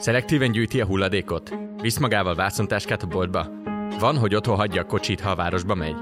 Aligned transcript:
Szelektíven 0.00 0.52
gyűjti 0.52 0.80
a 0.80 0.86
hulladékot? 0.86 1.54
Visz 1.80 1.98
magával 1.98 2.34
vászontáskát 2.34 3.02
a 3.02 3.06
boltba? 3.06 3.46
Van, 3.98 4.16
hogy 4.16 4.34
otthon 4.34 4.56
hagyja 4.56 4.80
a 4.80 4.86
kocsit, 4.86 5.20
ha 5.20 5.30
a 5.30 5.34
városba 5.34 5.74
megy? 5.74 5.96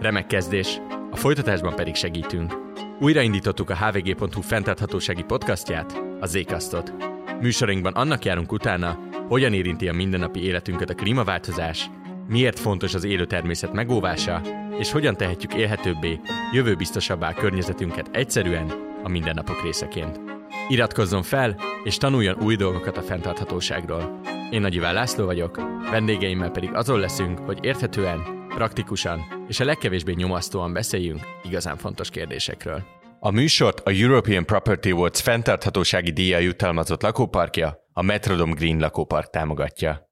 Remek 0.00 0.26
kezdés. 0.26 0.80
A 1.10 1.16
folytatásban 1.16 1.74
pedig 1.74 1.94
segítünk. 1.94 2.54
Újraindítottuk 3.00 3.70
a 3.70 3.76
hvg.hu 3.76 4.40
fenntarthatósági 4.40 5.22
podcastját, 5.22 6.02
a 6.20 6.26
Zékasztot. 6.26 6.92
Műsorunkban 7.40 7.92
annak 7.92 8.24
járunk 8.24 8.52
utána, 8.52 8.98
hogyan 9.28 9.52
érinti 9.52 9.88
a 9.88 9.92
mindennapi 9.92 10.44
életünket 10.44 10.90
a 10.90 10.94
klímaváltozás, 10.94 11.90
miért 12.28 12.58
fontos 12.58 12.94
az 12.94 13.04
élő 13.04 13.26
természet 13.26 13.72
megóvása, 13.72 14.40
és 14.78 14.92
hogyan 14.92 15.16
tehetjük 15.16 15.54
élhetőbbé, 15.54 16.20
jövőbiztosabbá 16.52 17.34
környezetünket 17.34 18.08
egyszerűen 18.12 18.72
a 19.02 19.08
mindennapok 19.08 19.62
részeként. 19.62 20.23
Iratkozzon 20.68 21.22
fel, 21.22 21.56
és 21.82 21.96
tanuljon 21.96 22.42
új 22.42 22.56
dolgokat 22.56 22.96
a 22.96 23.02
fenntarthatóságról. 23.02 24.20
Én 24.50 24.60
Nagy 24.60 24.74
Iván 24.74 24.94
László 24.94 25.24
vagyok, 25.24 25.56
vendégeimmel 25.90 26.50
pedig 26.50 26.74
azon 26.74 27.00
leszünk, 27.00 27.38
hogy 27.38 27.64
érthetően, 27.64 28.46
praktikusan 28.48 29.20
és 29.48 29.60
a 29.60 29.64
legkevésbé 29.64 30.12
nyomasztóan 30.12 30.72
beszéljünk 30.72 31.20
igazán 31.42 31.76
fontos 31.76 32.10
kérdésekről. 32.10 32.82
A 33.20 33.30
műsort 33.30 33.80
a 33.80 33.90
European 33.90 34.44
Property 34.44 34.90
Awards 34.90 35.20
fenntarthatósági 35.20 36.10
díja 36.10 36.38
jutalmazott 36.38 37.02
lakóparkja, 37.02 37.86
a 37.92 38.02
Metrodom 38.02 38.50
Green 38.50 38.78
lakópark 38.78 39.30
támogatja. 39.30 40.10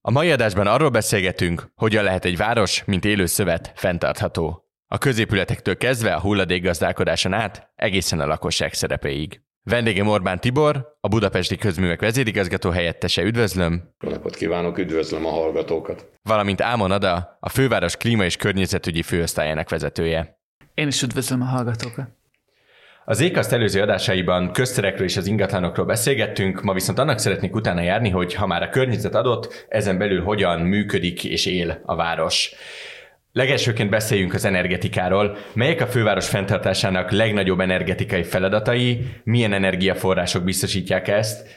A 0.00 0.10
mai 0.10 0.30
adásban 0.30 0.66
arról 0.66 0.90
beszélgetünk, 0.90 1.72
hogyan 1.74 2.04
lehet 2.04 2.24
egy 2.24 2.36
város, 2.36 2.84
mint 2.84 3.04
élő 3.04 3.26
szövet, 3.26 3.72
fenntartható. 3.74 4.64
A 4.86 4.98
középületektől 4.98 5.76
kezdve 5.76 6.14
a 6.14 6.20
hulladékgazdálkodáson 6.20 7.32
át 7.32 7.70
egészen 7.74 8.20
a 8.20 8.26
lakosság 8.26 8.72
szerepéig. 8.72 9.40
Vendégem 9.70 10.06
Orbán 10.06 10.40
Tibor, 10.40 10.96
a 11.00 11.08
Budapesti 11.08 11.56
Közművek 11.56 12.00
vezérigazgató 12.00 12.70
helyettese, 12.70 13.22
üdvözlöm. 13.22 13.94
Jó 14.00 14.10
napot 14.10 14.36
kívánok, 14.36 14.78
üdvözlöm 14.78 15.26
a 15.26 15.30
hallgatókat. 15.30 16.08
Valamint 16.22 16.60
Ámon 16.60 16.90
Ada, 16.90 17.36
a 17.40 17.48
főváros 17.48 17.96
klíma 17.96 18.24
és 18.24 18.36
környezetügyi 18.36 19.02
főosztályának 19.02 19.70
vezetője. 19.70 20.38
Én 20.74 20.86
is 20.86 21.02
üdvözlöm 21.02 21.42
a 21.42 21.44
hallgatókat. 21.44 22.08
Az 23.04 23.20
ékaszt 23.20 23.52
előző 23.52 23.80
adásaiban 23.80 24.52
közterekről 24.52 25.06
és 25.06 25.16
az 25.16 25.26
ingatlanokról 25.26 25.86
beszélgettünk, 25.86 26.62
ma 26.62 26.72
viszont 26.72 26.98
annak 26.98 27.18
szeretnék 27.18 27.54
utána 27.54 27.80
járni, 27.80 28.10
hogy 28.10 28.34
ha 28.34 28.46
már 28.46 28.62
a 28.62 28.68
környezet 28.68 29.14
adott, 29.14 29.66
ezen 29.68 29.98
belül 29.98 30.22
hogyan 30.22 30.60
működik 30.60 31.24
és 31.24 31.46
él 31.46 31.80
a 31.84 31.96
város. 31.96 32.54
Legelsőként 33.32 33.90
beszéljünk 33.90 34.34
az 34.34 34.44
energetikáról. 34.44 35.36
Melyek 35.52 35.80
a 35.80 35.86
főváros 35.86 36.28
fenntartásának 36.28 37.10
legnagyobb 37.10 37.60
energetikai 37.60 38.22
feladatai? 38.22 39.06
Milyen 39.24 39.52
energiaforrások 39.52 40.44
biztosítják 40.44 41.08
ezt? 41.08 41.48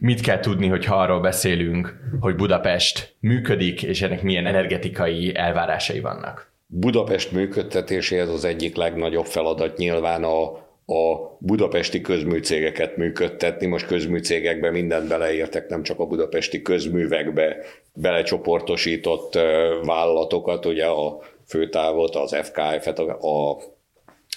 Mit 0.00 0.20
kell 0.20 0.40
tudni, 0.40 0.68
hogy 0.68 0.84
ha 0.84 0.96
arról 0.96 1.20
beszélünk, 1.20 2.00
hogy 2.20 2.34
Budapest 2.34 3.16
működik, 3.20 3.82
és 3.82 4.02
ennek 4.02 4.22
milyen 4.22 4.46
energetikai 4.46 5.36
elvárásai 5.36 6.00
vannak? 6.00 6.52
Budapest 6.66 7.32
működtetéséhez 7.32 8.28
az 8.28 8.44
egyik 8.44 8.76
legnagyobb 8.76 9.26
feladat 9.26 9.76
nyilván 9.76 10.24
a 10.24 10.67
a 10.90 11.36
budapesti 11.38 12.00
közműcégeket 12.00 12.96
működtetni. 12.96 13.66
Most 13.66 13.86
közműcégekbe 13.86 14.70
mindent 14.70 15.08
beleértek, 15.08 15.68
nem 15.68 15.82
csak 15.82 15.98
a 15.98 16.06
budapesti 16.06 16.62
közművekbe 16.62 17.56
belecsoportosított 17.92 19.34
vállalatokat, 19.82 20.66
ugye 20.66 20.86
a 20.86 21.18
főtávot, 21.46 22.14
az 22.14 22.36
FKF-et, 22.42 22.98
a, 22.98 23.50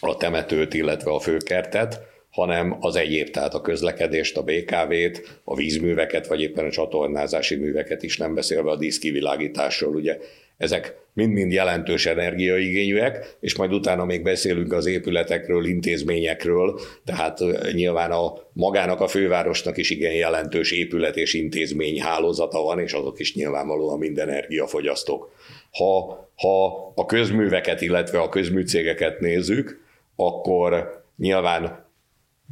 a 0.01 0.17
temetőt, 0.17 0.73
illetve 0.73 1.11
a 1.11 1.19
főkertet, 1.19 2.01
hanem 2.29 2.77
az 2.79 2.95
egyéb, 2.95 3.29
tehát 3.29 3.53
a 3.53 3.61
közlekedést, 3.61 4.37
a 4.37 4.43
BKV-t, 4.43 5.39
a 5.43 5.55
vízműveket, 5.55 6.27
vagy 6.27 6.41
éppen 6.41 6.65
a 6.65 6.71
csatornázási 6.71 7.55
műveket 7.55 8.03
is, 8.03 8.17
nem 8.17 8.33
beszélve 8.33 8.69
a 8.69 8.77
díszkivilágításról. 8.77 9.95
Ugye 9.95 10.17
ezek 10.61 10.95
mind-mind 11.13 11.51
jelentős 11.51 12.05
energiaigényűek, 12.05 13.37
és 13.39 13.55
majd 13.55 13.73
utána 13.73 14.05
még 14.05 14.23
beszélünk 14.23 14.73
az 14.73 14.85
épületekről, 14.85 15.65
intézményekről, 15.65 16.79
tehát 17.05 17.39
nyilván 17.73 18.11
a 18.11 18.33
magának 18.53 18.99
a 18.99 19.07
fővárosnak 19.07 19.77
is 19.77 19.89
igen 19.89 20.13
jelentős 20.13 20.71
épület 20.71 21.17
és 21.17 21.33
intézmény 21.33 22.01
hálózata 22.01 22.61
van, 22.61 22.79
és 22.79 22.93
azok 22.93 23.19
is 23.19 23.35
nyilvánvalóan 23.35 23.97
mind 23.99 24.19
energiafogyasztók. 24.19 25.31
Ha, 25.71 26.19
ha 26.35 26.65
a 26.95 27.05
közműveket, 27.05 27.81
illetve 27.81 28.19
a 28.19 28.29
közműcégeket 28.29 29.19
nézzük, 29.19 29.83
akkor 30.15 31.03
nyilván 31.17 31.90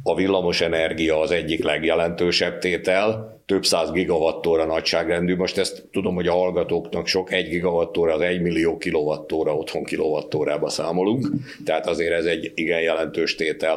a 0.02 0.14
villamos 0.14 0.60
energia 0.60 1.20
az 1.20 1.30
egyik 1.30 1.64
legjelentősebb 1.64 2.58
tétel, 2.58 3.38
több 3.46 3.64
száz 3.64 3.90
gigawattóra 3.90 4.64
nagyságrendű. 4.64 5.36
Most 5.36 5.58
ezt 5.58 5.88
tudom, 5.92 6.14
hogy 6.14 6.26
a 6.26 6.32
hallgatóknak 6.32 7.06
sok, 7.06 7.32
egy 7.32 7.48
gigawattóra 7.48 8.14
az 8.14 8.20
egy 8.20 8.40
millió 8.40 8.76
kilowattóra, 8.76 9.56
otthon 9.56 9.84
kilowattórába 9.84 10.68
számolunk, 10.68 11.26
tehát 11.64 11.86
azért 11.86 12.12
ez 12.12 12.24
egy 12.24 12.52
igen 12.54 12.80
jelentős 12.80 13.34
tétel. 13.34 13.76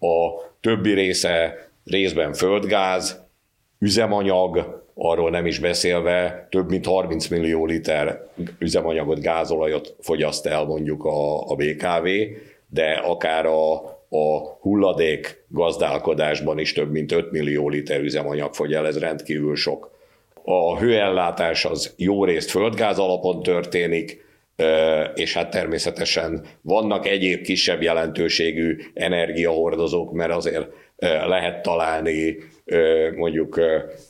A 0.00 0.50
többi 0.60 0.92
része 0.92 1.68
részben 1.84 2.32
földgáz, 2.32 3.22
üzemanyag, 3.78 4.82
arról 4.94 5.30
nem 5.30 5.46
is 5.46 5.58
beszélve, 5.58 6.46
több 6.50 6.68
mint 6.68 6.86
30 6.86 7.26
millió 7.26 7.66
liter 7.66 8.28
üzemanyagot, 8.58 9.20
gázolajot 9.20 9.96
fogyaszt 10.00 10.46
el 10.46 10.64
mondjuk 10.64 11.04
a, 11.04 11.50
a 11.50 11.54
BKV, 11.54 12.08
de 12.68 12.90
akár 12.92 13.46
a 13.46 13.99
a 14.10 14.58
hulladék 14.60 15.44
gazdálkodásban 15.48 16.58
is 16.58 16.72
több 16.72 16.90
mint 16.90 17.12
5 17.12 17.30
millió 17.30 17.68
liter 17.68 18.00
üzemanyag 18.00 18.54
fogy 18.54 18.72
el, 18.72 18.86
ez 18.86 18.98
rendkívül 18.98 19.56
sok. 19.56 19.98
A 20.44 20.78
hőellátás 20.78 21.64
az 21.64 21.94
jó 21.96 22.24
részt 22.24 22.50
földgáz 22.50 22.98
alapon 22.98 23.42
történik, 23.42 24.24
és 25.14 25.34
hát 25.34 25.50
természetesen 25.50 26.44
vannak 26.62 27.06
egyéb 27.06 27.42
kisebb 27.42 27.82
jelentőségű 27.82 28.76
energiahordozók, 28.94 30.12
mert 30.12 30.32
azért 30.32 30.66
lehet 31.26 31.62
találni 31.62 32.36
mondjuk 33.16 33.60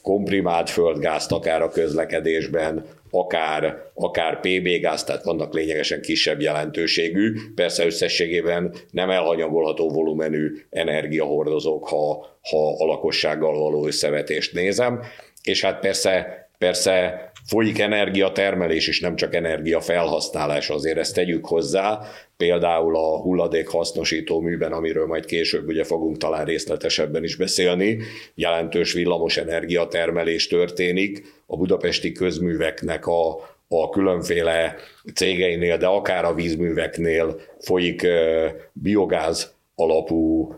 komprimált 0.02 0.70
földgázt 0.70 1.32
akár 1.32 1.62
a 1.62 1.68
közlekedésben, 1.68 2.84
akár, 3.10 3.82
akár 3.94 4.40
PB 4.40 4.68
gáz, 4.80 5.04
tehát 5.04 5.24
vannak 5.24 5.54
lényegesen 5.54 6.00
kisebb 6.00 6.40
jelentőségű, 6.40 7.32
persze 7.54 7.84
összességében 7.84 8.74
nem 8.90 9.10
elhanyagolható 9.10 9.88
volumenű 9.88 10.52
energiahordozók, 10.70 11.88
ha, 11.88 12.26
ha 12.50 12.76
a 12.78 12.84
lakossággal 12.84 13.58
való 13.58 13.86
összevetést 13.86 14.52
nézem, 14.52 15.02
és 15.42 15.60
hát 15.60 15.80
persze, 15.80 16.48
persze 16.58 17.29
folyik 17.50 17.78
energiatermelés, 17.78 18.88
és 18.88 19.00
nem 19.00 19.16
csak 19.16 19.34
energiafelhasználás, 19.34 20.70
azért 20.70 20.98
ezt 20.98 21.14
tegyük 21.14 21.46
hozzá, 21.46 22.00
például 22.36 22.96
a 22.96 23.20
hulladék 23.20 23.68
hasznosító 23.68 24.40
műben, 24.40 24.72
amiről 24.72 25.06
majd 25.06 25.24
később 25.24 25.68
ugye 25.68 25.84
fogunk 25.84 26.16
talán 26.16 26.44
részletesebben 26.44 27.24
is 27.24 27.36
beszélni, 27.36 27.98
jelentős 28.34 28.92
villamos 28.92 29.36
energiatermelés 29.36 30.46
történik, 30.46 31.22
a 31.46 31.56
budapesti 31.56 32.12
közműveknek 32.12 33.06
a, 33.06 33.30
a 33.68 33.88
különféle 33.88 34.74
cégeinél, 35.14 35.76
de 35.76 35.86
akár 35.86 36.24
a 36.24 36.34
vízműveknél 36.34 37.40
folyik 37.58 38.06
biogáz 38.72 39.54
alapú 39.80 40.54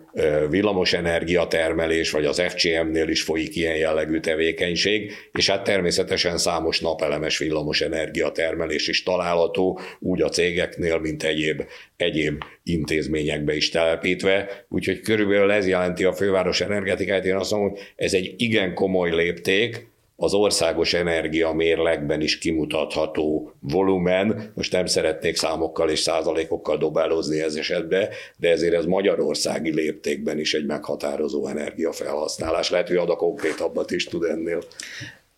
villamosenergia 0.49 1.47
termelés, 1.47 2.11
vagy 2.11 2.25
az 2.25 2.41
FCM-nél 2.41 3.09
is 3.09 3.23
folyik 3.23 3.57
ilyen 3.57 3.77
jellegű 3.77 4.21
tevékenység, 4.21 5.13
és 5.33 5.51
hát 5.51 5.65
természetesen 5.65 6.39
számos 6.39 6.81
napelemes 6.81 7.39
villamosenergia 7.39 8.33
termelés 8.33 8.89
is 8.89 9.03
található, 9.03 9.81
úgy 9.99 10.23
a 10.23 10.29
cégeknél, 10.29 10.99
mint 10.99 11.23
egyéb, 11.23 11.63
egyéb 11.97 12.43
intézményekbe 12.65 13.57
is 13.57 13.71
telepítve. 13.71 14.65
Úgyhogy 14.69 15.01
körülbelül 15.01 15.51
ez 15.51 15.69
jelenti 15.69 16.05
a 16.05 16.13
főváros 16.13 16.61
energetikáját. 16.61 17.25
Én 17.25 17.35
azt 17.35 17.51
mondom, 17.51 17.71
hogy 17.71 17.81
ez 17.97 18.15
egy 18.15 18.35
igen 18.37 18.75
komoly 18.75 19.11
lépték, 19.11 19.91
az 20.23 20.35
országos 20.35 20.95
energia 20.95 21.53
mérlegben 21.53 22.21
is 22.21 22.39
kimutatható 22.39 23.53
volumen. 23.61 24.53
Most 24.55 24.73
nem 24.73 24.87
szeretnék 24.87 25.37
számokkal 25.37 25.91
és 25.91 25.99
százalékokkal 25.99 26.77
dobálózni 26.77 27.41
ez 27.41 27.55
esetben, 27.55 28.09
de 28.37 28.51
ezért 28.51 28.75
ez 28.75 28.85
magyarországi 28.85 29.75
léptékben 29.75 30.39
is 30.39 30.55
egy 30.55 30.67
meghatározó 30.67 31.47
energiafelhasználás. 31.47 32.71
Lehet, 32.71 32.89
hogy 32.89 32.97
ad 32.97 33.11
a 33.11 33.17
konkrétabbat 33.17 33.91
is 33.91 34.05
tud 34.05 34.25
ennél. 34.25 34.63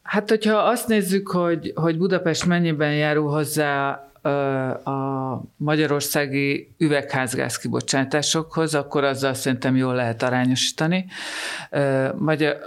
Hát, 0.03 0.29
hogyha 0.29 0.57
azt 0.57 0.89
nézzük, 0.89 1.29
hogy, 1.29 1.73
hogy 1.75 1.99
Budapest 1.99 2.47
mennyiben 2.47 2.95
járul 2.95 3.31
hozzá 3.31 4.05
a 4.85 5.43
magyarországi 5.57 6.75
üvegházgáz 6.79 7.57
kibocsátásokhoz, 7.57 8.75
akkor 8.75 9.05
azzal 9.05 9.35
szerintem 9.35 9.77
jól 9.77 9.95
lehet 9.95 10.23
arányosítani. 10.23 11.07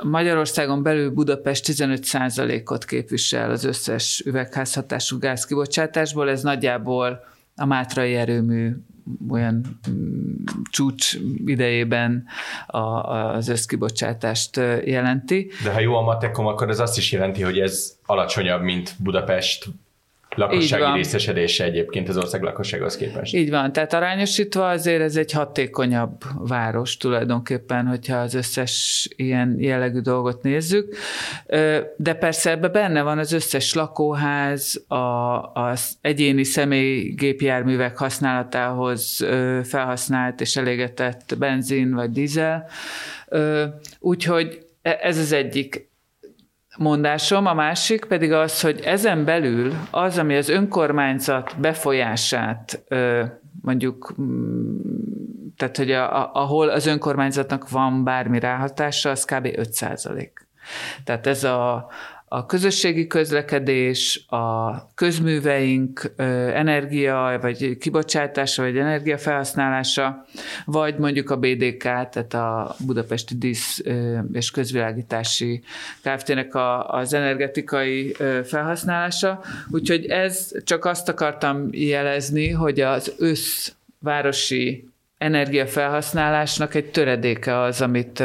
Magyarországon 0.04 0.84
belül 0.84 1.10
Budapest 1.10 1.66
15%-ot 1.68 2.86
képvisel 2.86 3.52
az 3.52 3.64
összes 3.64 4.24
üvegházhatású 4.26 5.18
gáz 5.20 5.46
kibocsátásból, 5.46 6.30
ez 6.30 6.42
nagyjából 6.42 7.20
a 7.56 7.66
Mátrai 7.66 8.16
erőmű 8.16 8.72
olyan 9.30 9.80
mm, 9.90 10.34
csúcs 10.70 11.18
idejében 11.46 12.26
a, 12.68 12.78
az 12.78 13.48
összkibocsátást 13.48 14.56
jelenti. 14.86 15.52
De 15.64 15.72
ha 15.72 15.80
jó 15.80 15.96
a 15.96 16.02
matekom, 16.02 16.46
akkor 16.46 16.70
ez 16.70 16.80
azt 16.80 16.98
is 16.98 17.12
jelenti, 17.12 17.42
hogy 17.42 17.60
ez 17.60 17.98
alacsonyabb, 18.06 18.62
mint 18.62 18.96
Budapest 19.00 19.68
lakossági 20.38 20.98
részesedése 20.98 21.64
egyébként 21.64 22.10
az 22.10 22.18
ország 22.18 22.42
lakossághoz 22.42 22.98
képest. 22.98 23.34
Így 23.34 23.50
van, 23.50 23.72
tehát 23.72 23.94
arányosítva 23.94 24.70
azért 24.70 25.02
ez 25.02 25.16
egy 25.16 25.32
hatékonyabb 25.32 26.22
város 26.38 26.98
tulajdonképpen, 26.98 27.86
hogyha 27.86 28.18
az 28.18 28.34
összes 28.34 29.08
ilyen 29.16 29.56
jellegű 29.60 30.00
dolgot 30.00 30.44
nézzük. 30.44 30.96
De 31.98 32.14
persze 32.14 32.52
ebben 32.52 32.72
benne 32.72 33.02
van 33.02 33.18
az 33.18 33.32
összes 33.32 33.74
lakóház, 33.74 34.84
a, 34.88 34.96
az 35.54 35.98
egyéni 36.02 36.44
személy 36.44 37.14
gépjárművek 37.14 37.98
használatához 37.98 39.26
felhasznált 39.64 40.42
és 40.42 40.56
elégetett 40.56 41.36
benzin 41.38 41.94
vagy 41.94 42.12
dízel. 42.12 42.70
Úgyhogy 44.00 44.66
e, 44.82 45.00
ez 45.02 45.18
az 45.18 45.32
egyik 45.32 45.87
mondásom, 46.78 47.46
a 47.46 47.54
másik 47.54 48.06
pedig 48.06 48.32
az, 48.32 48.62
hogy 48.62 48.80
ezen 48.80 49.26
belül 49.26 49.74
az, 49.92 50.18
ami 50.18 50.36
az 50.36 50.50
önkormányzat 50.50 51.56
befolyását 51.60 52.84
mondjuk, 53.62 54.16
tehát 55.58 55.78
hogy 55.78 55.92
a, 55.92 56.34
ahol 56.34 56.70
az 56.70 56.86
önkormányzatnak 56.86 57.70
van 57.70 58.04
bármi 58.04 58.40
ráhatása, 58.40 59.10
az 59.10 59.26
kb. 59.26 59.48
5% 59.48 60.30
Tehát 61.04 61.28
ez 61.28 61.44
a, 61.44 61.90
a 62.30 62.46
közösségi 62.46 63.08
közlekedés, 63.08 64.26
a 64.28 64.94
közműveink 64.94 66.14
energia, 66.54 67.38
vagy 67.42 67.78
kibocsátása, 67.78 68.64
vagy 68.64 68.78
energiafelhasználása, 68.78 70.26
vagy 70.66 70.98
mondjuk 70.98 71.30
a 71.30 71.38
BDK, 71.38 71.82
tehát 71.84 72.34
a 72.34 72.76
Budapesti 72.86 73.38
Dísz 73.38 73.84
és 74.34 74.52
Közvilágítási 74.52 75.62
Kft-nek 76.04 76.52
az 76.88 77.14
energetikai 77.14 78.16
felhasználása. 78.44 79.44
Úgyhogy 79.70 80.06
ez 80.06 80.52
csak 80.64 80.86
azt 80.86 81.10
akartam 81.10 81.68
jelezni, 81.72 82.50
hogy 82.50 82.80
az 82.80 83.14
összvárosi 83.18 84.87
energiafelhasználásnak 85.18 86.76
egy 86.76 86.86
töredéke 86.86 87.60
az, 87.60 87.82
amit, 87.82 88.24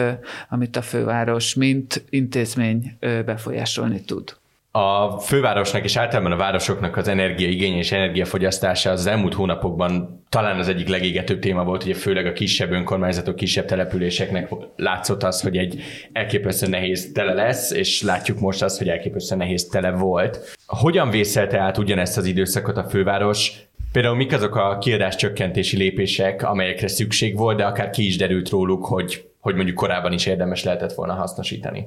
amit 0.48 0.76
a 0.76 0.82
főváros, 0.82 1.54
mint 1.54 2.04
intézmény 2.10 2.96
befolyásolni 3.24 4.00
tud. 4.00 4.40
A 4.74 5.18
fővárosnak 5.18 5.84
és 5.84 5.96
általában 5.96 6.32
a 6.32 6.36
városoknak 6.36 6.96
az 6.96 7.08
energiaigénye 7.08 7.76
és 7.76 7.92
energiafogyasztása 7.92 8.90
az 8.90 9.06
elmúlt 9.06 9.34
hónapokban 9.34 10.24
talán 10.28 10.58
az 10.58 10.68
egyik 10.68 10.88
legégetőbb 10.88 11.38
téma 11.38 11.64
volt, 11.64 11.84
ugye 11.84 11.94
főleg 11.94 12.26
a 12.26 12.32
kisebb 12.32 12.70
önkormányzatok, 12.70 13.36
kisebb 13.36 13.64
településeknek 13.64 14.48
látszott 14.76 15.22
az, 15.22 15.40
hogy 15.40 15.56
egy 15.56 15.82
elképesztően 16.12 16.70
nehéz 16.70 17.12
tele 17.12 17.32
lesz, 17.32 17.70
és 17.70 18.02
látjuk 18.02 18.38
most 18.38 18.62
azt, 18.62 18.78
hogy 18.78 18.88
elképesztően 18.88 19.40
nehéz 19.40 19.68
tele 19.68 19.90
volt. 19.90 20.56
Hogyan 20.66 21.10
vészelte 21.10 21.58
át 21.58 21.78
ugyanezt 21.78 22.16
az 22.16 22.24
időszakot 22.24 22.76
a 22.76 22.84
főváros? 22.84 23.52
Például 23.92 24.16
mik 24.16 24.32
azok 24.32 24.56
a 24.56 24.78
kiadás 24.78 25.16
csökkentési 25.16 25.76
lépések, 25.76 26.42
amelyekre 26.42 26.88
szükség 26.88 27.36
volt, 27.36 27.56
de 27.56 27.64
akár 27.64 27.90
ki 27.90 28.06
is 28.06 28.16
derült 28.16 28.48
róluk, 28.48 28.84
hogy, 28.84 29.28
hogy 29.40 29.54
mondjuk 29.54 29.76
korábban 29.76 30.12
is 30.12 30.26
érdemes 30.26 30.64
lehetett 30.64 30.92
volna 30.92 31.14
hasznosítani? 31.14 31.86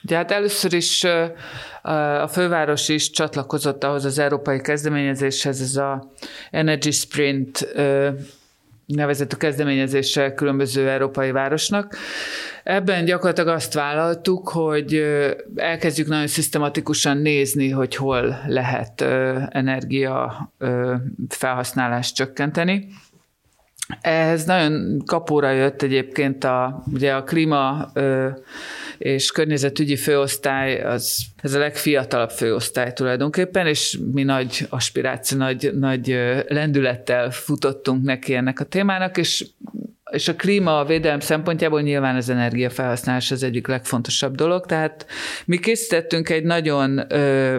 De 0.00 0.16
hát 0.16 0.30
először 0.30 0.72
is 0.72 1.04
a 2.22 2.28
főváros 2.28 2.88
is 2.88 3.10
csatlakozott 3.10 3.84
ahhoz 3.84 4.04
az 4.04 4.18
európai 4.18 4.60
kezdeményezéshez, 4.60 5.60
ez 5.60 5.76
a 5.76 6.10
Energy 6.50 6.90
Sprint 6.90 7.74
nevezetű 8.86 9.36
kezdeményezéssel 9.36 10.34
különböző 10.34 10.90
európai 10.90 11.30
városnak. 11.30 11.96
Ebben 12.66 13.04
gyakorlatilag 13.04 13.48
azt 13.48 13.74
vállaltuk, 13.74 14.48
hogy 14.48 15.04
elkezdjük 15.56 16.08
nagyon 16.08 16.26
szisztematikusan 16.26 17.16
nézni, 17.16 17.70
hogy 17.70 17.96
hol 17.96 18.42
lehet 18.46 19.00
energia 19.50 20.52
felhasználást 21.28 22.14
csökkenteni. 22.14 22.88
Ehhez 24.00 24.44
nagyon 24.44 25.02
kapóra 25.04 25.50
jött 25.50 25.82
egyébként 25.82 26.44
a, 26.44 26.82
ugye 26.92 27.14
a 27.14 27.22
klíma 27.22 27.92
és 28.98 29.30
környezetügyi 29.30 29.96
főosztály, 29.96 30.80
az, 30.82 31.18
ez 31.42 31.54
a 31.54 31.58
legfiatalabb 31.58 32.30
főosztály 32.30 32.92
tulajdonképpen, 32.92 33.66
és 33.66 33.98
mi 34.12 34.22
nagy 34.22 34.66
aspiráció, 34.70 35.38
nagy, 35.38 35.70
nagy 35.74 36.06
lendülettel 36.48 37.30
futottunk 37.30 38.02
neki 38.02 38.34
ennek 38.34 38.60
a 38.60 38.64
témának, 38.64 39.16
és 39.16 39.44
és 40.16 40.28
a 40.28 40.34
klíma 40.34 40.78
a 40.78 40.84
védelem 40.84 41.20
szempontjából 41.20 41.80
nyilván 41.80 42.16
az 42.16 42.28
energiafelhasználás 42.28 43.30
az 43.30 43.42
egyik 43.42 43.66
legfontosabb 43.66 44.34
dolog, 44.34 44.66
tehát 44.66 45.06
mi 45.44 45.58
készítettünk 45.58 46.28
egy 46.28 46.44
nagyon 46.44 47.12
ö, 47.12 47.56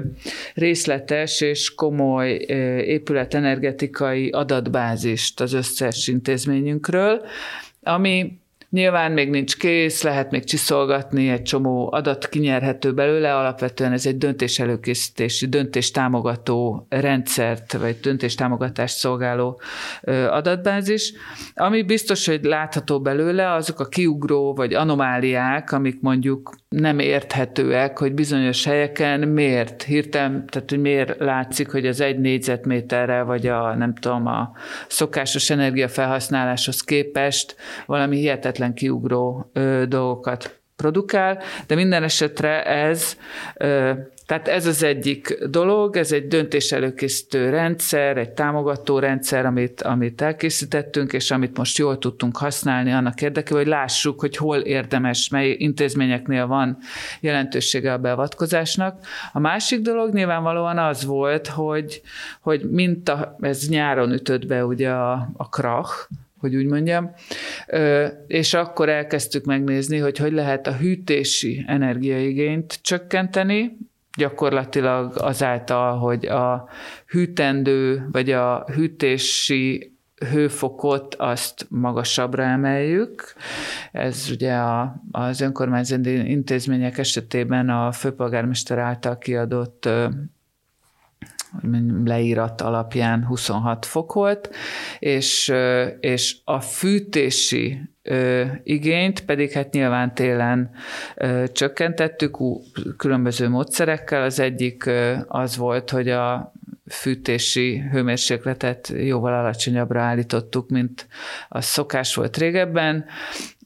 részletes 0.54 1.42
és 1.42 1.76
komoly 1.76 2.46
ö, 2.48 2.78
épületenergetikai 2.78 4.30
adatbázist 4.30 5.42
az 5.42 5.54
összes 5.54 6.08
intézményünkről, 6.08 7.22
ami 7.84 8.40
Nyilván 8.70 9.12
még 9.12 9.30
nincs 9.30 9.58
kész, 9.58 10.04
lehet 10.04 10.32
még 10.32 10.44
csiszolgatni, 10.44 11.30
egy 11.30 11.42
csomó 11.42 11.92
adat 11.92 12.30
kinyerhető 12.30 12.94
belőle, 12.94 13.36
alapvetően 13.36 13.92
ez 13.92 14.06
egy 14.06 14.18
döntéselőkészítési, 14.18 15.46
döntéstámogató 15.46 16.86
rendszert, 16.90 17.74
vagy 17.74 18.00
döntéstámogatást 18.00 18.98
szolgáló 18.98 19.62
adatbázis. 20.30 21.14
Ami 21.54 21.84
biztos, 21.84 22.26
hogy 22.26 22.44
látható 22.44 23.02
belőle, 23.02 23.54
azok 23.54 23.80
a 23.80 23.88
kiugró 23.88 24.54
vagy 24.54 24.74
anomáliák, 24.74 25.72
amik 25.72 26.02
mondjuk 26.02 26.56
nem 26.70 27.00
érthetőek, 27.00 27.98
hogy 27.98 28.14
bizonyos 28.14 28.66
helyeken 28.66 29.20
miért 29.20 29.84
hirtelen, 29.84 30.46
tehát 30.46 30.70
hogy 30.70 30.82
miért 30.82 31.20
látszik, 31.20 31.72
hogy 31.72 31.88
az 31.88 32.02
egy 32.02 32.20
négyzetméterre, 32.20 33.22
vagy 33.22 33.48
a 33.48 33.76
nem 33.76 33.96
tudom, 33.96 34.26
a 34.26 34.52
szokásos 34.88 35.50
energiafelhasználáshoz 35.50 36.82
képest 36.82 37.56
valami 37.86 38.18
hihetetlen 38.18 38.56
kiugró 38.74 39.50
ö, 39.54 39.84
dolgokat 39.88 40.60
produkál, 40.76 41.42
de 41.68 41.76
minden 41.76 42.04
esetre 42.04 42.66
ez 42.66 43.18
ö, 43.58 43.92
tehát 44.28 44.48
ez 44.48 44.66
az 44.66 44.84
egyik 44.84 45.44
dolog, 45.50 45.96
ez 45.96 46.12
egy 46.12 46.28
döntés 46.28 46.76
rendszer, 47.32 48.18
egy 48.18 48.30
támogató 48.30 49.00
rendszer, 49.00 49.46
amit, 49.46 49.82
amit 49.82 50.22
elkészítettünk, 50.22 51.14
és 51.14 51.32
amit 51.32 51.58
most 51.58 51.78
jól 51.78 51.98
tudtunk 51.98 52.38
használni 52.38 52.92
annak 52.92 53.22
érdekében, 53.22 53.62
hogy 53.62 53.72
lássuk, 53.72 54.20
hogy 54.20 54.38
hol 54.38 54.58
érdemes, 54.58 55.30
mely 55.30 55.56
intézményeknél 55.58 56.48
van 56.48 56.78
jelentősége 57.20 57.94
a 57.94 57.98
beavatkozásnak. 57.98 59.06
A 59.34 59.40
másik 59.40 59.82
dolog 59.82 60.14
nyilvánvalóan 60.14 60.78
az 60.78 61.06
volt, 61.06 61.48
hogy, 61.48 62.02
hogy 62.42 62.70
mint 62.70 63.10
a, 63.10 63.36
ez 63.40 63.70
nyáron 63.70 64.12
ütött 64.12 64.48
be 64.48 64.66
ugye 64.66 64.90
a, 64.90 65.30
a 65.38 65.50
krach, 65.50 66.10
hogy 66.38 66.56
úgy 66.56 66.66
mondjam, 66.66 67.12
és 68.28 68.54
akkor 68.54 68.90
elkezdtük 68.90 69.46
megnézni, 69.46 69.98
hogy 69.98 70.18
hogy 70.18 70.32
lehet 70.32 70.68
a 70.68 70.76
hűtési 70.76 71.64
energiaigényt 71.68 72.80
csökkenteni, 72.82 73.78
gyakorlatilag 74.18 75.14
azáltal, 75.18 75.98
hogy 75.98 76.26
a 76.26 76.70
hűtendő 77.08 78.08
vagy 78.12 78.32
a 78.32 78.66
hűtési 78.74 79.92
hőfokot 80.32 81.16
azt 81.16 81.66
magasabbra 81.70 82.44
emeljük. 82.44 83.34
Ez 83.92 84.28
ugye 84.32 84.54
a, 84.54 85.02
az 85.12 85.42
önkormányzati 85.42 86.30
intézmények 86.30 86.98
esetében 86.98 87.70
a 87.70 87.92
főpolgármester 87.92 88.78
által 88.78 89.18
kiadott 89.18 89.90
leírat 92.06 92.62
alapján 92.62 93.26
26 93.26 93.86
fok 93.86 94.14
volt, 94.14 94.50
és, 95.00 95.54
és 96.00 96.38
a 96.44 96.60
fűtési 96.60 97.80
igényt 98.64 99.26
pedig 99.26 99.52
hát 99.52 99.74
nyilván 99.74 100.14
télen 100.14 100.70
csökkentettük 101.52 102.38
különböző 102.98 103.50
módszerekkel. 103.50 104.24
Az 104.24 104.40
egyik 104.40 104.90
az 105.28 105.58
volt, 105.58 105.90
hogy 105.90 106.10
a 106.10 106.52
fűtési 106.90 107.84
hőmérsékletet 107.92 108.94
jóval 108.98 109.34
alacsonyabbra 109.34 110.02
állítottuk, 110.02 110.70
mint 110.70 111.08
a 111.50 111.62
szokás 111.62 112.16
volt 112.16 112.38
régebben. 112.38 113.06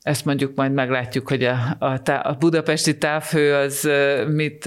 Ezt 0.01 0.25
mondjuk 0.25 0.55
majd 0.55 0.73
meglátjuk, 0.73 1.27
hogy 1.27 1.43
a, 1.43 1.75
a, 1.79 1.99
a 2.23 2.35
budapesti 2.39 2.97
távhő 2.97 3.53
az 3.53 3.89
mit 4.27 4.65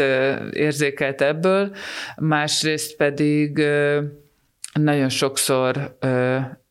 érzékelt 0.52 1.20
ebből. 1.20 1.74
Másrészt 2.16 2.96
pedig 2.96 3.64
nagyon 4.72 5.08
sokszor 5.08 5.96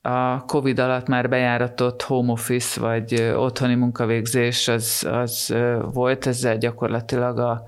a 0.01 0.45
COVID 0.45 0.79
alatt 0.79 1.07
már 1.07 1.29
bejáratott 1.29 2.01
home 2.01 2.31
office 2.31 2.79
vagy 2.79 3.21
otthoni 3.35 3.75
munkavégzés 3.75 4.67
az, 4.67 5.07
az 5.11 5.55
volt, 5.93 6.25
ezzel 6.25 6.57
gyakorlatilag 6.57 7.39
a, 7.39 7.63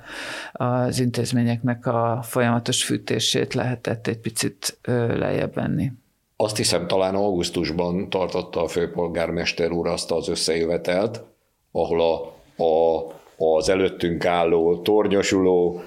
az 0.52 1.00
intézményeknek 1.00 1.86
a 1.86 2.20
folyamatos 2.24 2.84
fűtését 2.84 3.54
lehetett 3.54 4.08
egy 4.08 4.20
picit 4.20 4.78
lejjebb 5.08 5.54
venni. 5.54 5.92
Azt 6.38 6.58
hiszem 6.58 6.88
talán 6.88 7.16
augusztusban 7.16 8.10
tartotta 8.10 8.62
a 8.62 8.68
főpolgármester 8.68 9.72
úr 9.72 9.88
azt 9.88 10.12
az 10.12 10.28
összejövetelt, 10.28 11.24
ahol 11.72 12.02
a, 12.02 12.34
a, 12.64 13.04
az 13.38 13.70
előttünk 13.70 14.26
álló, 14.26 14.82
tornyosuló, 14.82 15.82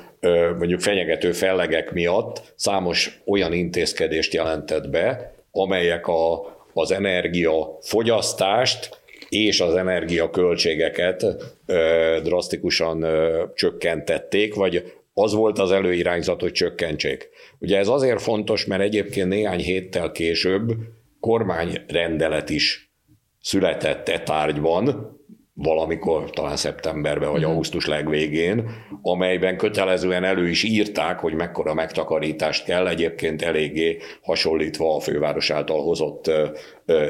mondjuk 0.58 0.80
fenyegető 0.80 1.32
fellegek 1.32 1.92
miatt 1.92 2.52
számos 2.56 3.20
olyan 3.26 3.52
intézkedést 3.52 4.32
jelentett 4.32 4.88
be, 4.88 5.34
amelyek 5.50 6.06
a, 6.06 6.56
az 6.72 6.90
energia 6.90 7.78
fogyasztást 7.80 9.00
és 9.28 9.60
az 9.60 9.74
energiaköltségeket 9.74 11.26
drasztikusan 12.22 13.06
csökkentették, 13.54 14.54
vagy 14.54 14.97
az 15.22 15.32
volt 15.32 15.58
az 15.58 15.70
előirányzat, 15.70 16.40
hogy 16.40 16.52
csökkentsék. 16.52 17.28
Ugye 17.58 17.78
ez 17.78 17.88
azért 17.88 18.20
fontos, 18.20 18.66
mert 18.66 18.82
egyébként 18.82 19.28
néhány 19.28 19.60
héttel 19.60 20.12
később 20.12 20.72
kormányrendelet 21.20 22.50
is 22.50 22.92
született 23.40 24.08
e 24.08 24.20
tárgyban, 24.22 25.17
valamikor, 25.62 26.30
talán 26.30 26.56
szeptemberben 26.56 27.30
vagy 27.30 27.40
mhm. 27.40 27.50
augusztus 27.50 27.86
legvégén, 27.86 28.70
amelyben 29.02 29.56
kötelezően 29.56 30.24
elő 30.24 30.48
is 30.48 30.62
írták, 30.62 31.18
hogy 31.18 31.34
mekkora 31.34 31.74
megtakarítást 31.74 32.64
kell, 32.64 32.86
egyébként 32.86 33.42
eléggé 33.42 33.98
hasonlítva 34.22 34.94
a 34.94 35.00
főváros 35.00 35.50
által 35.50 35.82
hozott 35.82 36.30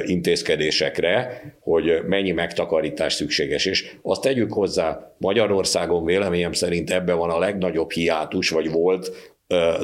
intézkedésekre, 0.05 1.43
hogy 1.61 2.03
mennyi 2.07 2.31
megtakarítás 2.31 3.13
szükséges. 3.13 3.67
És 3.67 3.97
azt 4.03 4.23
tegyük 4.23 4.53
hozzá, 4.53 5.15
Magyarországon 5.19 6.05
véleményem 6.05 6.53
szerint 6.53 6.91
ebben 6.91 7.19
van 7.19 7.31
a 7.31 7.39
legnagyobb 7.39 7.91
hiátus, 7.91 8.51
vagy 8.51 8.71
volt 8.71 9.35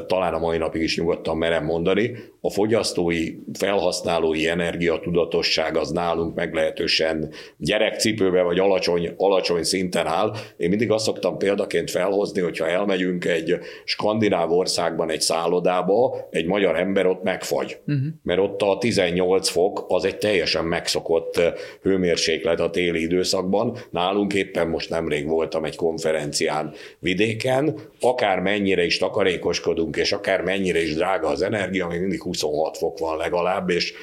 talán 0.06 0.35
a 0.35 0.38
mai 0.38 0.59
napig 0.59 0.83
is 0.83 0.97
nyugodtan 0.97 1.37
merem 1.37 1.64
mondani, 1.64 2.16
a 2.47 2.51
fogyasztói, 2.51 3.35
felhasználói 3.53 4.49
energiatudatosság 4.49 5.77
az 5.77 5.91
nálunk 5.91 6.35
meglehetősen 6.35 7.31
gyerekcipőbe 7.57 8.43
vagy 8.43 8.59
alacsony, 8.59 9.15
alacsony 9.17 9.63
szinten 9.63 10.07
áll. 10.07 10.35
Én 10.57 10.69
mindig 10.69 10.91
azt 10.91 11.05
szoktam 11.05 11.39
példaként 11.39 11.91
felhozni, 11.91 12.41
hogyha 12.41 12.69
elmegyünk 12.69 13.25
egy 13.25 13.59
skandináv 13.85 14.53
országban 14.53 15.11
egy 15.11 15.21
szállodába, 15.21 16.29
egy 16.31 16.47
magyar 16.47 16.77
ember 16.77 17.07
ott 17.07 17.23
megfagy. 17.23 17.79
Uh-huh. 17.87 18.05
Mert 18.23 18.41
ott 18.41 18.63
a 18.63 18.79
18 18.79 19.49
fok 19.49 19.85
az 19.89 20.05
egy 20.05 20.19
teljesen 20.19 20.65
megszokott 20.65 21.41
hőmérséklet 21.83 22.61
a 22.61 22.71
téli 22.71 23.03
időszakban. 23.03 23.77
Nálunk 23.91 24.35
éppen 24.35 24.69
most 24.69 24.91
nemrég 24.91 25.27
voltam 25.27 25.65
egy 25.65 25.77
konferencián 25.77 26.73
vidéken, 26.99 27.79
akár 28.01 28.41
mennyire 28.41 28.85
is 28.85 28.99
takarékoskodunk, 28.99 29.97
és 29.97 30.13
akár 30.13 30.41
mennyire 30.41 30.83
is 30.83 30.95
drága 30.95 31.29
az 31.29 31.43
energia, 31.43 31.87
még 31.87 32.01
mindig 32.01 32.21
26 32.41 32.76
fok 32.76 32.99
van 32.99 33.17
legalább, 33.17 33.71
és 33.71 33.95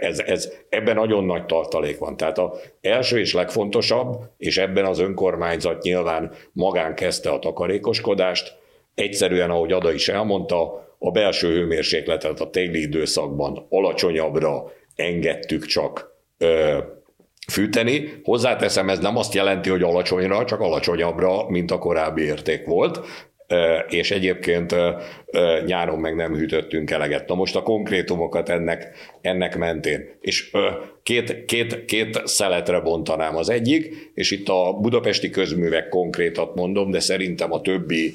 ez, 0.00 0.18
ez, 0.18 0.52
ebben 0.68 0.94
nagyon 0.94 1.24
nagy 1.24 1.46
tartalék 1.46 1.98
van. 1.98 2.16
Tehát 2.16 2.38
az 2.38 2.50
első 2.80 3.18
és 3.18 3.34
legfontosabb, 3.34 4.20
és 4.36 4.58
ebben 4.58 4.84
az 4.84 4.98
önkormányzat 4.98 5.82
nyilván 5.82 6.32
magán 6.52 6.94
kezdte 6.94 7.30
a 7.30 7.38
takarékoskodást, 7.38 8.56
egyszerűen, 8.94 9.50
ahogy 9.50 9.72
Ada 9.72 9.92
is 9.92 10.08
elmondta, 10.08 10.86
a 10.98 11.10
belső 11.10 11.48
hőmérsékletet 11.48 12.40
a 12.40 12.50
téli 12.50 12.80
időszakban 12.80 13.66
alacsonyabbra 13.68 14.72
engedtük 14.94 15.66
csak 15.66 16.14
ö, 16.38 16.78
fűteni. 17.52 18.20
Hozzáteszem, 18.22 18.88
ez 18.88 18.98
nem 18.98 19.16
azt 19.16 19.34
jelenti, 19.34 19.70
hogy 19.70 19.82
alacsonyra, 19.82 20.44
csak 20.44 20.60
alacsonyabbra, 20.60 21.48
mint 21.48 21.70
a 21.70 21.78
korábbi 21.78 22.22
érték 22.22 22.66
volt 22.66 23.00
és 23.88 24.10
egyébként 24.10 24.74
nyáron 25.66 25.98
meg 25.98 26.14
nem 26.14 26.34
hűtöttünk 26.34 26.90
eleget. 26.90 27.28
Na 27.28 27.34
most 27.34 27.56
a 27.56 27.62
konkrétumokat 27.62 28.48
ennek, 28.48 28.90
ennek 29.22 29.56
mentén. 29.56 30.08
És 30.20 30.50
két, 31.02 31.44
két, 31.44 31.84
két 31.84 32.22
szeletre 32.24 32.80
bontanám 32.80 33.36
az 33.36 33.48
egyik, 33.48 34.10
és 34.14 34.30
itt 34.30 34.48
a 34.48 34.72
budapesti 34.80 35.30
közművek 35.30 35.88
konkrétat 35.88 36.54
mondom, 36.54 36.90
de 36.90 37.00
szerintem 37.00 37.52
a 37.52 37.60
többi 37.60 38.14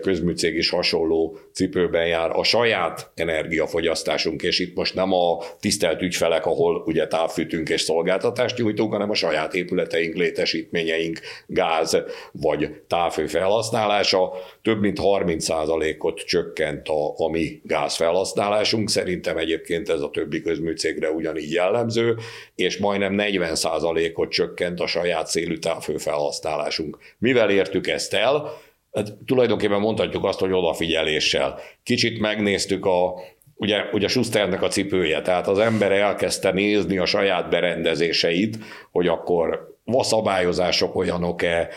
közműcég 0.00 0.56
is 0.56 0.70
hasonló 0.70 1.38
cipőben 1.52 2.06
jár. 2.06 2.30
A 2.30 2.44
saját 2.44 3.10
energiafogyasztásunk, 3.14 4.42
és 4.42 4.58
itt 4.58 4.74
most 4.74 4.94
nem 4.94 5.12
a 5.12 5.38
tisztelt 5.60 6.02
ügyfelek, 6.02 6.46
ahol 6.46 6.82
ugye 6.86 7.06
távfűtünk 7.06 7.68
és 7.68 7.80
szolgáltatást 7.80 8.58
nyújtunk, 8.58 8.92
hanem 8.92 9.10
a 9.10 9.14
saját 9.14 9.54
épületeink, 9.54 10.14
létesítményeink, 10.14 11.20
gáz 11.46 12.02
vagy 12.32 12.70
távfő 12.86 13.26
felhasználása 13.26 14.32
több 14.62 14.80
mint 14.80 14.98
30%-ot 15.02 16.18
csökkent 16.18 16.88
a, 16.88 17.14
a 17.16 17.30
mi 17.30 17.60
gázfelhasználásunk. 17.62 18.90
Szerintem 18.90 19.36
egyébként 19.36 19.88
ez 19.88 20.00
a 20.00 20.10
többi 20.10 20.40
közműcégre 20.46 21.10
ugyanígy 21.10 21.52
jellemző 21.52 22.16
és 22.54 22.76
majdnem 22.76 23.14
40%-ot 23.18 24.30
csökkent 24.30 24.80
a 24.80 24.86
saját 24.86 25.26
szélű 25.26 25.56
távfő 25.56 25.96
felhasználásunk. 25.96 26.98
Mivel 27.18 27.50
értük 27.50 27.86
ezt 27.86 28.14
el? 28.14 28.52
Hát 28.92 29.12
tulajdonképpen 29.26 29.80
mondhatjuk 29.80 30.24
azt, 30.24 30.38
hogy 30.38 30.52
odafigyeléssel. 30.52 31.58
Kicsit 31.82 32.20
megnéztük 32.20 32.86
a, 32.86 33.14
ugye, 33.54 33.84
ugye 33.92 34.08
Schusternek 34.08 34.62
a 34.62 34.68
cipője, 34.68 35.22
tehát 35.22 35.48
az 35.48 35.58
ember 35.58 35.92
elkezdte 35.92 36.52
nézni 36.52 36.98
a 36.98 37.06
saját 37.06 37.50
berendezéseit, 37.50 38.58
hogy 38.92 39.08
akkor 39.08 39.74
szabályozások 39.84 40.96
olyanok-e, 40.96 41.68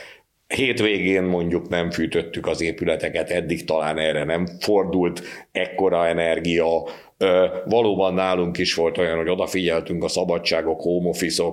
Hétvégén 0.55 1.23
mondjuk 1.23 1.69
nem 1.69 1.91
fűtöttük 1.91 2.47
az 2.47 2.61
épületeket, 2.61 3.29
eddig 3.29 3.65
talán 3.65 3.97
erre 3.97 4.23
nem 4.23 4.45
fordult 4.59 5.21
ekkora 5.51 6.07
energia, 6.07 6.83
Valóban 7.65 8.13
nálunk 8.13 8.57
is 8.57 8.73
volt 8.73 8.97
olyan, 8.97 9.17
hogy 9.17 9.29
odafigyeltünk 9.29 10.03
a 10.03 10.07
szabadságok, 10.07 10.81
home 10.81 11.09
office, 11.09 11.43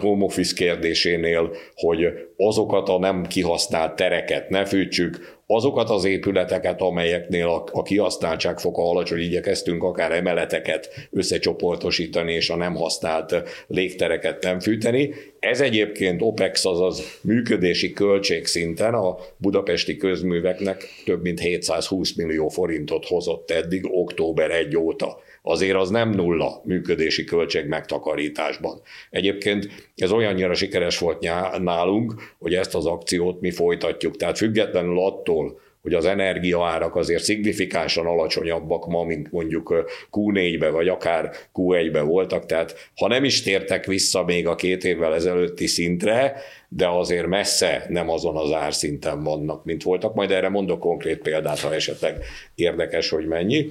home 0.00 0.24
office 0.24 0.54
kérdésénél, 0.54 1.50
hogy 1.74 2.06
azokat 2.36 2.88
a 2.88 2.98
nem 2.98 3.26
kihasznált 3.26 3.96
tereket 3.96 4.48
ne 4.48 4.64
fűtsük, 4.64 5.33
azokat 5.46 5.90
az 5.90 6.04
épületeket, 6.04 6.80
amelyeknél 6.80 7.48
a, 7.48 7.64
a 7.72 7.82
kihasználtság 7.82 8.58
foka 8.58 8.90
alacsony, 8.90 9.20
igyekeztünk 9.20 9.82
akár 9.82 10.12
emeleteket 10.12 11.08
összecsoportosítani, 11.10 12.32
és 12.32 12.50
a 12.50 12.56
nem 12.56 12.74
használt 12.74 13.42
légtereket 13.66 14.42
nem 14.42 14.60
fűteni. 14.60 15.14
Ez 15.40 15.60
egyébként 15.60 16.22
OPEX, 16.22 16.64
azaz 16.64 17.18
működési 17.20 17.92
költségszinten 17.92 18.94
a 18.94 19.16
budapesti 19.36 19.96
közműveknek 19.96 20.84
több 21.04 21.22
mint 21.22 21.40
720 21.40 22.14
millió 22.14 22.48
forintot 22.48 23.06
hozott 23.06 23.50
eddig, 23.50 23.86
október 23.90 24.50
1 24.50 24.76
óta 24.76 25.22
azért 25.46 25.76
az 25.76 25.90
nem 25.90 26.10
nulla 26.10 26.60
működési 26.64 27.24
költség 27.24 27.66
megtakarításban. 27.66 28.80
Egyébként 29.10 29.68
ez 29.96 30.10
olyannyira 30.10 30.54
sikeres 30.54 30.98
volt 30.98 31.28
nálunk, 31.58 32.14
hogy 32.38 32.54
ezt 32.54 32.74
az 32.74 32.86
akciót 32.86 33.40
mi 33.40 33.50
folytatjuk. 33.50 34.16
Tehát 34.16 34.36
függetlenül 34.36 34.98
attól, 35.00 35.60
hogy 35.82 35.94
az 35.94 36.04
energiaárak 36.04 36.96
azért 36.96 37.22
szignifikánsan 37.22 38.06
alacsonyabbak 38.06 38.86
ma, 38.86 39.04
mint 39.04 39.32
mondjuk 39.32 39.84
Q4-be 40.12 40.70
vagy 40.70 40.88
akár 40.88 41.30
Q1-be 41.54 42.00
voltak, 42.00 42.46
tehát 42.46 42.90
ha 42.96 43.08
nem 43.08 43.24
is 43.24 43.42
tértek 43.42 43.84
vissza 43.86 44.24
még 44.24 44.46
a 44.46 44.54
két 44.54 44.84
évvel 44.84 45.14
ezelőtti 45.14 45.66
szintre, 45.66 46.36
de 46.68 46.88
azért 46.88 47.26
messze 47.26 47.86
nem 47.88 48.08
azon 48.08 48.36
az 48.36 48.52
árszinten 48.52 49.22
vannak, 49.22 49.64
mint 49.64 49.82
voltak. 49.82 50.14
Majd 50.14 50.30
erre 50.30 50.48
mondok 50.48 50.80
konkrét 50.80 51.18
példát, 51.18 51.60
ha 51.60 51.74
esetleg 51.74 52.24
érdekes, 52.54 53.08
hogy 53.08 53.26
mennyi. 53.26 53.70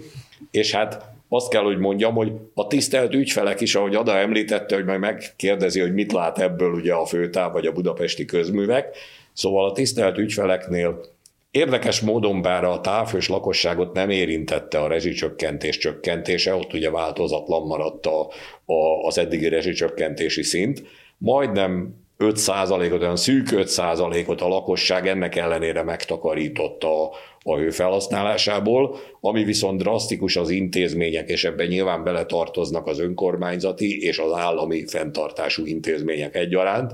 És 0.52 0.72
hát 0.72 1.12
azt 1.36 1.50
kell, 1.50 1.64
hogy 1.64 1.78
mondjam, 1.78 2.14
hogy 2.14 2.32
a 2.54 2.68
tisztelt 2.68 3.14
ügyfelek 3.14 3.62
is, 3.62 3.76
ahogy 3.76 3.96
Ada 3.96 4.18
említette, 4.18 4.76
hogy 4.76 4.86
majd 4.86 5.00
megkérdezi, 5.00 5.80
hogy 5.80 5.94
mit 5.94 6.12
lát 6.12 6.40
ebből 6.40 6.74
ugye 6.74 6.94
a 6.94 7.06
főtáv 7.06 7.52
vagy 7.52 7.66
a 7.66 7.72
budapesti 7.72 8.26
közművek, 8.26 8.96
szóval 9.34 9.70
a 9.70 9.72
tisztelt 9.72 10.18
ügyfeleknél 10.18 11.12
Érdekes 11.52 12.02
módon 12.02 12.42
bár 12.42 12.64
a 12.64 12.82
távhős 12.82 13.28
lakosságot 13.28 13.94
nem 13.94 14.10
érintette 14.10 14.80
a 14.80 14.88
rezsicsökkentés 14.88 15.78
csökkentése, 15.78 16.56
ott 16.56 16.74
ugye 16.74 16.90
változatlan 16.90 17.68
maradt 17.68 18.06
a, 18.06 18.28
a, 18.66 19.06
az 19.06 19.18
eddigi 19.18 19.48
rezsicsökkentési 19.48 20.44
szint, 20.44 20.84
majdnem 21.18 21.96
5%-ot, 22.20 23.02
olyan 23.02 23.16
szűk 23.16 23.48
5%-ot 23.52 24.42
a 24.42 24.48
lakosság 24.48 25.08
ennek 25.08 25.36
ellenére 25.36 25.84
megtakarította 25.84 27.04
a, 27.04 27.12
a 27.44 27.58
hőfelhasználásából, 27.58 28.96
ami 29.22 29.44
viszont 29.44 29.82
drasztikus 29.82 30.36
az 30.36 30.50
intézmények, 30.50 31.30
és 31.30 31.44
ebben 31.44 31.68
nyilván 31.68 32.04
beletartoznak 32.04 32.88
az 32.88 33.00
önkormányzati 33.00 34.02
és 34.02 34.18
az 34.18 34.32
állami 34.32 34.86
fenntartású 34.88 35.66
intézmények 35.66 36.36
egyaránt, 36.36 36.92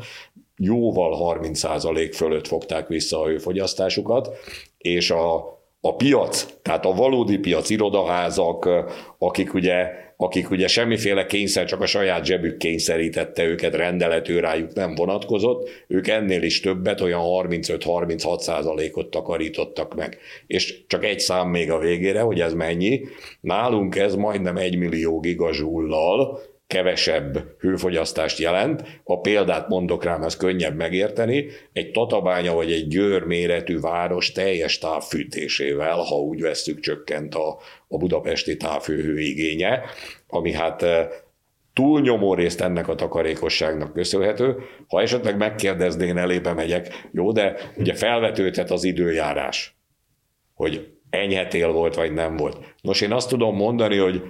jóval 0.58 1.38
30% 1.42 2.12
fölött 2.14 2.48
fogták 2.48 2.88
vissza 2.88 3.22
a 3.22 3.28
hőfogyasztásukat, 3.28 4.30
és 4.78 5.12
a, 5.12 5.59
a 5.82 5.96
piac, 5.96 6.46
tehát 6.62 6.86
a 6.86 6.94
valódi 6.94 7.38
piac, 7.38 7.70
irodaházak, 7.70 8.70
akik 9.18 9.54
ugye, 9.54 9.88
akik 10.18 10.52
ugye 10.52 10.68
semmiféle 10.68 11.26
kényszer, 11.26 11.66
csak 11.66 11.82
a 11.82 11.86
saját 11.86 12.26
zsebük 12.26 12.58
kényszerítette 12.58 13.44
őket, 13.44 13.76
rendelető 13.76 14.40
rájuk 14.40 14.74
nem 14.74 14.96
vonatkozott, 14.96 15.70
ők 15.88 16.08
ennél 16.08 16.44
is 16.44 16.60
többet, 16.60 17.02
olyan 17.02 17.22
35-36 17.24 18.40
százalékot 18.40 19.10
takarítottak 19.10 19.96
meg. 19.96 20.18
És 20.48 20.88
csak 20.88 21.04
egy 21.04 21.20
szám 21.20 21.50
még 21.50 21.72
a 21.72 21.80
végére, 21.80 22.22
hogy 22.22 22.42
ez 22.42 22.54
mennyi. 22.54 23.02
Nálunk 23.42 23.96
ez 23.96 24.16
majdnem 24.16 24.58
1 24.58 24.78
millió 24.78 25.20
gigazsullal, 25.20 26.40
kevesebb 26.70 27.56
hőfogyasztást 27.60 28.40
jelent. 28.40 28.84
A 29.04 29.20
példát 29.20 29.68
mondok 29.68 30.04
rám, 30.04 30.24
ez 30.24 30.38
könnyebb 30.38 30.76
megérteni. 30.76 31.46
Egy 31.74 31.92
Tatabánya 31.92 32.54
vagy 32.54 32.72
egy 32.72 32.88
Győr 32.88 33.24
méretű 33.24 33.80
város 33.80 34.32
teljes 34.32 34.78
távfűtésével, 34.78 35.98
ha 35.98 36.16
úgy 36.16 36.42
veszük, 36.42 36.80
csökkent 36.80 37.36
a, 37.36 37.58
a 37.88 37.98
budapesti 37.98 38.58
távhőhő 38.58 39.20
igénye, 39.20 39.82
ami 40.28 40.52
hát 40.52 40.82
eh, 40.82 41.08
túlnyomó 41.74 42.34
részt 42.34 42.62
ennek 42.62 42.88
a 42.88 42.96
takarékosságnak 42.96 43.94
köszönhető. 43.94 44.56
Ha 44.88 45.02
esetleg 45.02 45.38
megkérdeznén, 45.38 46.18
elébe 46.18 46.54
megyek, 46.54 47.08
jó, 47.12 47.32
de 47.32 47.56
ugye 47.78 47.94
felvetődhet 47.94 48.72
az 48.72 48.84
időjárás, 48.84 49.76
hogy 50.54 50.88
enyhetél 51.10 51.72
volt, 51.72 51.96
vagy 51.96 52.14
nem 52.14 52.36
volt. 52.36 52.58
Nos, 52.82 53.02
én 53.02 53.12
azt 53.12 53.30
tudom 53.30 53.56
mondani, 53.56 53.98
hogy 53.98 54.24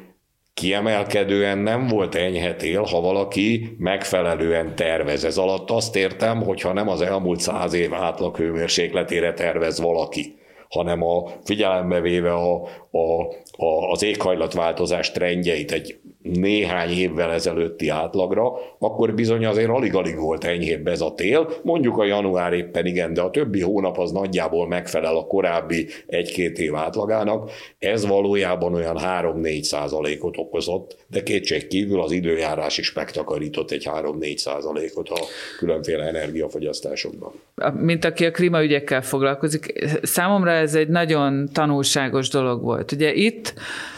kiemelkedően 0.53 1.57
nem 1.57 1.87
volt 1.87 2.15
enyhe 2.15 2.55
ha 2.89 3.01
valaki 3.01 3.75
megfelelően 3.77 4.75
tervez. 4.75 5.23
Ez 5.23 5.37
alatt 5.37 5.69
azt 5.69 5.95
értem, 5.95 6.41
hogy 6.41 6.61
ha 6.61 6.73
nem 6.73 6.89
az 6.89 7.01
elmúlt 7.01 7.39
száz 7.39 7.73
év 7.73 7.93
átlag 7.93 8.37
hőmérsékletére 8.37 9.33
tervez 9.33 9.79
valaki, 9.81 10.35
hanem 10.69 11.03
a 11.03 11.29
figyelembe 11.43 12.01
véve 12.01 12.33
a, 12.33 12.63
a, 12.91 13.23
a, 13.57 13.91
az 13.91 14.03
éghajlatváltozás 14.03 15.11
trendjeit 15.11 15.71
egy 15.71 15.99
néhány 16.21 16.89
évvel 16.89 17.31
ezelőtti 17.31 17.89
átlagra, 17.89 18.51
akkor 18.79 19.13
bizony 19.13 19.45
azért 19.45 19.69
alig-alig 19.69 20.19
volt 20.19 20.43
enyhébb 20.43 20.87
ez 20.87 21.01
a 21.01 21.13
tél. 21.13 21.49
Mondjuk 21.63 21.97
a 21.97 22.05
január 22.05 22.53
éppen 22.53 22.85
igen, 22.85 23.13
de 23.13 23.21
a 23.21 23.29
többi 23.29 23.61
hónap 23.61 23.97
az 23.97 24.11
nagyjából 24.11 24.67
megfelel 24.67 25.15
a 25.15 25.25
korábbi 25.25 25.87
egy-két 26.07 26.59
év 26.59 26.75
átlagának. 26.75 27.51
Ez 27.79 28.07
valójában 28.07 28.73
olyan 28.73 28.97
3-4 28.99 29.61
százalékot 29.61 30.37
okozott, 30.37 30.97
de 31.07 31.23
kétség 31.23 31.67
kívül 31.67 32.01
az 32.01 32.11
időjárás 32.11 32.77
is 32.77 32.93
megtakarított 32.93 33.71
egy 33.71 33.87
3-4 33.91 34.37
százalékot 34.37 35.09
a 35.09 35.19
különféle 35.57 36.03
energiafogyasztásokban. 36.03 37.31
Mint 37.73 38.05
aki 38.05 38.25
a 38.25 38.31
klímaügyekkel 38.31 39.01
foglalkozik, 39.01 39.89
számomra 40.01 40.51
ez 40.51 40.75
egy 40.75 40.87
nagyon 40.87 41.49
tanulságos 41.53 42.29
dolog 42.29 42.61
volt. 42.61 42.91
Ugye 42.91 43.13
itt, 43.13 43.53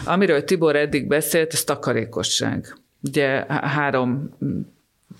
amiről 0.06 0.44
Tibor 0.44 0.76
eddig 0.76 1.08
beszélt, 1.08 1.54
ez 1.54 1.64
takarékosság. 2.12 2.76
Ugye 3.02 3.46
három 3.48 4.30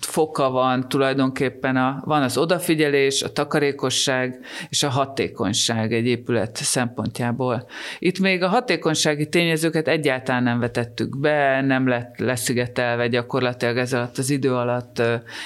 foka 0.06 0.50
van 0.50 0.88
tulajdonképpen, 0.88 1.76
a, 1.76 2.02
van 2.04 2.22
az 2.22 2.36
odafigyelés, 2.36 3.22
a 3.22 3.32
takarékosság 3.32 4.40
és 4.68 4.82
a 4.82 4.88
hatékonyság 4.88 5.92
egy 5.92 6.06
épület 6.06 6.56
szempontjából. 6.56 7.66
Itt 7.98 8.18
még 8.18 8.42
a 8.42 8.48
hatékonysági 8.48 9.28
tényezőket 9.28 9.88
egyáltalán 9.88 10.42
nem 10.42 10.60
vetettük 10.60 11.18
be, 11.18 11.60
nem 11.60 11.88
lett 11.88 12.18
leszigetelve 12.18 13.08
gyakorlatilag 13.08 13.76
ez 13.76 13.92
alatt 13.92 14.18
az 14.18 14.30
idő 14.30 14.54
alatt 14.54 15.02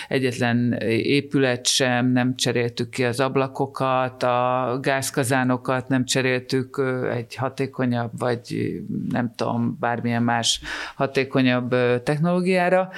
egyetlen 0.08 0.72
épület 0.88 1.66
sem, 1.66 2.12
nem 2.12 2.36
cseréltük 2.36 2.90
ki 2.90 3.04
az 3.04 3.20
ablakokat, 3.20 4.22
a 4.22 4.78
gázkazánokat 4.82 5.88
nem 5.88 6.04
cseréltük 6.04 6.82
egy 7.14 7.34
hatékonyabb, 7.34 8.10
vagy 8.18 8.80
nem 9.10 9.32
tudom, 9.36 9.76
bármilyen 9.80 10.22
más 10.22 10.60
hatékonyabb 10.94 11.70
technológiára 12.02 12.90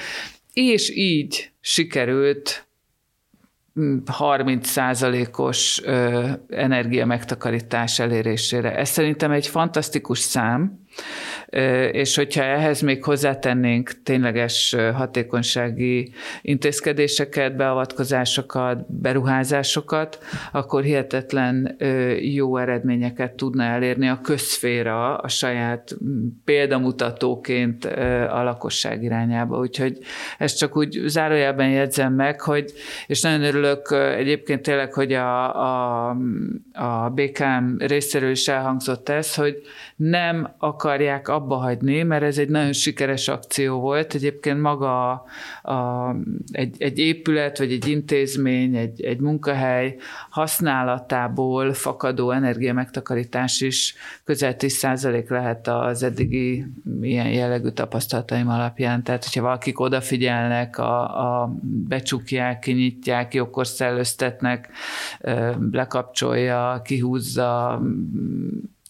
és 0.52 0.96
így 0.96 1.50
sikerült 1.60 2.66
30%-os 4.18 5.82
energia 6.48 7.06
megtakarítás 7.06 7.98
elérésére. 7.98 8.76
Ez 8.76 8.88
szerintem 8.88 9.30
egy 9.30 9.46
fantasztikus 9.46 10.18
szám, 10.18 10.84
és 11.92 12.16
hogyha 12.16 12.42
ehhez 12.42 12.80
még 12.80 13.04
hozzátennénk 13.04 14.02
tényleges 14.02 14.76
hatékonysági 14.94 16.12
intézkedéseket, 16.42 17.56
beavatkozásokat, 17.56 18.92
beruházásokat, 19.00 20.18
akkor 20.52 20.82
hihetetlen 20.82 21.76
jó 22.20 22.56
eredményeket 22.56 23.32
tudna 23.32 23.62
elérni 23.62 24.08
a 24.08 24.20
közszféra 24.22 25.16
a 25.16 25.28
saját 25.28 25.96
példamutatóként 26.44 27.84
a 28.30 28.42
lakosság 28.42 29.02
irányába. 29.02 29.58
Úgyhogy 29.58 29.98
ezt 30.38 30.58
csak 30.58 30.76
úgy 30.76 31.02
zárójelben 31.06 31.70
jegyzem 31.70 32.12
meg, 32.12 32.40
hogy, 32.40 32.72
és 33.06 33.20
nagyon 33.20 33.42
örülök 33.42 33.90
egyébként 34.16 34.62
tényleg, 34.62 34.92
hogy 34.92 35.12
a, 35.12 35.54
a, 36.08 36.16
a 36.72 37.10
BKM 37.14 37.76
részéről 37.78 38.30
is 38.30 38.48
elhangzott 38.48 39.08
ez, 39.08 39.34
hogy 39.34 39.62
nem 39.98 40.54
akarják 40.58 41.28
abba 41.28 41.56
hagyni, 41.56 42.02
mert 42.02 42.22
ez 42.22 42.38
egy 42.38 42.48
nagyon 42.48 42.72
sikeres 42.72 43.28
akció 43.28 43.80
volt. 43.80 44.14
Egyébként 44.14 44.60
maga 44.60 45.10
a, 45.10 45.24
a, 45.72 46.14
egy, 46.52 46.74
egy 46.78 46.98
épület, 46.98 47.58
vagy 47.58 47.72
egy 47.72 47.88
intézmény, 47.88 48.76
egy, 48.76 49.02
egy 49.02 49.20
munkahely 49.20 49.96
használatából 50.30 51.72
fakadó 51.72 52.30
energia 52.30 52.72
megtakarítás 52.72 53.60
is 53.60 53.94
közel 54.24 54.54
10% 54.58 55.28
lehet 55.28 55.68
az 55.68 56.02
eddigi 56.02 56.66
ilyen 57.00 57.28
jellegű 57.28 57.68
tapasztalataim 57.68 58.48
alapján. 58.48 59.02
Tehát, 59.02 59.24
hogyha 59.24 59.42
valakik 59.42 59.80
odafigyelnek, 59.80 60.78
a, 60.78 61.02
a 61.42 61.54
becsukják, 61.62 62.58
kinyitják, 62.58 63.34
jókor 63.34 63.66
szellőztetnek, 63.66 64.68
lekapcsolja, 65.70 66.80
kihúzza, 66.84 67.80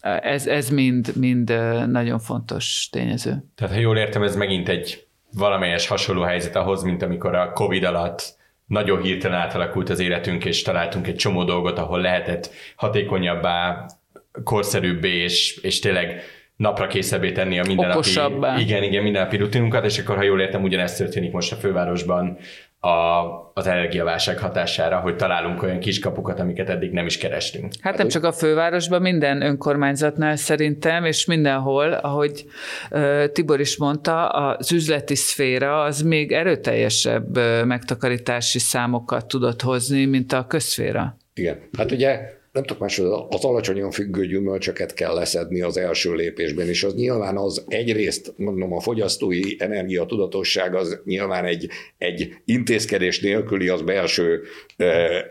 ez, 0.00 0.46
ez 0.46 0.68
mind, 0.68 1.16
mind 1.16 1.48
nagyon 1.86 2.18
fontos 2.18 2.88
tényező. 2.92 3.44
Tehát 3.54 3.74
ha 3.74 3.80
jól 3.80 3.96
értem, 3.96 4.22
ez 4.22 4.36
megint 4.36 4.68
egy 4.68 5.06
valamelyes 5.32 5.86
hasonló 5.86 6.22
helyzet 6.22 6.56
ahhoz, 6.56 6.82
mint 6.82 7.02
amikor 7.02 7.34
a 7.34 7.52
Covid 7.52 7.84
alatt 7.84 8.36
nagyon 8.66 9.02
hirtelen 9.02 9.40
átalakult 9.40 9.88
az 9.88 10.00
életünk, 10.00 10.44
és 10.44 10.62
találtunk 10.62 11.06
egy 11.06 11.16
csomó 11.16 11.44
dolgot, 11.44 11.78
ahol 11.78 12.00
lehetett 12.00 12.50
hatékonyabbá, 12.76 13.86
korszerűbbé, 14.44 15.16
és, 15.16 15.56
és 15.62 15.78
tényleg 15.78 16.22
napra 16.56 16.86
készebbé 16.86 17.32
tenni 17.32 17.58
a 17.58 17.64
mindennapi, 17.66 18.10
igen, 18.58 18.82
igen, 18.82 19.02
mindennapi 19.02 19.36
rutinunkat, 19.36 19.84
és 19.84 19.98
akkor, 19.98 20.16
ha 20.16 20.22
jól 20.22 20.40
értem, 20.40 20.62
ugyanezt 20.62 20.98
történik 20.98 21.32
most 21.32 21.52
a 21.52 21.56
fővárosban 21.56 22.38
a, 22.80 22.88
az 23.54 23.66
energiaválság 23.66 24.38
hatására, 24.38 24.98
hogy 25.00 25.16
találunk 25.16 25.62
olyan 25.62 25.78
kiskapukat, 25.78 26.40
amiket 26.40 26.68
eddig 26.68 26.90
nem 26.90 27.06
is 27.06 27.18
kerestünk. 27.18 27.72
Hát 27.80 27.96
nem 27.98 28.08
csak 28.08 28.24
a 28.24 28.32
fővárosban, 28.32 29.02
minden 29.02 29.42
önkormányzatnál 29.42 30.36
szerintem, 30.36 31.04
és 31.04 31.24
mindenhol, 31.24 31.92
ahogy 31.92 32.44
Tibor 33.32 33.60
is 33.60 33.76
mondta, 33.76 34.28
az 34.28 34.72
üzleti 34.72 35.14
szféra 35.14 35.82
az 35.82 36.02
még 36.02 36.32
erőteljesebb 36.32 37.38
megtakarítási 37.64 38.58
számokat 38.58 39.26
tudott 39.26 39.62
hozni, 39.62 40.04
mint 40.04 40.32
a 40.32 40.46
közszféra. 40.46 41.16
Igen. 41.34 41.58
Hát 41.78 41.92
ugye 41.92 42.37
nem 42.58 42.66
tudok 42.66 42.82
más, 42.82 42.98
az 43.28 43.44
alacsonyan 43.44 43.90
függő 43.90 44.26
gyümölcsöket 44.26 44.94
kell 44.94 45.14
leszedni 45.14 45.60
az 45.60 45.76
első 45.76 46.14
lépésben, 46.14 46.68
és 46.68 46.84
az 46.84 46.94
nyilván 46.94 47.36
az 47.36 47.64
egyrészt, 47.68 48.32
mondom, 48.36 48.72
a 48.72 48.80
fogyasztói 48.80 49.42
energia 49.58 50.04
tudatosság 50.04 50.74
az 50.74 51.00
nyilván 51.04 51.44
egy, 51.44 51.68
egy 51.98 52.34
intézkedés 52.44 53.20
nélküli, 53.20 53.68
az 53.68 53.82
belső 53.82 54.42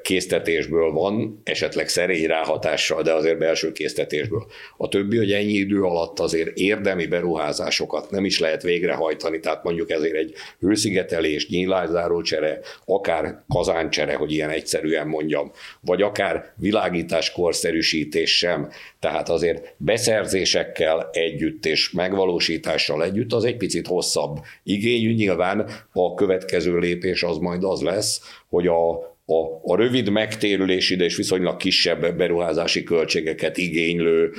késztetésből 0.02 0.92
van, 0.92 1.42
esetleg 1.44 1.88
szerény 1.88 2.26
ráhatással, 2.26 3.02
de 3.02 3.14
azért 3.14 3.38
belső 3.38 3.72
késztetésből. 3.72 4.46
A 4.78 4.88
többi, 4.88 5.18
hogy 5.18 5.32
ennyi 5.32 5.54
idő 5.54 5.82
alatt 5.82 6.20
azért 6.20 6.58
érdemi 6.58 7.06
beruházásokat 7.06 8.12
nem 8.12 8.26
is 8.26 8.40
lehet 8.40 8.64
végrehajtani, 8.64 9.40
tehát 9.40 9.64
mondjuk 9.64 9.90
ezért 9.90 10.16
egy 10.16 10.34
hőszigetelés, 10.60 11.50
nyílászárócsere, 11.50 12.60
akár 12.86 13.44
kazáncsere, 13.48 14.16
hogy 14.16 14.32
ilyen 14.32 14.50
egyszerűen 14.50 15.08
mondjam, 15.08 15.52
vagy 15.82 16.02
akár 16.02 16.54
világítás 16.56 17.17
gyártás 17.18 17.32
korszerűsítés 17.32 18.38
sem. 18.38 18.70
Tehát 19.00 19.30
azért 19.30 19.76
beszerzésekkel 19.78 21.10
együtt 21.12 21.66
és 21.66 21.92
megvalósítással 21.92 23.04
együtt 23.04 23.34
az 23.34 23.44
egy 23.44 23.58
picit 23.58 23.88
hosszabb 23.88 24.40
igényű. 24.64 25.14
Nyilván 25.14 25.70
a 25.94 26.14
következő 26.14 26.78
lépés 26.78 27.24
az 27.24 27.38
majd 27.38 27.64
az 27.64 27.82
lesz, 27.82 28.22
hogy 28.50 28.68
a 28.68 29.17
a, 29.30 29.72
a 29.74 29.76
rövid 29.76 30.10
megtérülés 30.10 30.90
ide 30.90 31.04
és 31.04 31.16
viszonylag 31.16 31.58
kisebb 31.58 32.16
beruházási 32.16 32.84
költségeket 32.84 33.58
igénylő 33.58 34.32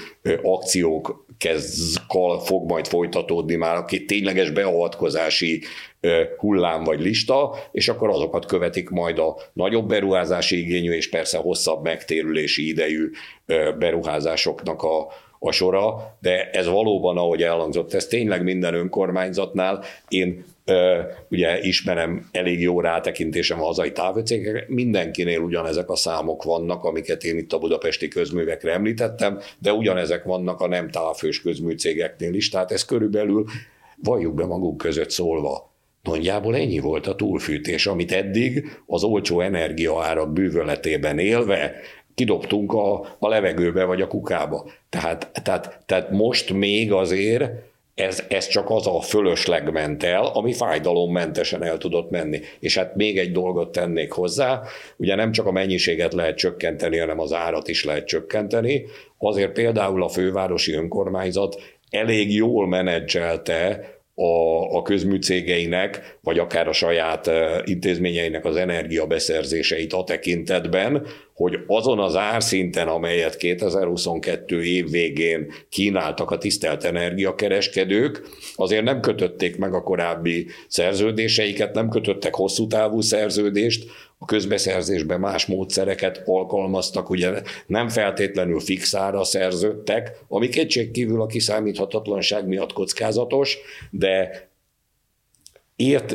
akciók 0.42 1.26
kezd, 1.38 2.00
fog 2.44 2.68
majd 2.68 2.86
folytatódni 2.86 3.54
már 3.54 3.76
a 3.76 3.84
tényleges 4.06 4.50
beavatkozási 4.50 5.62
hullám 6.36 6.84
vagy 6.84 7.00
lista, 7.00 7.54
és 7.72 7.88
akkor 7.88 8.08
azokat 8.08 8.46
követik 8.46 8.88
majd 8.88 9.18
a 9.18 9.36
nagyobb 9.52 9.88
beruházási 9.88 10.58
igényű 10.58 10.92
és 10.92 11.08
persze 11.08 11.38
hosszabb 11.38 11.82
megtérülési 11.82 12.68
idejű 12.68 13.10
beruházásoknak 13.78 14.82
a, 14.82 15.06
a 15.38 15.50
sora, 15.50 16.16
de 16.20 16.50
ez 16.50 16.66
valóban, 16.66 17.16
ahogy 17.16 17.42
elhangzott, 17.42 17.94
ez 17.94 18.06
tényleg 18.06 18.42
minden 18.42 18.74
önkormányzatnál. 18.74 19.84
Én 20.08 20.44
ugye 21.28 21.60
ismerem 21.60 22.28
elég 22.32 22.60
jó 22.60 22.80
rátekintésem 22.80 23.60
a 23.60 23.64
hazai 23.64 23.92
távcégekre, 23.92 24.64
mindenkinél 24.68 25.40
ugyanezek 25.40 25.90
a 25.90 25.96
számok 25.96 26.42
vannak, 26.42 26.84
amiket 26.84 27.24
én 27.24 27.38
itt 27.38 27.52
a 27.52 27.58
budapesti 27.58 28.08
közművekre 28.08 28.72
említettem, 28.72 29.38
de 29.58 29.72
ugyanezek 29.72 30.24
vannak 30.24 30.60
a 30.60 30.68
nem 30.68 30.90
távfős 30.90 31.42
közműcégeknél 31.42 32.34
is, 32.34 32.48
tehát 32.48 32.72
ez 32.72 32.84
körülbelül 32.84 33.44
valljuk 34.02 34.34
be 34.34 34.46
magunk 34.46 34.76
között 34.76 35.10
szólva, 35.10 35.76
Nagyjából 36.02 36.56
ennyi 36.56 36.78
volt 36.78 37.06
a 37.06 37.14
túlfűtés, 37.14 37.86
amit 37.86 38.12
eddig 38.12 38.80
az 38.86 39.04
olcsó 39.04 39.40
energiaárak 39.40 40.32
bűvöletében 40.32 41.18
élve 41.18 41.72
kidobtunk 42.14 42.72
a, 42.72 43.16
a 43.18 43.28
levegőbe 43.28 43.84
vagy 43.84 44.00
a 44.00 44.06
kukába. 44.06 44.70
Tehát, 44.88 45.30
tehát, 45.42 45.80
tehát 45.86 46.10
most 46.10 46.52
még 46.52 46.92
azért 46.92 47.50
ez, 47.98 48.24
ez 48.28 48.48
csak 48.48 48.70
az 48.70 48.86
a 48.86 49.00
fölösleg 49.00 49.72
ment 49.72 50.02
el, 50.02 50.24
ami 50.26 50.52
fájdalommentesen 50.52 51.62
el 51.62 51.78
tudott 51.78 52.10
menni. 52.10 52.40
És 52.60 52.76
hát 52.76 52.96
még 52.96 53.18
egy 53.18 53.32
dolgot 53.32 53.72
tennék 53.72 54.12
hozzá, 54.12 54.62
ugye 54.96 55.14
nem 55.14 55.32
csak 55.32 55.46
a 55.46 55.52
mennyiséget 55.52 56.12
lehet 56.12 56.36
csökkenteni, 56.36 56.98
hanem 56.98 57.20
az 57.20 57.32
árat 57.32 57.68
is 57.68 57.84
lehet 57.84 58.06
csökkenteni. 58.06 58.84
Azért 59.18 59.52
például 59.52 60.02
a 60.02 60.08
fővárosi 60.08 60.72
önkormányzat 60.72 61.62
elég 61.90 62.34
jól 62.34 62.68
menedzselte 62.68 63.90
a, 64.18 64.76
a 64.76 64.82
közműcégeinek, 64.82 66.16
vagy 66.20 66.38
akár 66.38 66.68
a 66.68 66.72
saját 66.72 67.30
intézményeinek 67.64 68.44
az 68.44 68.56
energiabeszerzéseit 68.56 69.92
a 69.92 70.04
tekintetben, 70.04 71.06
hogy 71.34 71.58
azon 71.66 71.98
az 71.98 72.16
árszinten, 72.16 72.88
amelyet 72.88 73.36
2022 73.36 74.62
év 74.62 74.90
végén 74.90 75.52
kínáltak 75.68 76.30
a 76.30 76.38
tisztelt 76.38 76.84
energiakereskedők, 76.84 78.22
azért 78.54 78.84
nem 78.84 79.00
kötötték 79.00 79.56
meg 79.56 79.74
a 79.74 79.82
korábbi 79.82 80.46
szerződéseiket, 80.68 81.74
nem 81.74 81.88
kötöttek 81.88 82.34
hosszú 82.34 82.66
távú 82.66 83.00
szerződést, 83.00 83.90
a 84.18 84.24
közbeszerzésben 84.24 85.20
más 85.20 85.46
módszereket 85.46 86.22
alkalmaztak, 86.24 87.10
ugye 87.10 87.42
nem 87.66 87.88
feltétlenül 87.88 88.60
fixára 88.60 89.24
szerződtek, 89.24 90.18
ami 90.28 90.48
kétségkívül 90.48 91.20
a 91.20 91.26
kiszámíthatatlanság 91.26 92.46
miatt 92.46 92.72
kockázatos, 92.72 93.58
de 93.90 94.48
ért, 95.76 96.10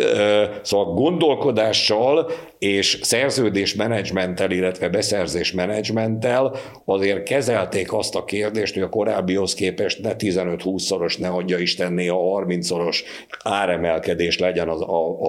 szóval 0.66 0.94
gondolkodással 0.94 2.32
és 2.64 3.00
szerződésmenedzsmenttel, 3.02 4.52
illetve 4.52 4.90
beszerzésmenedzsmenttel 4.90 6.56
azért 6.86 7.24
kezelték 7.24 7.94
azt 7.94 8.16
a 8.16 8.24
kérdést, 8.24 8.74
hogy 8.74 8.84
a 8.84 8.90
korábbihoz 8.90 9.54
képest 9.54 10.02
ne 10.02 10.12
15-20-szoros, 10.18 11.20
ne 11.20 11.28
adja 11.28 11.58
Istenné 11.58 12.08
a 12.08 12.16
30-szoros 12.16 13.00
áremelkedés 13.44 14.40
legyen 14.40 14.70
az, 14.70 14.82
a, 14.82 15.20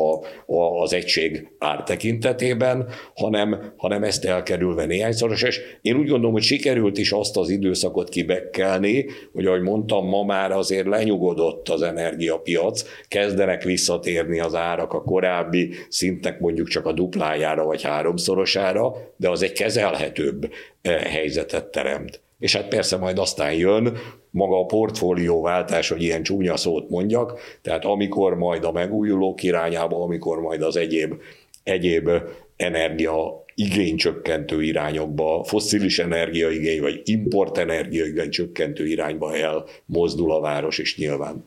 a, 0.47 0.83
az 0.83 0.92
egység 0.92 1.49
ár 1.59 1.83
tekintetében, 1.83 2.88
hanem, 3.14 3.73
hanem 3.77 4.03
ezt 4.03 4.25
elkerülve 4.25 4.85
néhányszoros. 4.85 5.42
És 5.42 5.61
én 5.83 5.97
úgy 5.97 6.09
gondolom, 6.09 6.33
hogy 6.33 6.42
sikerült 6.42 6.99
is 6.99 7.12
azt 7.12 7.37
az 7.37 7.49
időszakot 7.49 8.09
kibekkelni, 8.09 9.07
hogy 9.33 9.47
ahogy 9.47 9.62
mondtam, 9.62 10.09
ma 10.09 10.25
már 10.25 10.53
azért 10.53 10.87
lenyugodott 10.87 11.68
az 11.68 11.83
energiapiac, 11.83 12.85
kezdenek 13.09 13.62
visszatérni 13.62 14.40
az 14.40 14.55
árak 14.55 14.92
a 14.92 15.03
korábbi 15.03 15.70
szintnek 15.88 16.40
mondjuk 16.40 16.68
csak 16.68 16.87
a 16.87 16.92
dupla 16.92 17.23
duplájára 17.25 17.65
vagy 17.65 17.83
háromszorosára, 17.83 18.93
de 19.17 19.29
az 19.31 19.43
egy 19.43 19.53
kezelhetőbb 19.53 20.53
eh, 20.83 21.01
helyzetet 21.01 21.65
teremt. 21.65 22.21
És 22.39 22.57
hát 22.57 22.69
persze 22.69 22.97
majd 22.97 23.19
aztán 23.19 23.53
jön 23.53 23.99
maga 24.31 24.61
a 24.61 24.67
portfólióváltás, 24.67 25.89
hogy 25.89 26.03
ilyen 26.03 26.23
csúnya 26.23 26.57
szót 26.57 26.91
mondjak, 26.91 27.41
tehát 27.63 27.85
amikor 27.85 28.35
majd 28.35 28.65
a 28.65 28.73
megújulók 28.73 29.43
irányába, 29.43 30.03
amikor 30.03 30.41
majd 30.41 30.63
az 30.63 30.77
egyéb, 30.77 31.15
egyéb 31.63 32.11
energia 32.57 33.45
igénycsökkentő 33.55 34.63
irányokba, 34.63 35.45
fosszilis 35.45 35.99
energiaigény 35.99 36.81
vagy 36.81 37.01
import 37.05 37.59
energiaigény 37.59 38.31
csökkentő 38.31 38.87
irányba 38.87 39.35
elmozdul 39.37 40.33
a 40.33 40.41
város 40.41 40.79
is 40.79 40.97
nyilván. 40.97 41.45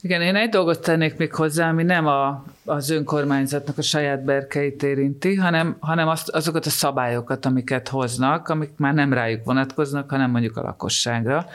Igen, 0.00 0.22
én 0.22 0.36
egy 0.36 0.48
dolgot 0.48 0.82
tennék 0.82 1.16
még 1.16 1.34
hozzá, 1.34 1.68
ami 1.68 1.82
nem 1.82 2.06
a, 2.06 2.44
az 2.64 2.90
önkormányzatnak 2.90 3.78
a 3.78 3.82
saját 3.82 4.24
berkeit 4.24 4.82
érinti, 4.82 5.34
hanem, 5.34 5.76
hanem 5.80 6.08
azt, 6.08 6.28
azokat 6.28 6.66
a 6.66 6.70
szabályokat, 6.70 7.46
amiket 7.46 7.88
hoznak, 7.88 8.48
amik 8.48 8.70
már 8.76 8.94
nem 8.94 9.12
rájuk 9.12 9.44
vonatkoznak, 9.44 10.10
hanem 10.10 10.30
mondjuk 10.30 10.56
a 10.56 10.62
lakosságra. 10.62 11.46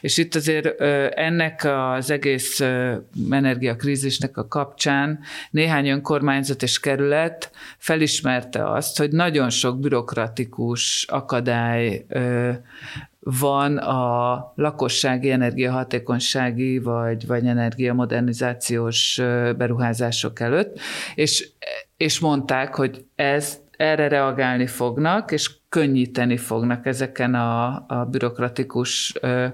És 0.00 0.16
itt 0.16 0.34
azért 0.34 0.80
ennek 1.14 1.64
az 1.64 2.10
egész 2.10 2.60
energiakrízisnek 3.30 4.36
a 4.36 4.48
kapcsán 4.48 5.18
néhány 5.50 5.88
önkormányzat 5.88 6.62
és 6.62 6.80
kerület 6.80 7.50
felismerte 7.78 8.70
azt, 8.70 8.98
hogy 8.98 9.10
nagyon 9.10 9.50
sok 9.50 9.80
bürokratikus 9.80 11.06
akadály 11.08 12.06
van 13.24 13.76
a 13.76 14.52
lakossági 14.54 15.30
energiahatékonysági 15.30 16.78
vagy, 16.78 17.26
vagy 17.26 17.46
energiamodernizációs 17.46 19.20
beruházások 19.56 20.40
előtt, 20.40 20.78
és, 21.14 21.48
és 21.96 22.18
mondták, 22.18 22.74
hogy 22.74 23.04
ez 23.14 23.60
erre 23.76 24.08
reagálni 24.08 24.66
fognak, 24.66 25.32
és 25.32 25.50
könnyíteni 25.72 26.36
fognak 26.36 26.86
ezeken 26.86 27.34
a, 27.34 27.66
a 27.88 28.08
bürokratikus 28.10 29.14
ö, 29.20 29.46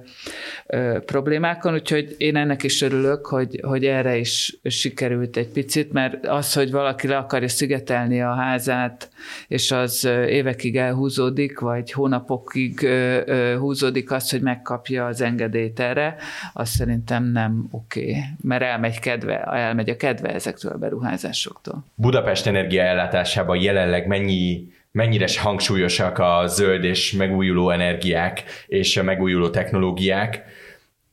ö, 0.66 0.98
problémákon, 1.06 1.74
úgyhogy 1.74 2.14
én 2.18 2.36
ennek 2.36 2.62
is 2.62 2.82
örülök, 2.82 3.26
hogy, 3.26 3.60
hogy 3.62 3.84
erre 3.84 4.16
is 4.16 4.58
sikerült 4.64 5.36
egy 5.36 5.48
picit, 5.48 5.92
mert 5.92 6.26
az, 6.26 6.52
hogy 6.52 6.70
valaki 6.70 7.06
le 7.06 7.16
akarja 7.16 7.48
szigetelni 7.48 8.22
a 8.22 8.34
házát, 8.34 9.10
és 9.48 9.70
az 9.70 10.04
évekig 10.28 10.76
elhúzódik, 10.76 11.58
vagy 11.58 11.92
hónapokig 11.92 12.82
ö, 12.82 13.20
ö, 13.26 13.56
húzódik 13.58 14.10
az, 14.10 14.30
hogy 14.30 14.40
megkapja 14.40 15.06
az 15.06 15.20
engedélyt 15.20 15.80
erre, 15.80 16.16
az 16.52 16.68
szerintem 16.68 17.24
nem 17.24 17.68
oké, 17.70 18.00
okay, 18.00 18.22
mert 18.42 18.62
elmegy, 18.62 18.98
kedve, 18.98 19.42
elmegy 19.42 19.90
a 19.90 19.96
kedve 19.96 20.34
ezektől 20.34 20.72
a 20.72 20.78
beruházásoktól. 20.78 21.84
Budapest 21.94 22.46
energiaellátásában 22.46 23.60
jelenleg 23.60 24.06
mennyi 24.06 24.76
mennyire 24.98 25.26
hangsúlyosak 25.40 26.18
a 26.18 26.46
zöld 26.46 26.84
és 26.84 27.12
megújuló 27.12 27.70
energiák 27.70 28.44
és 28.66 28.96
a 28.96 29.02
megújuló 29.02 29.50
technológiák, 29.50 30.42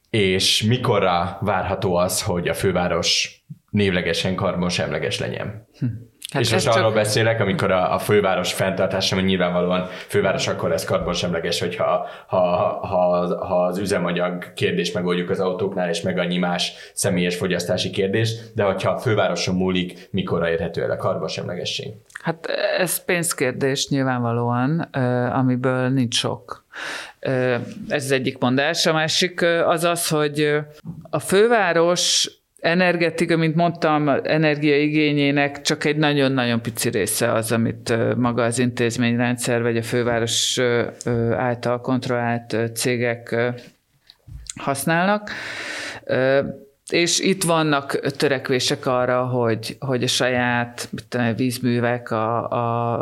és 0.09 0.63
mikorra 0.63 1.37
várható 1.41 1.95
az, 1.95 2.21
hogy 2.21 2.47
a 2.47 2.53
főváros 2.53 3.41
névlegesen 3.69 4.35
karbonsemleges 4.35 5.19
legyen. 5.19 5.67
Hm. 5.79 5.85
Hát 6.35 6.43
és 6.43 6.51
most 6.51 6.65
csak... 6.65 6.75
arról 6.75 6.91
beszélek, 6.91 7.39
amikor 7.41 7.71
a, 7.71 7.93
a 7.93 7.99
főváros 7.99 8.53
fenntartása, 8.53 9.15
hogy 9.15 9.23
nyilvánvalóan 9.23 9.87
főváros 10.07 10.47
akkor 10.47 10.69
lesz 10.69 10.85
karbonsemleges, 10.85 11.59
hogyha 11.59 12.07
ha, 12.27 12.37
ha, 12.81 13.45
ha 13.45 13.65
az 13.65 13.77
üzemanyag 13.77 14.53
kérdés 14.53 14.91
megoldjuk 14.91 15.29
az 15.29 15.39
autóknál, 15.39 15.89
és 15.89 16.01
meg 16.01 16.17
annyi 16.17 16.37
más 16.37 16.73
személyes 16.93 17.35
fogyasztási 17.35 17.89
kérdés, 17.89 18.33
de 18.53 18.63
hogyha 18.63 18.91
a 18.91 18.97
fővároson 18.97 19.55
múlik, 19.55 20.07
mikorra 20.11 20.49
érhető 20.49 20.83
el 20.83 20.91
a 20.91 20.95
karbonsemlegesség? 20.95 21.93
Hát 22.21 22.45
ez 22.77 23.03
pénzkérdés 23.03 23.87
nyilvánvalóan, 23.87 24.79
amiből 25.31 25.89
nincs 25.89 26.15
sok. 26.15 26.65
Ez 27.87 28.03
az 28.03 28.11
egyik 28.11 28.37
mondás. 28.37 28.85
A 28.85 28.93
másik 28.93 29.41
az 29.65 29.83
az, 29.83 30.07
hogy 30.07 30.57
a 31.09 31.19
főváros 31.19 32.29
energetika, 32.65 33.37
mint 33.37 33.55
mondtam, 33.55 34.09
energiaigényének 34.23 35.61
csak 35.61 35.85
egy 35.85 35.97
nagyon-nagyon 35.97 36.61
pici 36.61 36.89
része 36.89 37.31
az, 37.31 37.51
amit 37.51 38.15
maga 38.15 38.43
az 38.43 38.59
intézményrendszer 38.59 39.61
vagy 39.61 39.77
a 39.77 39.83
főváros 39.83 40.59
által 41.31 41.81
kontrollált 41.81 42.57
cégek 42.73 43.35
használnak. 44.55 45.29
És 46.89 47.19
itt 47.19 47.43
vannak 47.43 47.99
törekvések 47.99 48.85
arra, 48.85 49.25
hogy, 49.25 49.77
hogy 49.79 50.03
a 50.03 50.07
saját 50.07 50.89
tudom, 51.09 51.35
vízművek, 51.35 52.11
a, 52.11 52.49
a, 52.51 52.93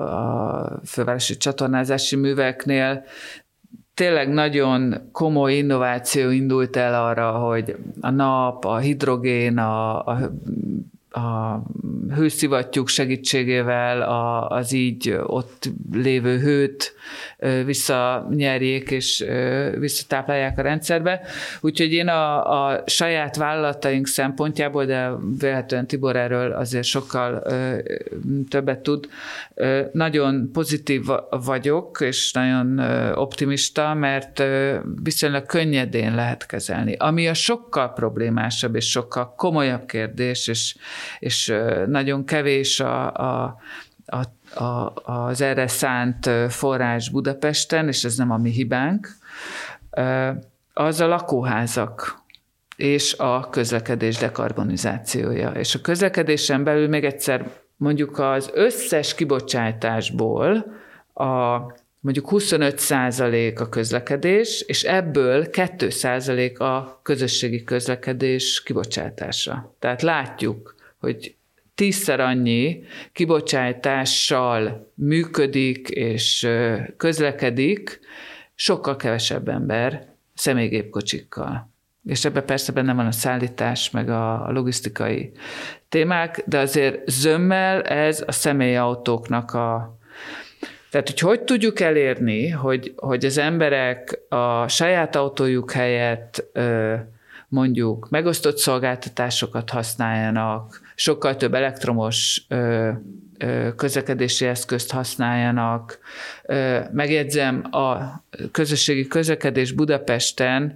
a 0.62 0.80
fővárosi 0.86 1.38
csatornázási 1.38 2.16
műveknél 2.16 3.04
tényleg 3.94 4.30
nagyon 4.30 5.10
komoly 5.12 5.54
innováció 5.54 6.30
indult 6.30 6.76
el 6.76 7.04
arra, 7.06 7.32
hogy 7.32 7.76
a 8.02 8.10
nap, 8.10 8.66
a 8.66 8.78
hidrogén, 8.78 9.58
a, 9.58 10.06
a 10.06 10.32
a 11.14 11.62
hőszivattyúk 12.16 12.88
segítségével 12.88 14.02
a, 14.02 14.48
az 14.48 14.72
így 14.72 15.16
ott 15.24 15.70
lévő 15.94 16.40
hőt 16.40 16.94
visszanyerjék 17.66 18.92
és 18.92 19.26
visszatáplálják 19.80 20.58
a 20.58 20.62
rendszerbe. 20.62 21.22
Úgyhogy 21.62 21.94
én 21.94 22.08
a, 22.08 22.66
a 22.66 22.84
saját 22.86 23.36
vállalataink 23.36 24.08
szempontjából, 24.08 24.86
de 24.86 25.12
véletlenül 25.40 25.88
Tibor 25.88 26.16
erről 26.16 26.52
azért 26.52 26.84
sokkal 26.84 27.44
többet 28.50 28.80
tud, 28.80 29.08
nagyon 29.92 30.50
pozitív 30.54 31.02
vagyok, 31.30 31.98
és 32.02 32.32
nagyon 32.32 32.80
optimista, 33.16 33.94
mert 33.94 34.44
viszonylag 35.04 35.46
könnyedén 35.46 36.16
lehet 36.16 36.46
kezelni. 36.46 36.96
Ami 36.96 37.28
a 37.28 37.34
sokkal 37.34 37.94
problémásabb 37.94 38.76
és 38.76 38.90
sokkal 38.90 39.34
komolyabb 39.36 39.86
kérdés, 39.86 40.48
és, 40.48 40.76
és 41.20 41.54
nagyon 42.04 42.26
kevés 42.26 42.80
a, 42.80 43.14
a, 43.14 43.58
a 44.06 44.22
a, 44.56 44.94
az 45.04 45.42
erre 45.42 45.68
szánt 45.68 46.30
forrás 46.50 47.10
Budapesten, 47.10 47.88
és 47.88 48.04
ez 48.04 48.16
nem 48.16 48.32
a 48.32 48.38
mi 48.38 48.50
hibánk, 48.50 49.08
az 50.74 51.00
a 51.00 51.08
lakóházak 51.08 52.22
és 52.76 53.14
a 53.18 53.50
közlekedés 53.50 54.18
dekarbonizációja. 54.18 55.50
És 55.50 55.76
a 55.76 55.82
közlekedésen 55.82 56.64
belül 56.64 56.88
még 56.88 57.04
egyszer 57.04 57.52
mondjuk 57.76 58.20
az 58.20 58.50
összes 58.54 59.16
kibocsátásból 59.16 60.66
a 61.14 61.60
mondjuk 62.00 62.30
25 62.30 62.80
százalék 62.80 63.60
a 63.60 63.70
közlekedés, 63.70 64.62
és 64.62 64.84
ebből 64.84 65.50
2 65.50 65.90
százalék 65.90 66.60
a 66.60 67.00
közösségi 67.04 67.64
közlekedés 67.64 68.64
kibocsátása. 68.64 69.76
Tehát 69.80 70.02
látjuk, 70.02 70.76
hogy 71.00 71.36
tízszer 71.76 72.20
annyi 72.20 72.84
kibocsátással 73.14 74.92
működik 74.96 75.90
és 75.90 76.48
közlekedik, 76.98 78.00
sokkal 78.56 78.96
kevesebb 78.96 79.48
ember 79.48 80.08
személygépkocsikkal. 80.34 81.72
És 82.06 82.26
ebben 82.26 82.46
persze 82.46 82.72
benne 82.72 82.94
van 82.94 83.06
a 83.06 83.12
szállítás, 83.12 83.90
meg 83.90 84.10
a 84.10 84.52
logisztikai 84.52 85.32
témák, 85.90 86.44
de 86.46 86.60
azért 86.60 87.10
zömmel 87.10 87.82
ez 87.82 88.24
a 88.28 88.32
személyautóknak 88.32 89.54
a, 89.54 89.98
tehát, 90.90 91.10
hogy 91.10 91.20
hogy 91.20 91.42
tudjuk 91.42 91.80
elérni, 91.80 92.50
hogy, 92.50 92.94
hogy 92.96 93.26
az 93.26 93.38
emberek 93.38 94.20
a 94.30 94.68
saját 94.68 95.16
autójuk 95.16 95.72
helyett 95.72 96.46
mondjuk 97.48 98.10
megosztott 98.10 98.58
szolgáltatásokat 98.58 99.70
használjanak, 99.70 100.82
sokkal 100.96 101.36
több 101.36 101.54
elektromos 101.54 102.48
közlekedési 103.76 104.46
eszközt 104.46 104.92
használjanak. 104.92 106.00
Megjegyzem, 106.92 107.64
a 107.72 107.98
közösségi 108.52 109.08
közlekedés 109.08 109.72
Budapesten 109.72 110.76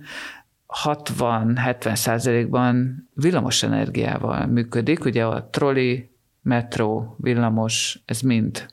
60-70 0.83 1.95
százalékban 1.95 3.07
villamos 3.13 3.63
energiával 3.63 4.45
működik. 4.45 5.05
Ugye 5.05 5.25
a 5.25 5.49
troli, 5.51 6.09
metró, 6.41 7.15
villamos, 7.19 7.99
ez 8.05 8.21
mind 8.21 8.67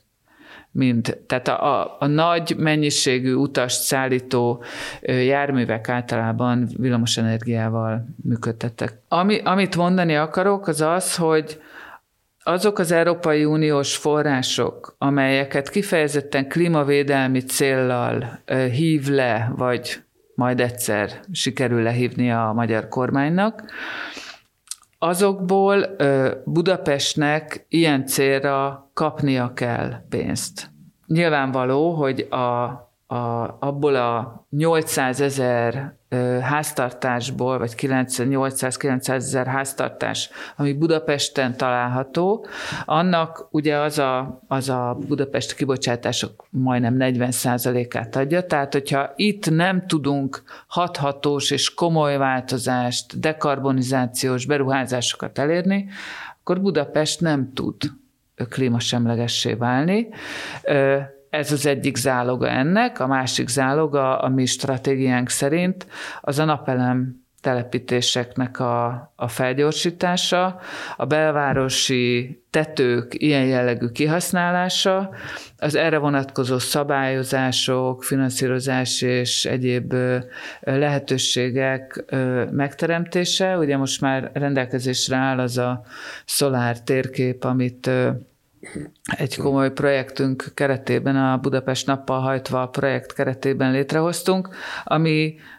mind, 0.75 1.17
tehát 1.27 1.47
a, 1.47 1.81
a, 1.81 1.95
a 1.99 2.07
nagy 2.07 2.55
mennyiségű 2.57 3.33
utast 3.33 3.81
szállító 3.81 4.63
járművek 5.01 5.89
általában 5.89 6.69
villamos 6.77 7.17
energiával 7.17 8.05
működtettek. 8.23 8.99
Ami, 9.07 9.39
amit 9.43 9.75
mondani 9.75 10.15
akarok, 10.15 10.67
az 10.67 10.81
az, 10.81 11.15
hogy 11.15 11.61
azok 12.43 12.79
az 12.79 12.91
Európai 12.91 13.45
Uniós 13.45 13.95
források, 13.95 14.95
amelyeket 14.97 15.69
kifejezetten 15.69 16.47
klímavédelmi 16.47 17.39
céllal 17.39 18.39
hív 18.71 19.07
le, 19.07 19.51
vagy 19.55 20.03
majd 20.35 20.59
egyszer 20.59 21.09
sikerül 21.31 21.81
lehívni 21.81 22.31
a 22.31 22.51
magyar 22.55 22.87
kormánynak, 22.87 23.63
azokból 25.07 25.95
Budapestnek 26.45 27.65
ilyen 27.69 28.05
célra 28.05 28.89
kapnia 28.93 29.53
kell 29.53 30.05
pénzt. 30.09 30.69
Nyilvánvaló, 31.07 31.91
hogy 31.93 32.19
a, 32.19 32.65
a, 33.07 33.57
abból 33.59 33.95
a 33.95 34.45
800 34.49 35.21
ezer 35.21 35.93
háztartásból, 36.41 37.57
vagy 37.57 37.73
800-900 37.77 39.09
ezer 39.09 39.47
háztartás, 39.47 40.29
ami 40.55 40.73
Budapesten 40.73 41.57
található, 41.57 42.45
annak 42.85 43.47
ugye 43.51 43.77
az 43.77 43.99
a, 43.99 44.41
az 44.47 44.69
a 44.69 44.97
Budapest 45.07 45.55
kibocsátások 45.55 46.45
majdnem 46.49 46.95
40%-át 46.99 48.15
adja, 48.15 48.45
tehát 48.45 48.73
hogyha 48.73 49.13
itt 49.15 49.49
nem 49.49 49.87
tudunk 49.87 50.43
hathatós 50.67 51.51
és 51.51 51.73
komoly 51.73 52.17
változást, 52.17 53.19
dekarbonizációs 53.19 54.45
beruházásokat 54.45 55.37
elérni, 55.37 55.87
akkor 56.39 56.61
Budapest 56.61 57.21
nem 57.21 57.53
tud 57.53 57.75
klímasemlegessé 58.49 59.53
válni. 59.53 60.07
Ez 61.35 61.51
az 61.51 61.65
egyik 61.65 61.95
záloga 61.95 62.49
ennek, 62.49 62.99
a 62.99 63.07
másik 63.07 63.47
záloga 63.47 64.19
a 64.19 64.29
mi 64.29 64.45
stratégiánk 64.45 65.29
szerint 65.29 65.87
az 66.21 66.39
a 66.39 66.45
napelem 66.45 67.23
telepítéseknek 67.41 68.59
a, 68.59 68.85
a 69.15 69.27
felgyorsítása, 69.27 70.59
a 70.97 71.05
belvárosi 71.05 72.41
tetők 72.49 73.13
ilyen 73.21 73.45
jellegű 73.45 73.87
kihasználása, 73.87 75.09
az 75.57 75.75
erre 75.75 75.97
vonatkozó 75.97 76.57
szabályozások, 76.57 78.03
finanszírozás 78.03 79.01
és 79.01 79.45
egyéb 79.45 79.93
lehetőségek 80.61 82.05
megteremtése. 82.51 83.57
Ugye 83.57 83.77
most 83.77 84.01
már 84.01 84.29
rendelkezésre 84.33 85.15
áll 85.15 85.39
az 85.39 85.57
a 85.57 85.83
szolár 86.25 86.81
térkép, 86.81 87.43
amit 87.43 87.89
egy 89.05 89.37
komoly 89.37 89.71
projektünk 89.71 90.51
keretében, 90.53 91.15
a 91.15 91.37
Budapest 91.37 91.87
nappal 91.87 92.19
hajtva 92.19 92.61
a 92.61 92.67
projekt 92.67 93.13
keretében 93.13 93.71
létrehoztunk, 93.71 94.49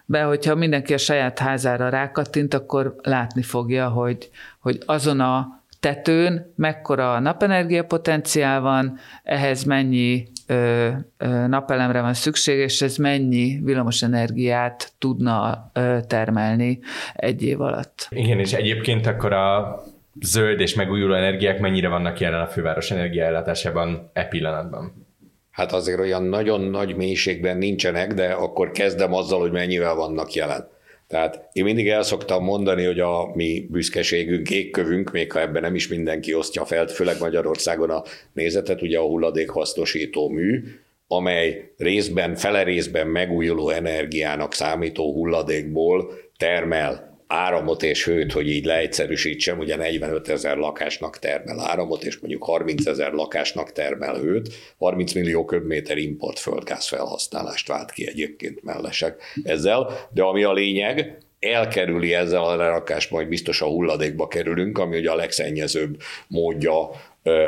be, 0.05 0.21
hogyha 0.21 0.55
mindenki 0.55 0.93
a 0.93 0.97
saját 0.97 1.39
házára 1.39 1.89
rákattint, 1.89 2.53
akkor 2.53 2.95
látni 3.01 3.41
fogja, 3.41 3.89
hogy, 3.89 4.29
hogy 4.59 4.77
azon 4.85 5.19
a 5.19 5.61
tetőn 5.79 6.53
mekkora 6.55 7.19
napenergia 7.19 7.85
potenciál 7.85 8.61
van, 8.61 8.97
ehhez 9.23 9.63
mennyi 9.63 10.27
ö, 10.47 10.89
ö, 11.17 11.47
napelemre 11.47 12.01
van 12.01 12.13
szükség, 12.13 12.57
és 12.57 12.81
ez 12.81 12.95
mennyi 12.95 13.59
villamosenergiát 13.63 14.91
tudna 14.97 15.69
ö, 15.73 15.97
termelni 16.07 16.79
egy 17.13 17.43
év 17.43 17.61
alatt. 17.61 18.07
Igen, 18.09 18.39
és 18.39 18.53
egyébként 18.53 19.07
akkor 19.07 19.33
a 19.33 19.79
zöld 20.21 20.59
és 20.59 20.73
megújuló 20.73 21.13
energiák 21.13 21.59
mennyire 21.59 21.87
vannak 21.87 22.19
jelen 22.19 22.41
a 22.41 22.47
főváros 22.47 22.91
energiaellátásában 22.91 24.09
e 24.13 24.25
pillanatban? 24.25 25.07
Hát 25.51 25.71
azért 25.71 25.99
olyan 25.99 26.23
nagyon 26.23 26.61
nagy 26.61 26.95
mélységben 26.95 27.57
nincsenek, 27.57 28.13
de 28.13 28.27
akkor 28.27 28.71
kezdem 28.71 29.13
azzal, 29.13 29.39
hogy 29.39 29.51
mennyivel 29.51 29.95
vannak 29.95 30.33
jelen. 30.33 30.67
Tehát 31.07 31.49
én 31.51 31.63
mindig 31.63 31.87
el 31.87 32.03
szoktam 32.03 32.43
mondani, 32.43 32.85
hogy 32.85 32.99
a 32.99 33.31
mi 33.33 33.67
büszkeségünk, 33.69 34.49
égkövünk, 34.49 35.11
még 35.11 35.31
ha 35.31 35.39
ebben 35.39 35.61
nem 35.61 35.75
is 35.75 35.87
mindenki 35.87 36.33
osztja 36.33 36.65
fel, 36.65 36.87
főleg 36.87 37.15
Magyarországon 37.19 37.89
a 37.89 38.03
nézetet, 38.33 38.81
ugye 38.81 38.97
a 38.97 39.05
hulladékhasznosító 39.05 40.29
mű, 40.29 40.63
amely 41.07 41.73
részben, 41.77 42.35
fele 42.35 42.63
részben 42.63 43.07
megújuló 43.07 43.69
energiának 43.69 44.53
számító 44.53 45.13
hulladékból 45.13 46.11
termel 46.37 47.06
áramot 47.27 47.83
és 47.83 48.05
hőt, 48.05 48.31
hogy 48.31 48.49
így 48.49 48.65
leegyszerűsítsem, 48.65 49.59
ugye 49.59 49.75
45 49.75 50.29
ezer 50.29 50.57
lakásnak 50.57 51.19
termel 51.19 51.59
áramot, 51.59 52.03
és 52.03 52.17
mondjuk 52.17 52.43
30 52.43 52.85
ezer 52.85 53.11
lakásnak 53.11 53.71
termel 53.71 54.15
hőt, 54.15 54.53
30 54.77 55.13
millió 55.13 55.45
köbméter 55.45 55.97
import 55.97 56.39
földgáz 56.39 56.87
felhasználást 56.87 57.67
vált 57.67 57.91
ki 57.91 58.07
egyébként 58.07 58.63
mellesek 58.63 59.21
ezzel, 59.43 60.07
de 60.13 60.23
ami 60.23 60.43
a 60.43 60.53
lényeg, 60.53 61.17
elkerüli 61.39 62.13
ezzel 62.13 62.43
a 62.43 62.55
lerakást, 62.55 63.11
majd 63.11 63.27
biztos 63.27 63.61
a 63.61 63.65
hulladékba 63.65 64.27
kerülünk, 64.27 64.77
ami 64.77 64.97
ugye 64.97 65.11
a 65.11 65.15
legszennyezőbb 65.15 66.01
módja, 66.27 66.89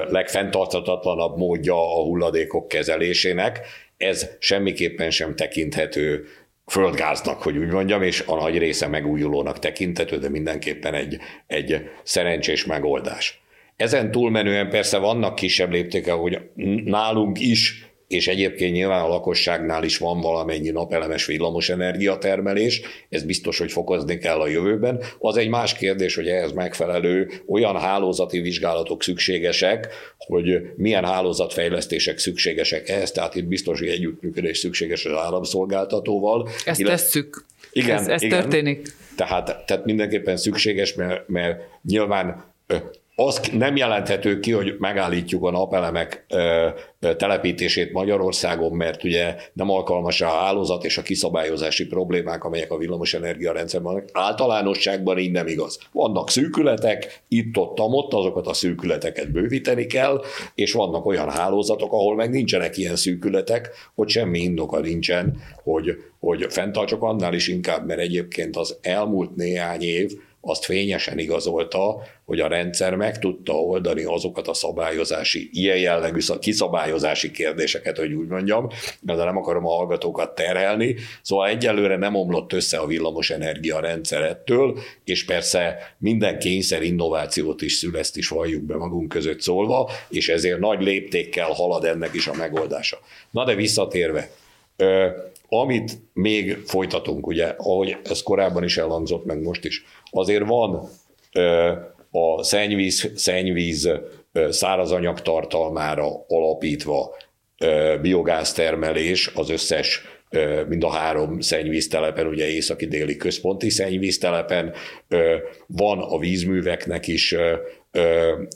legfenntarthatatlanabb 0.10 1.38
módja 1.38 1.74
a 1.74 2.04
hulladékok 2.04 2.68
kezelésének. 2.68 3.60
Ez 3.98 4.30
semmiképpen 4.40 5.10
sem 5.12 5.36
tekinthető 5.36 6.26
földgáznak, 6.70 7.42
hogy 7.42 7.58
úgy 7.58 7.72
mondjam, 7.72 8.02
és 8.02 8.24
a 8.28 8.36
nagy 8.36 8.58
része 8.58 8.88
megújulónak 8.88 9.60
tekintető, 9.60 10.18
de 10.18 10.30
mindenképpen 10.30 10.94
egy, 10.94 11.18
egy 11.48 11.90
szerencsés 12.04 12.66
megoldás. 12.66 13.42
Ezen 13.76 14.12
túlmenően 14.12 14.70
persze 14.70 14.98
vannak 14.98 15.36
kisebb 15.36 15.72
léptékek, 15.72 16.14
hogy 16.14 16.40
nálunk 16.86 17.40
is 17.40 17.89
és 18.10 18.28
egyébként 18.28 18.74
nyilván 18.74 19.04
a 19.04 19.08
lakosságnál 19.08 19.84
is 19.84 19.98
van 19.98 20.22
valamennyi 20.22 20.70
napelemes 20.70 21.26
villamos 21.26 21.70
energiatermelés, 21.70 22.82
ez 23.10 23.24
biztos, 23.24 23.58
hogy 23.58 23.72
fokozni 23.72 24.18
kell 24.18 24.40
a 24.40 24.48
jövőben. 24.48 25.02
Az 25.20 25.38
egy 25.38 25.50
más 25.50 25.74
kérdés, 25.74 26.16
hogy 26.16 26.28
ehhez 26.28 26.52
megfelelő 26.52 27.32
olyan 27.48 27.76
hálózati 27.76 28.40
vizsgálatok 28.40 29.04
szükségesek, 29.04 29.88
hogy 30.18 30.62
milyen 30.76 31.06
hálózatfejlesztések 31.06 32.18
szükségesek 32.18 32.90
ehhez, 32.90 33.12
tehát 33.12 33.36
itt 33.36 33.46
biztos, 33.46 33.80
hogy 33.80 33.88
együttműködés 33.88 34.58
szükséges 34.58 35.06
az 35.06 35.18
áramszolgáltatóval. 35.18 36.50
Ezt 36.66 36.80
Illet... 36.80 36.96
tesszük. 36.96 37.46
Igen, 37.72 37.98
ez, 37.98 38.08
ez 38.08 38.22
igen. 38.22 38.42
történik. 38.42 38.94
Tehát, 39.16 39.66
tehát 39.66 39.86
mindenképpen 39.86 40.38
szükséges, 40.38 40.94
mert, 40.94 41.28
mert 41.28 41.62
nyilván 41.84 42.44
az 43.20 43.42
nem 43.54 43.76
jelenthető 43.76 44.40
ki, 44.40 44.52
hogy 44.52 44.76
megállítjuk 44.80 45.44
a 45.44 45.52
napelemek 45.52 46.26
telepítését 47.00 47.92
Magyarországon, 47.92 48.72
mert 48.72 49.04
ugye 49.04 49.36
nem 49.54 49.70
alkalmas 49.70 50.22
a 50.22 50.28
hálózat 50.28 50.86
és 50.86 50.98
a 50.98 51.02
kiszabályozási 51.02 51.86
problémák, 51.86 52.44
amelyek 52.44 52.72
a 52.72 52.78
villamosenergia 52.78 53.54
rendszerben 53.54 53.94
vannak. 53.94 54.10
Általánosságban 54.14 55.18
így 55.18 55.32
nem 55.32 55.48
igaz. 55.48 55.80
Vannak 55.92 56.30
szűkületek, 56.30 57.24
itt-ott, 57.28 57.80
ott, 57.80 58.14
azokat 58.14 58.48
a 58.48 58.54
szűkületeket 58.54 59.32
bővíteni 59.32 59.86
kell, 59.86 60.22
és 60.56 60.74
vannak 60.74 61.06
olyan 61.06 61.30
hálózatok, 61.30 61.94
ahol 61.94 62.16
meg 62.16 62.30
nincsenek 62.30 62.78
ilyen 62.78 62.96
szűkületek, 62.96 63.70
hogy 63.96 64.10
semmi 64.10 64.40
indoka 64.40 64.80
nincsen, 64.80 65.38
hogy, 65.64 66.04
hogy 66.20 66.46
fenntartsuk 66.50 67.04
annál 67.04 67.34
is 67.34 67.48
inkább, 67.48 67.86
mert 67.86 68.00
egyébként 68.00 68.56
az 68.56 68.78
elmúlt 68.82 69.36
néhány 69.36 69.82
év 69.82 70.12
azt 70.42 70.66
fényesen 70.66 71.20
igazolta, 71.20 72.02
hogy 72.26 72.40
a 72.40 72.48
rendszer 72.48 72.96
meg 72.96 73.20
tudta 73.20 73.54
oldani 73.54 74.04
azokat 74.04 74.48
a 74.48 74.54
szabályozási, 74.54 75.50
ilyen 75.54 75.78
jellegű 75.78 76.20
kiszabályozási 76.40 77.32
kérdéseket, 77.32 77.98
hogy 77.98 78.14
úgy 78.14 78.28
mondjam, 78.28 78.68
de 79.00 79.14
nem 79.14 79.38
akarom 79.38 79.66
a 79.66 79.76
hallgatókat 79.76 80.36
terhelni. 80.36 80.96
Szóval 81.22 81.48
egyelőre 81.48 81.98
nem 81.98 82.16
omlott 82.16 82.54
össze 82.54 82.78
a 82.78 82.86
villamos 82.86 83.30
energia 83.30 83.80
rendszer 83.80 84.22
ettől, 84.22 84.80
és 85.04 85.26
persze 85.26 85.96
minden 85.98 86.40
kényszer 86.40 86.82
innovációt 86.82 87.62
is 87.62 87.74
szül, 87.74 87.98
ezt 87.98 88.18
is 88.18 88.28
valljuk 88.28 88.64
be 88.64 88.76
magunk 88.76 89.10
között 89.10 89.42
szólva, 89.42 89.90
és 90.10 90.30
ezért 90.30 90.60
nagy 90.60 90.82
léptékkel 90.82 91.50
halad 91.52 91.86
ennek 91.86 92.14
is 92.14 92.28
a 92.28 92.34
megoldása. 92.34 92.98
Na 93.32 93.46
de 93.46 93.56
visszatérve, 93.56 94.30
amit 95.50 95.98
még 96.14 96.58
folytatunk, 96.66 97.28
ugye, 97.28 97.54
ahogy 97.58 97.98
ez 98.04 98.24
korábban 98.24 98.64
is 98.64 98.78
elhangzott, 98.78 99.26
meg 99.26 99.42
most 99.42 99.66
is, 99.66 99.86
azért 100.12 100.48
van 100.48 100.90
a 102.12 102.44
szennyvíz, 102.44 103.12
szennyvíz 103.16 103.90
szárazanyag 104.50 105.22
tartalmára 105.22 106.26
alapítva 106.28 107.16
biogáztermelés 108.02 109.32
az 109.36 109.50
összes 109.50 110.02
mind 110.68 110.84
a 110.84 110.90
három 110.90 111.40
szennyvíztelepen, 111.40 112.28
ugye 112.28 112.48
északi-déli 112.50 113.16
központi 113.16 113.70
szennyvíztelepen, 113.70 114.74
van 115.68 116.00
a 116.00 116.18
vízműveknek 116.18 117.08
is 117.08 117.36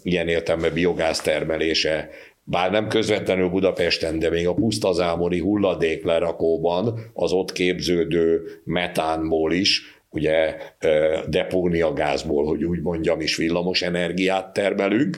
ilyen 0.04 0.28
értelme 0.28 0.70
biogáztermelése, 0.70 2.10
bár 2.44 2.72
nem 2.72 2.88
közvetlenül 2.88 3.50
Budapesten, 3.50 4.20
de 4.20 4.30
még 4.30 4.48
a 4.48 4.54
pusztazámoni 4.54 5.40
hulladéklerakóban 5.40 7.12
az 7.14 7.32
ott 7.32 7.52
képződő 7.52 8.42
metánból 8.64 9.54
is, 9.54 10.02
ugye 10.14 10.56
depóniagázból, 11.28 12.46
hogy 12.46 12.64
úgy 12.64 12.82
mondjam, 12.82 13.22
is 13.22 13.36
villamos 13.36 13.82
energiát 13.82 14.54
termelünk, 14.54 15.18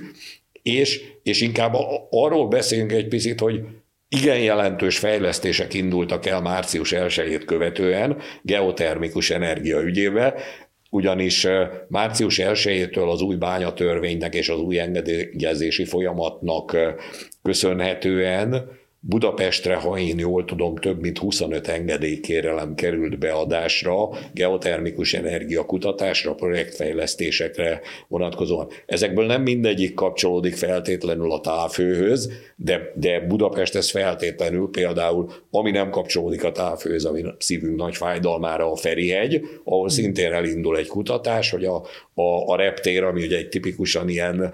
és, 0.61 1.01
és 1.23 1.41
inkább 1.41 1.73
arról 2.09 2.47
beszélünk 2.47 2.91
egy 2.91 3.07
picit, 3.07 3.39
hogy 3.39 3.61
igen 4.07 4.39
jelentős 4.39 4.97
fejlesztések 4.97 5.73
indultak 5.73 6.25
el 6.25 6.41
március 6.41 6.91
1 6.91 7.45
követően 7.45 8.17
geotermikus 8.41 9.29
energia 9.29 9.81
ügyébe, 9.81 10.33
ugyanis 10.89 11.47
március 11.87 12.39
1-től 12.43 13.09
az 13.09 13.21
új 13.21 13.35
bányatörvénynek 13.35 14.35
és 14.35 14.49
az 14.49 14.59
új 14.59 14.79
engedélyezési 14.79 15.85
folyamatnak 15.85 16.77
köszönhetően 17.41 18.69
Budapestre, 19.07 19.75
ha 19.75 19.97
én 19.97 20.19
jól 20.19 20.45
tudom, 20.45 20.75
több 20.75 21.01
mint 21.01 21.17
25 21.17 21.67
engedélykérelem 21.67 22.75
került 22.75 23.19
beadásra, 23.19 24.09
geotermikus 24.33 25.13
energiakutatásra, 25.13 26.33
projektfejlesztésekre 26.33 27.81
vonatkozóan. 28.07 28.67
Ezekből 28.85 29.25
nem 29.25 29.41
mindegyik 29.41 29.93
kapcsolódik 29.93 30.55
feltétlenül 30.55 31.31
a 31.31 31.41
távfőhöz, 31.41 32.31
de, 32.55 32.91
de 32.95 33.19
Budapest 33.19 33.75
ez 33.75 33.89
feltétlenül 33.89 34.69
például, 34.71 35.31
ami 35.51 35.71
nem 35.71 35.89
kapcsolódik 35.89 36.43
a 36.43 36.51
távfőhöz, 36.51 37.05
ami 37.05 37.23
szívünk 37.37 37.75
nagy 37.75 37.95
fájdalmára 37.95 38.71
a 38.71 38.75
Ferihegy, 38.75 39.41
ahol 39.63 39.89
szintén 39.89 40.33
elindul 40.33 40.77
egy 40.77 40.87
kutatás, 40.87 41.49
hogy 41.49 41.65
a, 41.65 41.75
a, 42.13 42.51
a 42.51 42.55
reptér, 42.55 43.03
ami 43.03 43.23
ugye 43.23 43.37
egy 43.37 43.49
tipikusan 43.49 44.09
ilyen 44.09 44.53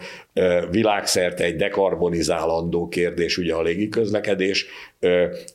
világszerte 0.71 1.43
egy 1.43 1.55
dekarbonizálandó 1.55 2.87
kérdés, 2.87 3.37
ugye 3.37 3.53
a 3.53 3.61
légiközlekedés, 3.61 4.39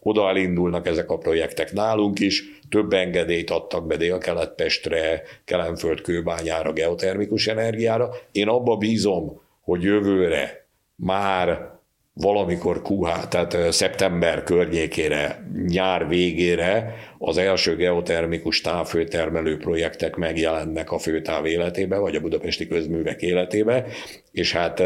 oda 0.01 0.29
elindulnak 0.29 0.87
ezek 0.87 1.11
a 1.11 1.19
projektek 1.19 1.73
nálunk 1.73 2.21
is, 2.21 2.45
több 2.69 2.93
engedélyt 2.93 3.51
adtak 3.51 3.87
be 3.87 3.97
Dél-Kelet-Pestre, 3.97 5.23
Kelenföld 5.45 6.01
kőbányára, 6.01 6.73
geotermikus 6.73 7.47
energiára. 7.47 8.11
Én 8.33 8.49
abba 8.49 8.77
bízom, 8.77 9.41
hogy 9.61 9.83
jövőre 9.83 10.67
már 10.97 11.75
valamikor 12.13 12.83
QH, 12.89 13.29
tehát 13.29 13.73
szeptember 13.73 14.43
környékére, 14.43 15.51
nyár 15.67 16.09
végére 16.09 16.95
az 17.19 17.37
első 17.37 17.77
geotermikus 17.77 18.61
távfőtermelő 18.61 19.57
projektek 19.57 20.17
megjelennek 20.17 20.93
a 20.93 20.99
főtáv 20.99 21.47
életébe, 21.47 21.97
vagy 21.97 22.15
a 22.15 22.21
budapesti 22.21 22.67
közművek 22.67 23.23
életébe, 23.23 23.87
és 24.33 24.53
hát 24.53 24.83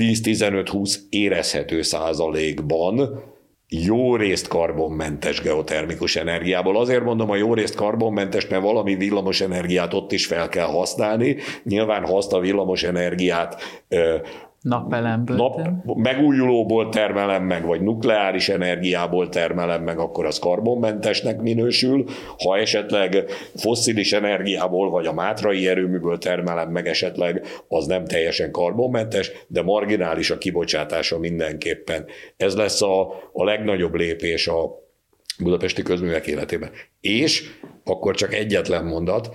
10-15-20 0.00 0.94
érezhető 1.08 1.82
százalékban 1.82 3.22
jó 3.68 4.16
részt 4.16 4.48
karbonmentes 4.48 5.40
geotermikus 5.40 6.16
energiából. 6.16 6.76
Azért 6.76 7.04
mondom 7.04 7.30
a 7.30 7.36
jó 7.36 7.54
részt 7.54 7.74
karbonmentes, 7.74 8.48
mert 8.48 8.62
valami 8.62 8.94
villamos 8.94 9.40
energiát 9.40 9.94
ott 9.94 10.12
is 10.12 10.26
fel 10.26 10.48
kell 10.48 10.66
használni. 10.66 11.36
Nyilván 11.62 12.04
ha 12.04 12.18
a 12.30 12.40
villamos 12.40 12.82
energiát 12.82 13.62
Napelemből. 14.60 15.36
Nap, 15.36 15.60
megújulóból 15.84 16.88
termelem 16.88 17.44
meg, 17.44 17.66
vagy 17.66 17.80
nukleáris 17.80 18.48
energiából 18.48 19.28
termelem 19.28 19.82
meg, 19.82 19.98
akkor 19.98 20.26
az 20.26 20.38
karbonmentesnek 20.38 21.40
minősül. 21.40 22.04
Ha 22.38 22.58
esetleg 22.58 23.24
fosszilis 23.54 24.12
energiából, 24.12 24.90
vagy 24.90 25.06
a 25.06 25.12
mátrai 25.12 25.68
erőműből 25.68 26.18
termelem 26.18 26.70
meg 26.70 26.86
esetleg, 26.86 27.46
az 27.68 27.86
nem 27.86 28.04
teljesen 28.04 28.50
karbonmentes, 28.50 29.30
de 29.46 29.62
marginális 29.62 30.30
a 30.30 30.38
kibocsátása 30.38 31.18
mindenképpen. 31.18 32.06
Ez 32.36 32.56
lesz 32.56 32.82
a, 32.82 33.00
a 33.32 33.44
legnagyobb 33.44 33.94
lépés 33.94 34.48
a 34.48 34.88
budapesti 35.38 35.82
közművek 35.82 36.26
életében. 36.26 36.70
És 37.00 37.50
akkor 37.84 38.14
csak 38.14 38.34
egyetlen 38.34 38.84
mondat, 38.84 39.30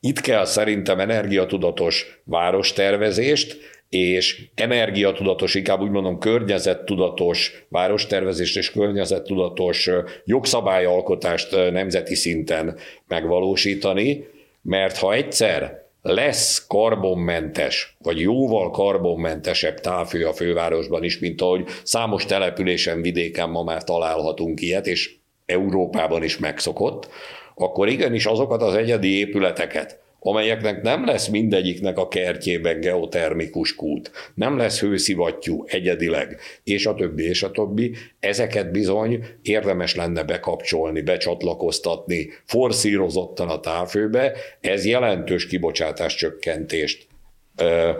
itt 0.00 0.20
kell 0.20 0.44
szerintem 0.44 1.00
energiatudatos 1.00 2.20
várostervezést, 2.24 3.56
és 3.88 4.48
energiatudatos, 4.54 5.54
inkább 5.54 5.80
úgy 5.80 5.90
mondom 5.90 6.18
környezettudatos 6.18 7.64
várostervezést 7.68 8.56
és 8.56 8.70
környezettudatos 8.70 9.90
jogszabályalkotást 10.24 11.50
nemzeti 11.70 12.14
szinten 12.14 12.76
megvalósítani, 13.06 14.26
mert 14.62 14.96
ha 14.96 15.12
egyszer 15.14 15.86
lesz 16.02 16.66
karbonmentes, 16.66 17.96
vagy 17.98 18.20
jóval 18.20 18.70
karbonmentesebb 18.70 19.80
távfő 19.80 20.26
a 20.26 20.32
fővárosban 20.32 21.04
is, 21.04 21.18
mint 21.18 21.40
ahogy 21.40 21.64
számos 21.82 22.24
településen, 22.24 23.02
vidéken 23.02 23.50
ma 23.50 23.62
már 23.62 23.84
találhatunk 23.84 24.60
ilyet, 24.60 24.86
és 24.86 25.16
Európában 25.46 26.22
is 26.22 26.38
megszokott, 26.38 27.08
akkor 27.54 27.88
igenis 27.88 28.26
azokat 28.26 28.62
az 28.62 28.74
egyedi 28.74 29.18
épületeket, 29.18 30.00
amelyeknek 30.20 30.82
nem 30.82 31.04
lesz 31.04 31.28
mindegyiknek 31.28 31.98
a 31.98 32.08
kertjében 32.08 32.80
geotermikus 32.80 33.74
kút, 33.74 34.10
nem 34.34 34.56
lesz 34.56 34.80
hőszivattyú 34.80 35.64
egyedileg, 35.66 36.40
és 36.64 36.86
a 36.86 36.94
többi, 36.94 37.24
és 37.24 37.42
a 37.42 37.50
többi, 37.50 37.94
ezeket 38.20 38.70
bizony 38.70 39.24
érdemes 39.42 39.94
lenne 39.94 40.22
bekapcsolni, 40.22 41.00
becsatlakoztatni 41.00 42.28
forszírozottan 42.44 43.48
a 43.48 43.60
távfőbe, 43.60 44.32
ez 44.60 44.86
jelentős 44.86 45.46
kibocsátás 45.46 46.14
csökkentést 46.14 47.06
ö, 47.56 47.90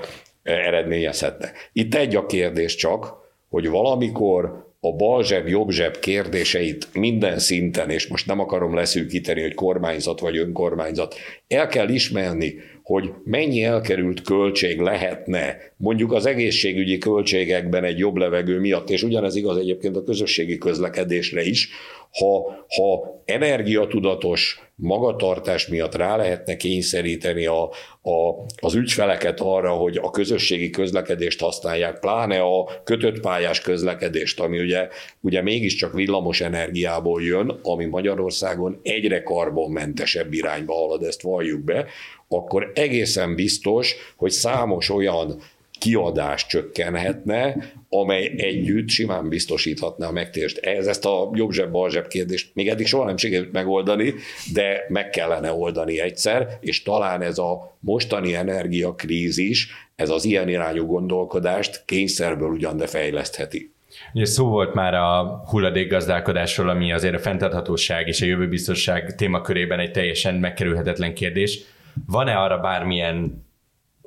eredményezhetne. 0.43 1.53
Itt 1.73 1.95
egy 1.95 2.17
a 2.17 2.27
kérdés 2.27 2.75
csak, 2.75 3.15
hogy 3.49 3.69
valamikor 3.69 4.68
a 4.81 4.93
balzseb, 4.93 5.49
jobbzseb 5.49 5.99
kérdéseit 5.99 6.89
minden 6.93 7.39
szinten, 7.39 7.91
és 7.91 8.07
most 8.07 8.27
nem 8.27 8.41
akarom 8.41 8.75
leszűkíteni, 8.75 9.41
hogy 9.41 9.55
kormányzat 9.55 10.21
vagy 10.21 10.37
önkormányzat, 10.37 11.15
el 11.49 11.69
kell 11.69 11.89
ismerni, 11.89 12.55
hogy 12.83 13.11
mennyi 13.25 13.63
elkerült 13.63 14.23
költség 14.23 14.81
lehetne 14.81 15.57
mondjuk 15.77 16.13
az 16.13 16.27
egészségügyi 16.27 16.99
költségekben 16.99 17.85
egy 17.85 17.99
jobb 17.99 18.17
levegő 18.17 18.59
miatt, 18.59 18.91
és 18.91 19.03
ugyanez 19.03 19.35
igaz 19.35 19.57
egyébként 19.57 19.97
a 19.97 20.05
közösségi 20.05 20.59
közlekedésre 20.59 21.43
is, 21.43 21.69
ha, 22.11 22.43
ha 22.77 23.21
energiatudatos 23.25 24.63
magatartás 24.75 25.67
miatt 25.67 25.95
rá 25.95 26.17
lehetne 26.17 26.57
kényszeríteni 26.57 27.47
a, 27.47 27.63
a, 28.03 28.45
az 28.61 28.75
ügyfeleket 28.75 29.41
arra, 29.41 29.71
hogy 29.71 29.97
a 29.97 30.11
közösségi 30.11 30.71
közlekedést 30.71 31.41
használják, 31.41 31.99
pláne 31.99 32.41
a 32.41 32.83
kötött 32.85 33.21
pályás 33.21 33.61
közlekedést, 33.61 34.41
ami 34.41 34.59
ugye, 34.59 34.89
ugye 35.21 35.43
mégiscsak 35.43 35.93
villamos 35.93 36.41
energiából 36.41 37.23
jön, 37.23 37.59
ami 37.63 37.85
Magyarországon 37.85 38.81
egyre 38.83 39.23
karbonmentesebb 39.23 40.33
irányba 40.33 40.75
halad, 40.75 41.03
ezt 41.03 41.23
valljuk 41.23 41.61
be, 41.61 41.87
akkor 42.29 42.73
egészen 42.75 43.35
biztos, 43.35 43.95
hogy 44.17 44.31
számos 44.31 44.91
olyan 44.91 45.41
kiadás 45.79 46.47
csökkenhetne, 46.47 47.57
amely 47.89 48.33
együtt 48.37 48.89
simán 48.89 49.29
biztosíthatná 49.29 50.07
a 50.07 50.13
megtérést. 50.13 50.59
Ez 50.59 50.87
ezt 50.87 51.05
a 51.05 51.31
jobb 51.35 51.51
zseb, 51.51 51.71
bal 51.71 51.91
zseb 51.91 52.07
kérdést 52.07 52.55
még 52.55 52.69
eddig 52.69 52.87
soha 52.87 53.05
nem 53.05 53.17
sikerült 53.17 53.53
megoldani, 53.53 54.15
de 54.53 54.85
meg 54.89 55.11
kellene 55.11 55.53
oldani 55.53 56.01
egyszer, 56.01 56.59
és 56.61 56.83
talán 56.83 57.23
ez 57.23 57.39
a 57.39 57.77
mostani 57.81 58.35
energiakrízis, 58.35 59.71
ez 59.97 60.11
az 60.11 60.25
ilyen 60.25 60.49
irányú 60.49 60.87
gondolkodást 60.87 61.83
kényszerből 61.85 62.51
ugyan, 62.51 62.77
de 62.77 62.87
fejlesztheti. 62.87 63.73
Ugye 64.15 64.25
szó 64.25 64.49
volt 64.49 64.75
már 64.75 64.95
a 64.95 65.43
hulladékgazdálkodásról, 65.47 66.69
ami 66.69 66.93
azért 66.93 67.15
a 67.15 67.19
fenntarthatóság 67.19 68.09
és 68.09 68.23
a 68.23 68.27
jövőbiztosság 68.27 69.15
témakörében 69.15 69.79
egy 69.79 69.91
teljesen 69.91 70.35
megkerülhetetlen 70.35 71.15
kérdés. 71.15 71.61
Van-e 72.07 72.37
arra 72.37 72.59
bármilyen 72.59 73.47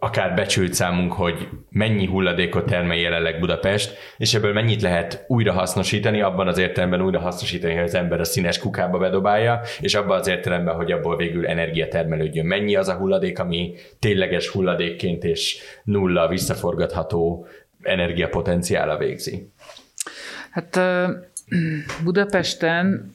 akár 0.03 0.35
becsült 0.35 0.73
számunk, 0.73 1.13
hogy 1.13 1.47
mennyi 1.69 2.05
hulladékot 2.07 2.65
termel 2.65 2.97
jelenleg 2.97 3.39
Budapest, 3.39 3.97
és 4.17 4.33
ebből 4.33 4.53
mennyit 4.53 4.81
lehet 4.81 5.25
újra 5.27 5.51
hasznosítani, 5.51 6.21
abban 6.21 6.47
az 6.47 6.57
értelemben 6.57 7.01
újra 7.01 7.19
hasznosítani, 7.19 7.73
hogy 7.73 7.83
az 7.83 7.95
ember 7.95 8.19
a 8.19 8.23
színes 8.23 8.59
kukába 8.59 8.97
bedobálja, 8.97 9.61
és 9.79 9.95
abban 9.95 10.19
az 10.19 10.27
értelemben, 10.27 10.75
hogy 10.75 10.91
abból 10.91 11.15
végül 11.17 11.47
energia 11.47 11.87
termelődjön. 11.87 12.45
Mennyi 12.45 12.75
az 12.75 12.87
a 12.87 12.93
hulladék, 12.93 13.39
ami 13.39 13.73
tényleges 13.99 14.47
hulladékként 14.47 15.23
és 15.23 15.57
nulla 15.83 16.27
visszaforgatható 16.27 17.47
energiapotenciála 17.81 18.97
végzi? 18.97 19.49
Hát 20.51 20.79
Budapesten 22.03 23.11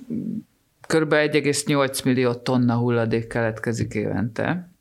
kb. 0.89 1.12
1,8 1.12 2.05
millió 2.05 2.34
tonna 2.34 2.74
hulladék 2.74 3.26
keletkezik 3.26 3.95
évente 3.95 4.74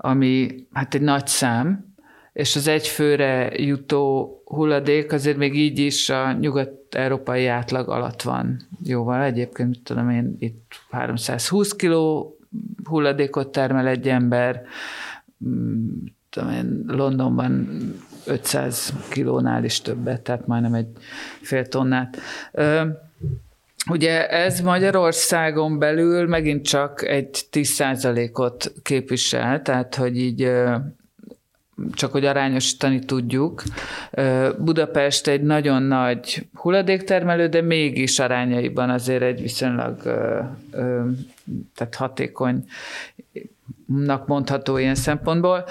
ami 0.00 0.66
hát 0.72 0.94
egy 0.94 1.00
nagy 1.00 1.26
szám, 1.26 1.94
és 2.32 2.56
az 2.56 2.66
egyfőre 2.66 3.50
jutó 3.56 4.32
hulladék 4.44 5.12
azért 5.12 5.36
még 5.36 5.56
így 5.56 5.78
is 5.78 6.10
a 6.10 6.32
nyugat-európai 6.32 7.46
átlag 7.46 7.88
alatt 7.88 8.22
van. 8.22 8.60
Jóval 8.82 9.22
egyébként, 9.22 9.68
mit 9.68 9.82
tudom 9.82 10.10
én, 10.10 10.36
itt 10.38 10.74
320 10.90 11.76
kiló 11.76 12.36
hulladékot 12.84 13.48
termel 13.48 13.86
egy 13.86 14.08
ember, 14.08 14.62
tudom 16.30 16.50
én, 16.50 16.84
Londonban 16.86 17.68
500 18.26 18.92
kilónál 19.10 19.64
is 19.64 19.80
többet, 19.80 20.20
tehát 20.20 20.46
majdnem 20.46 20.74
egy 20.74 20.88
fél 21.40 21.66
tonnát. 21.66 22.18
Ugye 23.90 24.28
ez 24.28 24.60
Magyarországon 24.60 25.78
belül 25.78 26.26
megint 26.26 26.66
csak 26.66 27.02
egy 27.02 27.46
10%-ot 27.52 28.72
képvisel, 28.82 29.62
tehát 29.62 29.94
hogy 29.94 30.18
így 30.18 30.52
csak 31.92 32.12
hogy 32.12 32.24
arányosítani 32.24 32.98
tudjuk. 32.98 33.62
Budapest 34.58 35.26
egy 35.26 35.42
nagyon 35.42 35.82
nagy 35.82 36.46
hulladéktermelő, 36.54 37.48
de 37.48 37.60
mégis 37.62 38.18
arányaiban 38.18 38.90
azért 38.90 39.22
egy 39.22 39.40
viszonylag 39.40 40.02
tehát 41.74 41.94
hatékony 41.94 42.64
nak 43.86 44.26
mondható 44.26 44.76
ilyen 44.76 44.94
szempontból. 44.94 45.64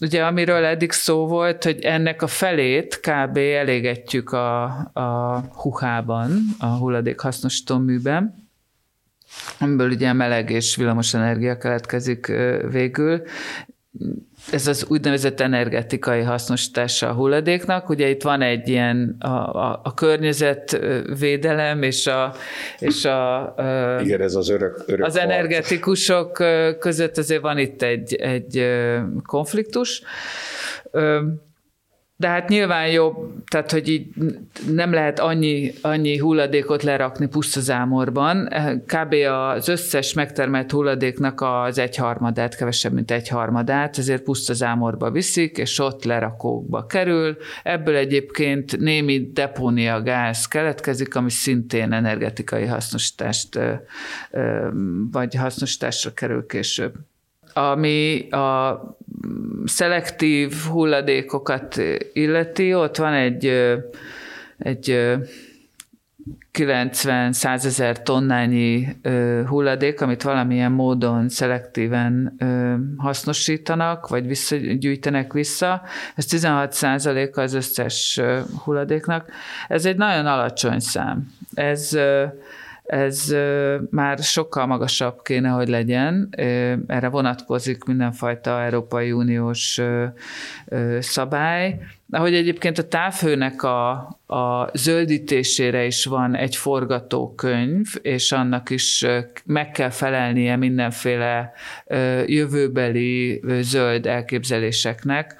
Ugye 0.00 0.24
amiről 0.24 0.64
eddig 0.64 0.92
szó 0.92 1.26
volt, 1.26 1.64
hogy 1.64 1.80
ennek 1.80 2.22
a 2.22 2.26
felét 2.26 3.00
kb. 3.00 3.36
elégetjük 3.36 4.32
a, 4.32 4.64
a 4.92 5.40
huhában, 5.52 6.40
a 6.58 6.66
hulladék 6.66 7.20
hasznosító 7.20 7.78
műben, 7.78 8.48
amiből 9.58 9.90
ugye 9.90 10.12
meleg 10.12 10.50
és 10.50 10.76
villamos 10.76 11.14
energia 11.14 11.58
keletkezik 11.58 12.26
végül, 12.70 13.22
ez 14.52 14.66
az 14.66 14.86
úgynevezett 14.88 15.40
energetikai 15.40 16.20
hasznosítása 16.20 17.08
a 17.08 17.12
hulladéknak. 17.12 17.88
Ugye 17.88 18.08
itt 18.08 18.22
van 18.22 18.42
egy 18.42 18.68
ilyen 18.68 19.16
a, 19.18 19.28
a, 19.28 19.80
a 19.84 19.94
környezetvédelem 19.94 21.82
és 21.82 22.06
a, 22.06 22.34
és 22.78 23.04
a, 23.04 23.54
Igen, 24.02 24.20
ez 24.20 24.34
az 24.34 24.48
örök, 24.48 24.82
örök 24.86 25.06
az 25.06 25.16
energetikusok 25.16 26.32
között 26.78 27.18
azért 27.18 27.42
van 27.42 27.58
itt 27.58 27.82
egy, 27.82 28.14
egy 28.14 28.66
konfliktus. 29.26 30.02
De 32.20 32.28
hát 32.28 32.48
nyilván 32.48 32.88
jobb, 32.88 33.32
tehát 33.50 33.70
hogy 33.70 33.88
így 33.88 34.06
nem 34.70 34.92
lehet 34.92 35.18
annyi, 35.18 35.72
annyi 35.80 36.18
hulladékot 36.18 36.82
lerakni 36.82 37.26
pusztazámorban. 37.26 38.48
Kb. 38.86 39.14
az 39.30 39.68
összes 39.68 40.12
megtermelt 40.12 40.70
hulladéknak 40.70 41.40
az 41.40 41.78
egyharmadát, 41.78 42.56
kevesebb, 42.56 42.92
mint 42.92 43.10
egyharmadát, 43.10 43.98
ezért 43.98 44.22
pusztazámorba 44.22 45.10
viszik, 45.10 45.58
és 45.58 45.78
ott 45.78 46.04
lerakókba 46.04 46.86
kerül. 46.86 47.36
Ebből 47.62 47.96
egyébként 47.96 48.78
némi 48.78 49.30
depónia 49.32 50.02
gáz 50.02 50.46
keletkezik, 50.46 51.14
ami 51.14 51.30
szintén 51.30 51.92
energetikai 51.92 52.64
hasznosítást, 52.64 53.58
vagy 55.10 55.34
hasznosításra 55.34 56.12
kerül 56.12 56.46
később 56.46 56.94
ami 57.58 58.28
a 58.30 58.80
szelektív 59.64 60.52
hulladékokat 60.52 61.80
illeti, 62.12 62.74
ott 62.74 62.96
van 62.96 63.12
egy, 63.12 63.46
egy 64.58 65.16
90-100 66.52 67.64
ezer 67.64 68.02
tonnányi 68.02 68.96
hulladék, 69.46 70.00
amit 70.00 70.22
valamilyen 70.22 70.72
módon 70.72 71.28
szelektíven 71.28 72.36
hasznosítanak, 72.96 74.08
vagy 74.08 74.26
visszagyűjtenek 74.26 75.32
vissza. 75.32 75.82
Ez 76.14 76.24
16 76.24 76.72
százaléka 76.72 77.42
az 77.42 77.54
összes 77.54 78.20
hulladéknak. 78.64 79.30
Ez 79.68 79.86
egy 79.86 79.96
nagyon 79.96 80.26
alacsony 80.26 80.78
szám. 80.78 81.32
Ez 81.54 81.98
ez 82.88 83.34
már 83.90 84.18
sokkal 84.18 84.66
magasabb 84.66 85.22
kéne, 85.22 85.48
hogy 85.48 85.68
legyen. 85.68 86.28
Erre 86.86 87.08
vonatkozik 87.08 87.84
mindenfajta 87.84 88.62
Európai 88.62 89.12
Uniós 89.12 89.80
szabály. 90.98 91.80
Ahogy 92.10 92.34
egyébként 92.34 92.78
a 92.78 92.88
távhőnek 92.88 93.62
a, 93.62 93.90
a 94.26 94.70
zöldítésére 94.72 95.84
is 95.84 96.04
van 96.04 96.36
egy 96.36 96.56
forgatókönyv, 96.56 97.86
és 98.02 98.32
annak 98.32 98.70
is 98.70 99.06
meg 99.44 99.70
kell 99.70 99.90
felelnie 99.90 100.56
mindenféle 100.56 101.52
jövőbeli 102.26 103.42
zöld 103.60 104.06
elképzeléseknek, 104.06 105.36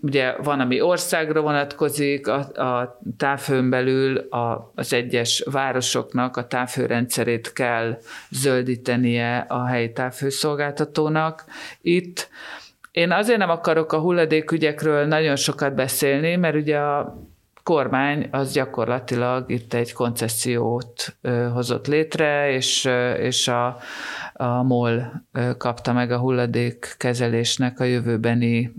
Ugye 0.00 0.36
van, 0.42 0.60
ami 0.60 0.80
országra 0.80 1.40
vonatkozik, 1.40 2.28
a, 2.28 2.38
a 2.38 3.00
távhőn 3.16 3.70
belül 3.70 4.16
a, 4.16 4.72
az 4.74 4.92
egyes 4.92 5.44
városoknak 5.50 6.36
a 6.36 6.46
távhőrendszerét 6.46 7.52
kell 7.52 7.98
zöldítenie 8.30 9.38
a 9.38 9.66
helyi 9.66 9.92
távhőszolgáltatónak. 9.92 11.44
Itt 11.80 12.28
én 12.90 13.12
azért 13.12 13.38
nem 13.38 13.50
akarok 13.50 13.92
a 13.92 13.98
hulladékügyekről 13.98 15.06
nagyon 15.06 15.36
sokat 15.36 15.74
beszélni, 15.74 16.36
mert 16.36 16.54
ugye 16.54 16.78
a 16.78 17.26
kormány 17.62 18.28
az 18.30 18.52
gyakorlatilag 18.52 19.50
itt 19.50 19.74
egy 19.74 19.92
koncesziót 19.92 21.16
hozott 21.52 21.86
létre, 21.86 22.50
és, 22.50 22.88
és 23.18 23.48
a, 23.48 23.76
a 24.32 24.62
MOL 24.62 25.24
kapta 25.58 25.92
meg 25.92 26.10
a 26.10 26.18
hulladékkezelésnek 26.18 27.80
a 27.80 27.84
jövőbeni 27.84 28.72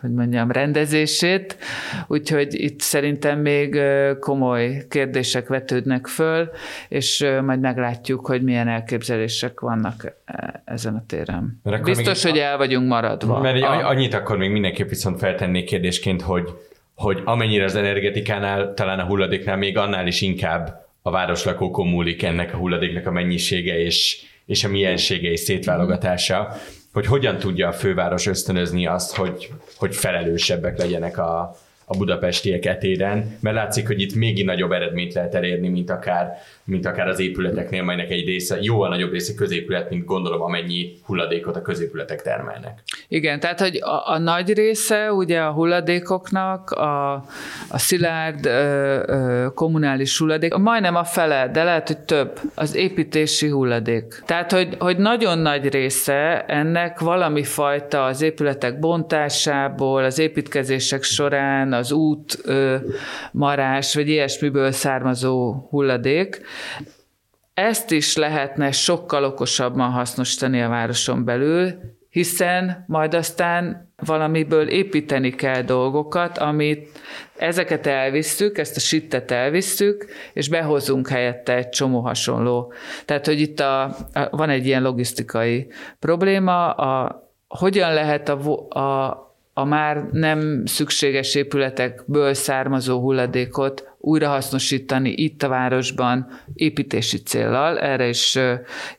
hogy 0.00 0.12
mondjam, 0.12 0.50
rendezését, 0.50 1.56
úgyhogy 2.06 2.54
itt 2.54 2.80
szerintem 2.80 3.38
még 3.38 3.80
komoly 4.20 4.84
kérdések 4.88 5.48
vetődnek 5.48 6.06
föl, 6.06 6.50
és 6.88 7.26
majd 7.44 7.60
meglátjuk, 7.60 8.26
hogy 8.26 8.42
milyen 8.42 8.68
elképzelések 8.68 9.60
vannak 9.60 10.12
ezen 10.64 10.94
a 10.94 11.04
téren. 11.06 11.60
Biztos, 11.82 12.24
még, 12.24 12.32
hogy 12.32 12.42
el 12.42 12.56
vagyunk 12.56 12.88
maradva. 12.88 13.40
Mert 13.40 13.62
a... 13.62 13.88
annyit 13.88 14.14
akkor 14.14 14.36
még 14.36 14.50
mindenképp 14.50 14.88
viszont 14.88 15.18
feltennék 15.18 15.64
kérdésként, 15.64 16.22
hogy, 16.22 16.48
hogy 16.94 17.22
amennyire 17.24 17.64
az 17.64 17.76
energetikánál, 17.76 18.74
talán 18.74 18.98
a 18.98 19.04
hulladéknál 19.04 19.56
még 19.56 19.76
annál 19.76 20.06
is 20.06 20.20
inkább 20.20 20.88
a 21.02 21.10
városlakókon 21.10 21.88
múlik 21.88 22.22
ennek 22.22 22.54
a 22.54 22.56
hulladéknek 22.56 23.06
a 23.06 23.10
mennyisége 23.10 23.78
és, 23.78 24.22
és 24.46 24.64
a 24.64 24.68
miensége 24.68 25.30
és 25.30 25.40
szétválogatása, 25.40 26.52
hogy 26.92 27.06
hogyan 27.06 27.38
tudja 27.38 27.68
a 27.68 27.72
főváros 27.72 28.26
ösztönözni 28.26 28.86
azt, 28.86 29.16
hogy, 29.16 29.52
hogy 29.76 29.94
felelősebbek 29.96 30.78
legyenek 30.78 31.18
a, 31.18 31.56
a 31.84 31.96
budapestiek 31.96 32.66
etéren, 32.66 33.36
mert 33.40 33.56
látszik, 33.56 33.86
hogy 33.86 34.00
itt 34.00 34.14
még 34.14 34.44
nagyobb 34.44 34.72
eredményt 34.72 35.14
lehet 35.14 35.34
elérni, 35.34 35.68
mint 35.68 35.90
akár, 35.90 36.38
mint 36.70 36.86
akár 36.86 37.08
az 37.08 37.20
épületeknél, 37.20 37.82
melynek 37.82 38.10
egy 38.10 38.26
része, 38.26 38.58
jóval 38.60 38.88
nagyobb 38.88 39.12
része 39.12 39.34
középület, 39.34 39.90
mint 39.90 40.04
gondolom, 40.04 40.42
amennyi 40.42 40.92
hulladékot 41.06 41.56
a 41.56 41.62
középületek 41.62 42.22
termelnek. 42.22 42.82
Igen, 43.08 43.40
tehát 43.40 43.60
hogy 43.60 43.76
a, 43.82 44.10
a 44.10 44.18
nagy 44.18 44.52
része 44.52 45.12
ugye 45.12 45.40
a 45.40 45.52
hulladékoknak, 45.52 46.70
a, 46.70 47.12
a 47.68 47.78
szilárd 47.78 48.46
ö, 48.46 49.02
ö, 49.06 49.46
kommunális 49.54 50.18
hulladék, 50.18 50.54
majdnem 50.54 50.94
a 50.94 51.04
fele, 51.04 51.48
de 51.52 51.64
lehet, 51.64 51.86
hogy 51.86 51.98
több, 51.98 52.38
az 52.54 52.74
építési 52.74 53.48
hulladék. 53.48 54.22
Tehát, 54.26 54.52
hogy, 54.52 54.76
hogy 54.78 54.96
nagyon 54.96 55.38
nagy 55.38 55.68
része 55.68 56.44
ennek 56.44 57.00
valami 57.00 57.42
fajta 57.44 58.04
az 58.04 58.22
épületek 58.22 58.78
bontásából, 58.78 60.04
az 60.04 60.18
építkezések 60.18 61.02
során, 61.02 61.72
az 61.72 61.92
út 61.92 62.38
ö, 62.44 62.76
marás, 63.32 63.94
vagy 63.94 64.08
ilyesmiből 64.08 64.72
származó 64.72 65.66
hulladék. 65.70 66.40
Ezt 67.54 67.90
is 67.90 68.16
lehetne 68.16 68.70
sokkal 68.70 69.24
okosabban 69.24 69.90
hasznosítani 69.90 70.62
a 70.62 70.68
városon 70.68 71.24
belül, 71.24 71.74
hiszen 72.10 72.84
majd 72.86 73.14
aztán 73.14 73.92
valamiből 73.96 74.68
építeni 74.68 75.30
kell 75.30 75.62
dolgokat, 75.62 76.38
amit 76.38 76.88
ezeket 77.36 77.86
elvisszük, 77.86 78.58
ezt 78.58 78.76
a 78.76 78.80
sittet 78.80 79.30
elvisszük, 79.30 80.06
és 80.32 80.48
behozunk 80.48 81.08
helyette 81.08 81.56
egy 81.56 81.68
csomó 81.68 82.00
hasonló. 82.00 82.72
Tehát, 83.04 83.26
hogy 83.26 83.40
itt 83.40 83.60
a, 83.60 83.96
van 84.30 84.50
egy 84.50 84.66
ilyen 84.66 84.82
logisztikai 84.82 85.66
probléma, 85.98 86.70
a, 86.70 87.22
hogyan 87.48 87.94
lehet 87.94 88.28
a, 88.28 88.68
a, 88.68 89.18
a 89.60 89.64
már 89.64 90.08
nem 90.12 90.62
szükséges 90.66 91.34
épületekből 91.34 92.34
származó 92.34 93.00
hulladékot 93.00 93.88
újrahasznosítani 93.98 95.10
itt 95.10 95.42
a 95.42 95.48
városban 95.48 96.26
építési 96.54 97.22
céllal, 97.22 97.78
erre 97.78 98.08
is 98.08 98.38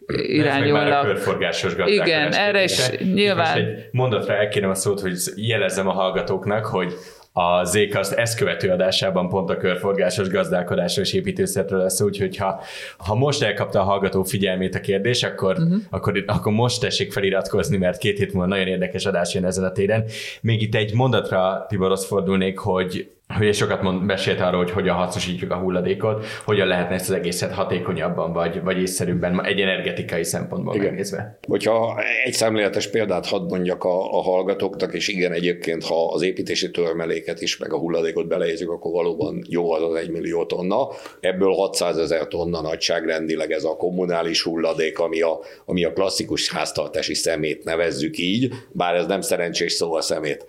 irányulnak. 0.08 1.06
körforgásos 1.06 1.74
Igen, 1.86 2.34
erre 2.34 2.64
is 2.64 2.90
nyilván. 3.14 3.38
Most 3.38 3.56
egy 3.56 3.88
mondatra 3.92 4.34
elkérem 4.34 4.70
a 4.70 4.76
szót, 4.76 5.00
hogy 5.00 5.18
jelezzem 5.36 5.88
a 5.88 5.92
hallgatóknak, 5.92 6.66
hogy 6.66 6.94
a 7.34 7.64
Zékaszt 7.64 8.14
ezt 8.14 8.38
követő 8.38 8.70
adásában 8.70 9.30
pont 9.30 9.50
a 9.50 9.58
körforgásos 9.58 10.30
gazdálkodásról 10.30 11.06
és 11.06 11.14
építőszerről 11.14 11.80
lesz, 11.80 12.02
úgyhogy 12.02 12.38
ha, 12.38 12.62
ha 12.98 13.16
most 13.16 13.44
elkapta 13.44 13.80
a 13.80 13.84
hallgató 13.84 14.24
figyelmét 14.24 14.76
a 14.76 14.80
kérdés, 14.80 15.24
akkor, 15.24 15.58
uh-huh. 15.58 15.82
akkor, 15.90 16.24
akkor 16.28 16.52
most 16.52 16.82
tessék 16.82 17.12
feliratkozni, 17.12 17.78
mert 17.78 17.98
két 17.98 18.18
hét 18.18 18.34
múlva 18.34 18.48
nagyon 18.48 18.68
érdekes 18.68 19.06
adás 19.06 19.34
jön 19.34 19.46
ezen 19.46 19.64
a 19.64 19.72
téren. 19.72 20.06
Még 20.42 20.62
itt 20.62 20.76
egy 20.76 20.94
mondatra 20.94 21.66
Tiborhoz 21.68 22.06
fordulnék, 22.06 22.58
hogy 22.58 23.12
hogy 23.38 23.56
sokat 23.56 23.82
mond, 23.82 24.06
mesélt 24.06 24.42
arról, 24.42 24.64
hogy 24.64 24.72
hogyan 24.72 24.96
hasznosítjuk 24.96 25.52
a 25.52 25.56
hulladékot, 25.56 26.26
hogyan 26.46 26.68
lehetne 26.68 26.96
ezt 26.96 27.10
az 27.10 27.16
egészet 27.16 27.52
hatékonyabban, 27.54 28.34
vagy, 28.34 28.62
vagy 28.62 28.82
észszerűbben, 28.82 29.46
egy 29.46 29.60
energetikai 29.60 30.24
szempontból 30.24 30.76
igen. 30.76 30.88
megnézve. 30.88 31.38
Hogyha 31.48 32.02
egy 32.26 32.34
szemléletes 32.34 32.88
példát 32.88 33.26
hadd 33.26 33.50
mondjak 33.50 33.84
a, 33.84 34.18
a 34.18 34.22
hallgatóknak, 34.22 34.94
és 34.94 35.08
igen, 35.08 35.32
egyébként, 35.32 35.84
ha 35.84 36.08
az 36.08 36.22
építési 36.22 36.72
törmeléket 36.72 37.42
is, 37.42 37.58
meg 37.58 37.74
a 37.74 37.78
hulladékot 37.78 38.28
beleézzük, 38.28 38.70
akkor 38.70 38.92
valóban 38.92 39.42
jó 39.50 39.72
az 39.72 39.82
az 39.82 39.96
egy 39.96 40.10
millió 40.10 40.46
tonna. 40.46 40.88
Ebből 41.20 41.52
600 41.54 41.98
ezer 41.98 42.28
tonna 42.28 42.62
nagyságrendileg 42.62 43.52
ez 43.52 43.64
a 43.64 43.76
kommunális 43.76 44.44
hulladék, 44.44 45.00
ami 45.00 45.22
a, 45.22 45.40
ami 45.66 45.84
a 45.84 45.94
klasszikus 45.94 46.52
háztartási 46.52 47.14
szemét 47.14 47.64
nevezzük 47.64 48.18
így, 48.18 48.54
bár 48.72 48.96
ez 48.96 49.06
nem 49.06 49.22
szerencsés 49.22 49.72
szó 49.72 49.94
a 49.94 50.02
szemét. 50.02 50.46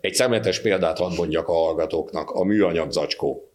Egy 0.00 0.14
szemletes 0.14 0.60
példát 0.60 0.98
hadd 0.98 1.14
mondjak 1.16 1.48
a 1.48 1.52
hallgatóknak, 1.52 2.30
a 2.30 2.44
műanyag 2.44 2.90
zacskó. 2.90 3.50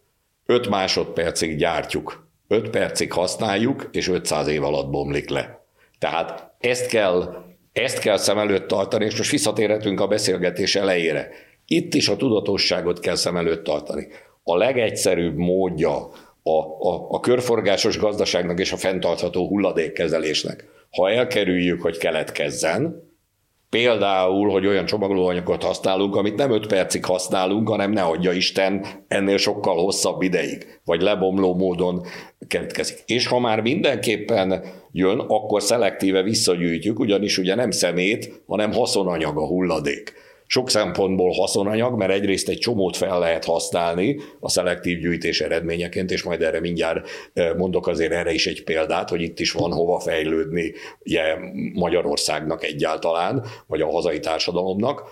5 0.46 0.70
másodpercig 0.70 1.58
gyártjuk, 1.58 2.28
5 2.48 2.70
percig 2.70 3.12
használjuk, 3.12 3.90
és 3.92 4.08
500 4.08 4.48
év 4.48 4.64
alatt 4.64 4.90
bomlik 4.90 5.30
le. 5.30 5.66
Tehát 6.00 6.54
ezt 6.60 6.88
kell, 6.88 7.44
ezt 7.74 8.00
kell 8.00 8.18
szem 8.18 8.38
előtt 8.38 8.68
tartani, 8.68 9.06
és 9.06 9.18
most 9.18 9.32
visszatérhetünk 9.32 10.00
a 10.00 10.08
beszélgetés 10.08 10.76
elejére. 10.76 11.30
Itt 11.66 11.94
is 11.94 12.08
a 12.08 12.16
tudatosságot 12.16 13.00
kell 13.00 13.16
szem 13.16 13.38
előtt 13.38 13.64
tartani. 13.64 14.08
A 14.44 14.56
legegyszerűbb 14.56 15.36
módja 15.36 16.10
a, 16.44 16.60
a, 16.90 17.08
a 17.10 17.20
körforgásos 17.20 17.98
gazdaságnak 17.98 18.60
és 18.60 18.72
a 18.72 18.78
fenntartható 18.78 19.48
hulladékkezelésnek, 19.48 20.66
ha 20.90 21.10
elkerüljük, 21.10 21.82
hogy 21.82 21.98
keletkezzen, 21.98 23.11
Például, 23.72 24.50
hogy 24.50 24.68
olyan 24.68 24.86
csomagolóanyagot 24.86 25.64
használunk, 25.64 26.16
amit 26.16 26.36
nem 26.36 26.52
5 26.52 26.68
percig 26.68 27.06
használunk, 27.06 27.70
hanem 27.70 27.92
ne 27.92 28.02
adja 28.02 28.32
Isten 28.32 28.86
ennél 29.08 29.38
sokkal 29.38 29.76
hosszabb 29.76 30.22
ideig, 30.22 30.80
vagy 30.86 31.02
lebomló 31.02 31.56
módon 31.56 32.06
keletkezik. 32.48 32.98
És 33.06 33.28
ha 33.28 33.40
már 33.40 33.62
mindenképpen 33.62 34.64
jön, 34.92 35.20
akkor 35.20 35.62
szelektíve 35.62 36.22
visszagyűjtjük, 36.22 37.00
ugyanis 37.00 37.38
ugye 37.38 37.56
nem 37.56 37.72
szemét, 37.72 38.44
hanem 38.48 38.72
haszonanyag 38.72 39.38
a 39.38 39.48
hulladék 39.48 40.14
sok 40.52 40.70
szempontból 40.70 41.32
haszonanyag, 41.32 41.98
mert 41.98 42.12
egyrészt 42.12 42.50
egy 42.50 42.58
csomót 42.58 42.98
fel 42.98 43.20
lehet 43.20 43.46
használni 43.46 44.20
a 44.40 44.50
szelektív 44.50 45.00
gyűjtés 45.00 45.42
eredményeként, 45.42 46.12
és 46.12 46.24
majd 46.24 46.42
erre 46.42 46.60
mindjárt 46.60 47.10
mondok 47.58 47.88
azért 47.88 48.12
erre 48.12 48.32
is 48.32 48.48
egy 48.48 48.64
példát, 48.64 49.10
hogy 49.10 49.22
itt 49.22 49.40
is 49.40 49.52
van 49.52 49.72
hova 49.72 50.00
fejlődni 50.00 50.74
ugye, 51.06 51.36
Magyarországnak 51.74 52.64
egyáltalán, 52.64 53.46
vagy 53.68 53.82
a 53.82 53.92
hazai 53.92 54.20
társadalomnak. 54.20 55.04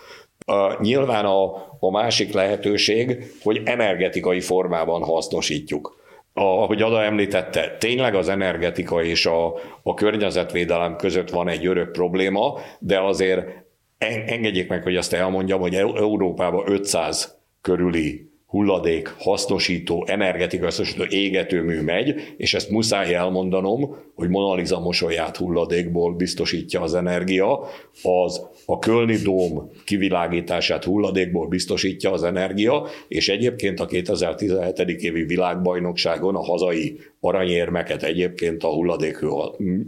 Uh, 0.47 0.79
nyilván 0.81 1.25
a, 1.25 1.43
a 1.79 1.91
másik 1.91 2.33
lehetőség, 2.33 3.33
hogy 3.43 3.61
energetikai 3.65 4.39
formában 4.39 5.03
hasznosítjuk. 5.03 5.97
Ahogy 6.33 6.81
Ada 6.81 7.03
említette, 7.03 7.75
tényleg 7.79 8.15
az 8.15 8.29
energetika 8.29 9.03
és 9.03 9.25
a, 9.25 9.53
a 9.83 9.93
környezetvédelem 9.93 10.95
között 10.95 11.29
van 11.29 11.47
egy 11.47 11.65
örök 11.65 11.91
probléma, 11.91 12.59
de 12.79 12.99
azért 12.99 13.67
engedjék 14.07 14.67
meg, 14.67 14.83
hogy 14.83 14.95
azt 14.95 15.13
elmondjam, 15.13 15.59
hogy 15.59 15.75
Európában 15.75 16.71
500 16.71 17.37
körüli 17.61 18.27
hulladék 18.45 19.15
hasznosító, 19.17 20.05
energetika 20.07 20.63
hasznosító 20.63 21.03
égetőmű 21.09 21.81
megy, 21.81 22.15
és 22.37 22.53
ezt 22.53 22.69
muszáj 22.69 23.13
elmondanom, 23.13 23.95
hogy 24.15 24.29
Monaliza 24.29 24.79
mosolyát 24.79 25.37
hulladékból 25.37 26.13
biztosítja 26.13 26.81
az 26.81 26.95
energia, 26.95 27.59
az 28.03 28.41
a 28.65 28.79
Kölni 28.79 29.15
Dóm 29.15 29.71
kivilágítását 29.85 30.83
hulladékból 30.83 31.47
biztosítja 31.47 32.11
az 32.11 32.23
energia, 32.23 32.87
és 33.07 33.29
egyébként 33.29 33.79
a 33.79 33.85
2017. 33.85 34.79
évi 34.79 35.23
világbajnokságon 35.23 36.35
a 36.35 36.43
hazai 36.43 36.99
aranyérmeket 37.21 38.03
egyébként 38.03 38.63
a 38.63 38.67
hulladék, 38.67 39.25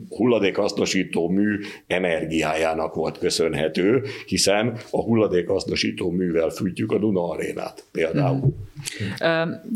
hulladék 0.09 0.55
hasznosító 0.55 1.29
mű 1.29 1.59
energiájának 1.87 2.93
volt 2.93 3.17
köszönhető, 3.17 4.03
hiszen 4.25 4.77
a 4.91 5.01
hulladék 5.01 5.47
hasznosító 5.47 6.09
művel 6.09 6.49
fűtjük 6.49 6.91
a 6.91 6.97
Duna 6.97 7.29
arénát 7.29 7.83
például. 7.91 8.53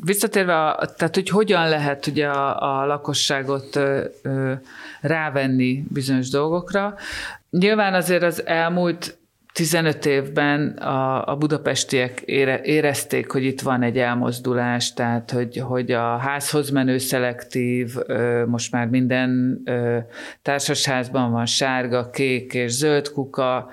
Visszatérve, 0.05 0.55
a, 0.55 0.85
tehát 0.97 1.15
hogy 1.15 1.29
hogyan 1.29 1.69
lehet 1.69 2.07
ugye 2.07 2.27
a, 2.27 2.81
a 2.81 2.85
lakosságot 2.85 3.79
rávenni 5.01 5.83
bizonyos 5.93 6.29
dolgokra. 6.29 6.95
Nyilván 7.49 7.93
azért 7.93 8.23
az 8.23 8.45
elmúlt 8.45 9.17
15 9.55 10.05
évben 10.05 10.67
a, 10.67 11.27
a 11.31 11.35
budapestiek 11.35 12.21
ére, 12.25 12.61
érezték, 12.61 13.31
hogy 13.31 13.43
itt 13.43 13.61
van 13.61 13.81
egy 13.81 13.97
elmozdulás, 13.97 14.93
tehát 14.93 15.31
hogy, 15.31 15.57
hogy 15.57 15.91
a 15.91 16.17
házhoz 16.17 16.69
menő 16.69 16.97
szelektív, 16.97 17.95
most 18.45 18.71
már 18.71 18.87
minden 18.87 19.61
társasházban 20.41 21.31
van 21.31 21.45
sárga, 21.45 22.09
kék 22.09 22.53
és 22.53 22.71
zöld 22.71 23.09
kuka, 23.11 23.69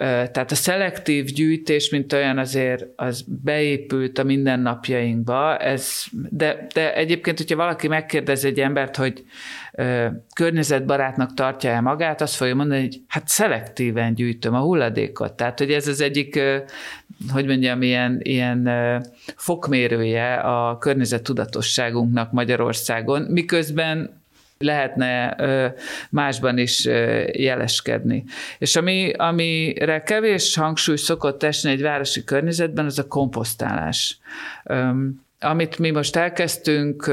tehát 0.00 0.50
a 0.50 0.54
szelektív 0.54 1.24
gyűjtés, 1.24 1.90
mint 1.90 2.12
olyan 2.12 2.38
azért 2.38 2.86
az 2.96 3.24
beépült 3.42 4.18
a 4.18 4.24
mindennapjainkba, 4.24 5.56
ez, 5.56 6.04
de, 6.30 6.66
de 6.74 6.94
egyébként, 6.94 7.38
hogyha 7.38 7.56
valaki 7.56 7.88
megkérdez 7.88 8.44
egy 8.44 8.60
embert, 8.60 8.96
hogy 8.96 9.24
környezetbarátnak 10.34 11.34
tartja-e 11.34 11.80
magát, 11.80 12.20
azt 12.20 12.34
fogja 12.34 12.54
mondani, 12.54 12.80
hogy 12.80 13.00
hát 13.08 13.28
szelektíven 13.28 14.14
gyűjtöm 14.14 14.54
a 14.54 14.60
hulladékot. 14.60 15.32
Tehát, 15.32 15.58
hogy 15.58 15.72
ez 15.72 15.86
az 15.86 16.00
egyik, 16.00 16.40
hogy 17.32 17.46
mondjam, 17.46 17.82
ilyen, 17.82 18.20
ilyen 18.22 18.70
fokmérője 19.36 20.34
a 20.34 20.78
környezettudatosságunknak 20.78 22.32
Magyarországon, 22.32 23.22
miközben 23.22 24.19
lehetne 24.64 25.36
másban 26.10 26.58
is 26.58 26.84
jeleskedni. 27.32 28.24
És 28.58 28.76
ami, 28.76 29.12
amire 29.12 30.02
kevés 30.02 30.56
hangsúly 30.56 30.96
szokott 30.96 31.42
esni 31.42 31.70
egy 31.70 31.82
városi 31.82 32.24
környezetben, 32.24 32.84
az 32.84 32.98
a 32.98 33.06
komposztálás. 33.06 34.18
amit 35.40 35.78
mi 35.78 35.90
most 35.90 36.16
elkezdtünk, 36.16 37.10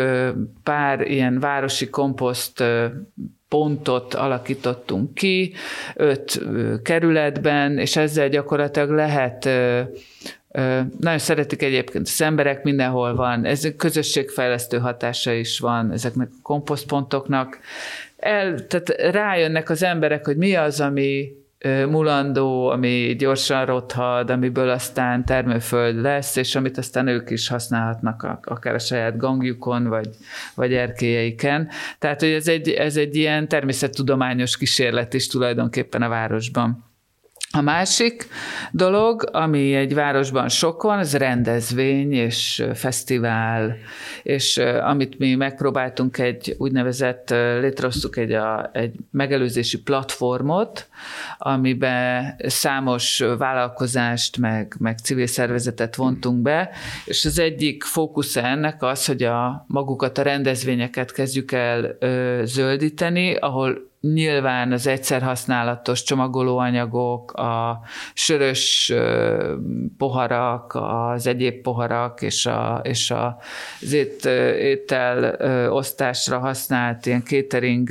pár 0.64 1.02
ilyen 1.02 1.40
városi 1.40 1.90
komposzt 1.90 2.64
pontot 3.48 4.14
alakítottunk 4.14 5.14
ki, 5.14 5.54
öt 5.96 6.42
kerületben, 6.84 7.78
és 7.78 7.96
ezzel 7.96 8.30
gyakorlatilag 8.30 8.90
lehet 8.90 9.50
nagyon 11.00 11.18
szeretik 11.18 11.62
egyébként 11.62 12.08
az 12.08 12.22
emberek, 12.22 12.64
mindenhol 12.64 13.16
van. 13.16 13.46
Ez 13.46 13.68
közösségfejlesztő 13.78 14.78
hatása 14.78 15.32
is 15.32 15.60
van 15.60 15.92
ezeknek 15.92 16.30
a 16.32 16.40
komposztpontoknak. 16.42 17.60
El, 18.18 18.68
tehát 18.68 18.90
rájönnek 19.12 19.70
az 19.70 19.84
emberek, 19.84 20.26
hogy 20.26 20.38
mi 20.38 20.56
az, 20.56 20.80
ami 20.80 21.32
mulandó, 21.90 22.70
ami 22.70 23.16
gyorsan 23.18 23.66
rothad, 23.66 24.30
amiből 24.30 24.70
aztán 24.70 25.26
termőföld 25.26 26.02
lesz, 26.02 26.36
és 26.36 26.56
amit 26.56 26.78
aztán 26.78 27.08
ők 27.08 27.30
is 27.30 27.48
használhatnak 27.48 28.42
akár 28.44 28.74
a 28.74 28.80
saját 28.80 29.18
gangjukon, 29.18 29.88
vagy, 29.88 30.10
vagy 30.56 30.74
erkélyeiken. 30.74 31.70
Tehát, 32.00 32.20
hogy 32.20 32.30
ez 32.30 32.48
egy, 32.48 32.70
ez 32.70 32.98
egy 32.98 33.16
ilyen 33.16 33.48
természettudományos 33.48 34.58
kísérlet 34.58 35.14
is 35.14 35.28
tulajdonképpen 35.28 36.02
a 36.02 36.10
városban. 36.10 36.86
A 37.52 37.62
másik 37.62 38.28
dolog, 38.72 39.30
ami 39.32 39.76
egy 39.76 39.94
városban 39.94 40.50
sok 40.50 40.84
van, 40.84 40.98
az 40.98 41.18
rendezvény 41.18 42.14
és 42.14 42.66
fesztivál, 42.74 43.76
és 44.24 44.58
amit 44.84 45.18
mi 45.18 45.36
megpróbáltunk 45.36 46.18
egy 46.18 46.56
úgynevezett, 46.58 47.30
létrehoztuk 47.30 48.18
egy, 48.18 48.32
a, 48.32 48.70
egy 48.74 48.96
megelőzési 49.12 49.82
platformot, 49.82 50.90
amiben 51.38 52.36
számos 52.48 53.24
vállalkozást, 53.38 54.38
meg, 54.38 54.76
meg 54.80 54.98
civil 54.98 55.28
szervezetet 55.28 55.96
vontunk 55.96 56.42
be, 56.42 56.70
és 57.06 57.26
az 57.26 57.40
egyik 57.40 57.84
fókusza 57.84 58.42
ennek 58.42 58.84
az, 58.84 59.06
hogy 59.06 59.24
a 59.24 59.66
magukat 59.68 60.18
a 60.18 60.22
rendezvényeket 60.22 61.12
kezdjük 61.12 61.52
el 61.52 61.96
ö, 62.00 62.42
zöldíteni, 62.46 63.36
ahol 63.36 63.88
nyilván 64.14 64.72
az 64.72 64.88
egyszer 64.88 65.22
használatos 65.22 66.04
csomagolóanyagok, 66.04 67.34
a 67.34 67.80
sörös 68.14 68.94
poharak, 69.98 70.78
az 70.82 71.28
egyéb 71.28 71.62
poharak 71.62 72.22
és, 72.22 72.46
a, 72.46 72.82
és 72.84 73.12
a, 73.12 73.38
az 73.82 73.94
ét, 73.94 74.26
étel 74.60 75.36
osztásra 75.72 76.40
használt 76.40 77.06
ilyen 77.06 77.24
catering 77.24 77.90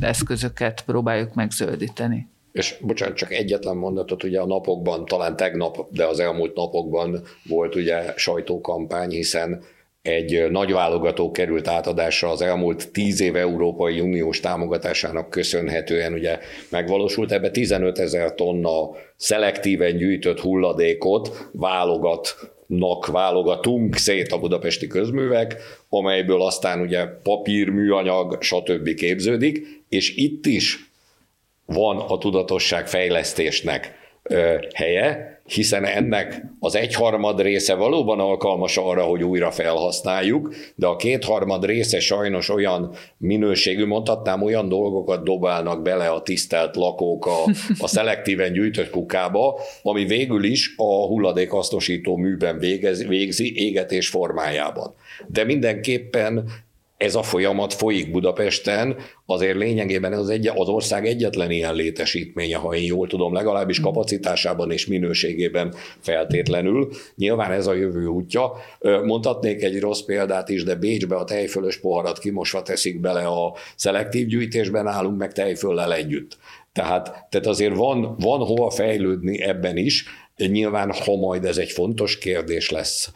eszközöket 0.00 0.82
próbáljuk 0.86 1.34
megzöldíteni. 1.34 2.28
És 2.52 2.76
bocsánat, 2.80 3.16
csak 3.16 3.32
egyetlen 3.32 3.76
mondatot, 3.76 4.24
ugye 4.24 4.40
a 4.40 4.46
napokban, 4.46 5.04
talán 5.04 5.36
tegnap, 5.36 5.86
de 5.90 6.06
az 6.06 6.20
elmúlt 6.20 6.54
napokban 6.54 7.22
volt 7.48 7.74
ugye 7.74 8.12
sajtókampány, 8.16 9.10
hiszen 9.10 9.62
egy 10.06 10.50
nagy 10.50 10.72
válogató 10.72 11.30
került 11.30 11.68
átadásra 11.68 12.30
az 12.30 12.42
elmúlt 12.42 12.92
tíz 12.92 13.20
év 13.20 13.36
Európai 13.36 14.00
Uniós 14.00 14.40
támogatásának 14.40 15.30
köszönhetően 15.30 16.12
ugye 16.12 16.38
megvalósult. 16.70 17.32
Ebbe 17.32 17.50
15 17.50 17.98
ezer 17.98 18.34
tonna 18.34 18.90
szelektíven 19.16 19.96
gyűjtött 19.96 20.40
hulladékot 20.40 21.48
válogatnak, 21.52 23.06
válogatunk 23.06 23.96
szét 23.96 24.32
a 24.32 24.38
budapesti 24.38 24.86
közművek, 24.86 25.56
amelyből 25.88 26.42
aztán 26.42 26.80
ugye 26.80 27.04
papír, 27.22 27.68
műanyag, 27.68 28.42
stb. 28.42 28.94
képződik, 28.94 29.84
és 29.88 30.16
itt 30.16 30.46
is 30.46 30.90
van 31.66 31.98
a 31.98 32.18
tudatosság 32.18 32.88
fejlesztésnek 32.88 33.94
helye, 34.74 35.35
hiszen 35.46 35.84
ennek 35.84 36.42
az 36.60 36.76
egyharmad 36.76 37.40
része 37.40 37.74
valóban 37.74 38.20
alkalmas 38.20 38.76
arra, 38.76 39.02
hogy 39.02 39.22
újra 39.22 39.50
felhasználjuk, 39.50 40.54
de 40.74 40.86
a 40.86 40.96
kétharmad 40.96 41.64
része 41.64 42.00
sajnos 42.00 42.48
olyan 42.48 42.94
minőségű, 43.18 43.86
mondhatnám, 43.86 44.42
olyan 44.42 44.68
dolgokat 44.68 45.24
dobálnak 45.24 45.82
bele 45.82 46.08
a 46.08 46.22
tisztelt 46.22 46.76
lakók 46.76 47.26
a, 47.26 47.42
a 47.78 47.86
szelektíven 47.86 48.52
gyűjtött 48.52 48.90
kukába, 48.90 49.60
ami 49.82 50.04
végül 50.04 50.44
is 50.44 50.74
a 50.76 51.06
hulladékasztosító 51.06 52.16
műben 52.16 52.58
végez, 52.58 53.06
végzi 53.06 53.66
égetés 53.66 54.08
formájában. 54.08 54.94
De 55.26 55.44
mindenképpen 55.44 56.48
ez 56.96 57.14
a 57.14 57.22
folyamat 57.22 57.72
folyik 57.72 58.10
Budapesten, 58.10 58.96
azért 59.26 59.56
lényegében 59.56 60.12
ez 60.12 60.18
az, 60.18 60.28
egy, 60.28 60.46
az 60.46 60.68
ország 60.68 61.06
egyetlen 61.06 61.50
ilyen 61.50 61.74
létesítménye, 61.74 62.56
ha 62.56 62.74
én 62.74 62.84
jól 62.84 63.06
tudom, 63.06 63.32
legalábbis 63.32 63.80
kapacitásában 63.80 64.70
és 64.70 64.86
minőségében 64.86 65.74
feltétlenül. 66.00 66.88
Nyilván 67.14 67.52
ez 67.52 67.66
a 67.66 67.74
jövő 67.74 68.06
útja. 68.06 68.52
Mondhatnék 69.04 69.62
egy 69.62 69.80
rossz 69.80 70.00
példát 70.00 70.48
is, 70.48 70.64
de 70.64 70.74
Bécsbe 70.74 71.16
a 71.16 71.24
tejfölös 71.24 71.80
poharat 71.80 72.18
kimosva 72.18 72.62
teszik 72.62 73.00
bele 73.00 73.26
a 73.26 73.54
szelektív 73.76 74.26
gyűjtésben, 74.26 74.86
állunk 74.86 75.18
meg 75.18 75.32
tejföllel 75.32 75.94
együtt. 75.94 76.38
Tehát, 76.72 77.26
tehát 77.30 77.46
azért 77.46 77.76
van, 77.76 78.16
van 78.18 78.40
hova 78.40 78.70
fejlődni 78.70 79.42
ebben 79.42 79.76
is, 79.76 80.04
nyilván, 80.36 80.92
ha 80.92 81.16
majd 81.16 81.44
ez 81.44 81.56
egy 81.56 81.70
fontos 81.70 82.18
kérdés 82.18 82.70
lesz, 82.70 83.12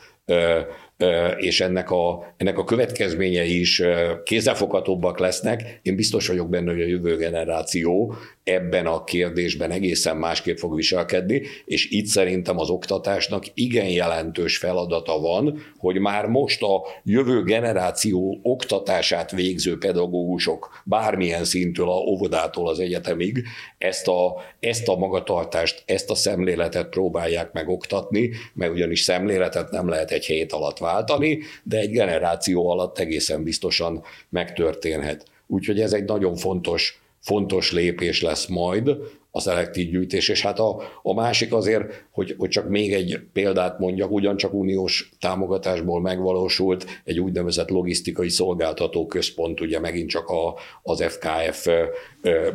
és 1.38 1.60
ennek 1.60 1.90
a, 1.90 2.34
ennek 2.36 2.58
a 2.58 2.64
következményei 2.64 3.60
is 3.60 3.82
kézzelfoghatóbbak 4.24 5.18
lesznek. 5.18 5.80
Én 5.82 5.96
biztos 5.96 6.28
vagyok 6.28 6.48
benne, 6.48 6.70
hogy 6.70 6.82
a 6.82 6.86
jövő 6.86 7.16
generáció 7.16 8.14
ebben 8.44 8.86
a 8.86 9.04
kérdésben 9.04 9.70
egészen 9.70 10.16
másképp 10.16 10.56
fog 10.56 10.74
viselkedni, 10.74 11.42
és 11.64 11.90
itt 11.90 12.06
szerintem 12.06 12.58
az 12.58 12.70
oktatásnak 12.70 13.44
igen 13.54 13.88
jelentős 13.88 14.58
feladata 14.58 15.18
van, 15.18 15.62
hogy 15.78 15.98
már 15.98 16.26
most 16.26 16.62
a 16.62 16.82
jövő 17.04 17.42
generáció 17.42 18.38
oktatását 18.42 19.30
végző 19.30 19.78
pedagógusok 19.78 20.82
bármilyen 20.84 21.44
szintől, 21.44 21.88
a 21.88 21.96
óvodától 21.96 22.68
az 22.68 22.78
egyetemig 22.78 23.42
ezt 23.78 24.08
a, 24.08 24.34
ezt 24.60 24.88
a 24.88 24.96
magatartást, 24.96 25.82
ezt 25.86 26.10
a 26.10 26.14
szemléletet 26.14 26.88
próbálják 26.88 27.52
megoktatni, 27.52 28.30
mert 28.54 28.72
ugyanis 28.72 29.00
szemléletet 29.00 29.70
nem 29.70 29.88
lehet 29.88 30.10
egy 30.10 30.24
hét 30.24 30.52
alatt 30.52 30.78
váltani, 30.92 31.38
de 31.62 31.78
egy 31.78 31.90
generáció 31.90 32.68
alatt 32.70 32.98
egészen 32.98 33.42
biztosan 33.42 34.02
megtörténhet. 34.28 35.24
Úgyhogy 35.46 35.80
ez 35.80 35.92
egy 35.92 36.04
nagyon 36.04 36.36
fontos 36.36 37.00
fontos 37.20 37.72
lépés 37.72 38.22
lesz 38.22 38.46
majd 38.46 38.96
a 39.30 39.40
szelektív 39.40 39.90
gyűjtés, 39.90 40.28
és 40.28 40.42
hát 40.42 40.58
a, 40.58 40.82
a 41.02 41.14
másik 41.14 41.52
azért, 41.52 42.04
hogy, 42.10 42.34
hogy 42.38 42.48
csak 42.48 42.68
még 42.68 42.92
egy 42.92 43.20
példát 43.32 43.78
mondjak, 43.78 44.10
ugyancsak 44.10 44.54
uniós 44.54 45.10
támogatásból 45.20 46.00
megvalósult 46.00 46.86
egy 47.04 47.20
úgynevezett 47.20 47.68
logisztikai 47.68 48.28
szolgáltató 48.28 49.06
központ, 49.06 49.60
ugye 49.60 49.78
megint 49.78 50.08
csak 50.08 50.28
a, 50.28 50.54
az 50.82 51.02
FKF 51.02 51.68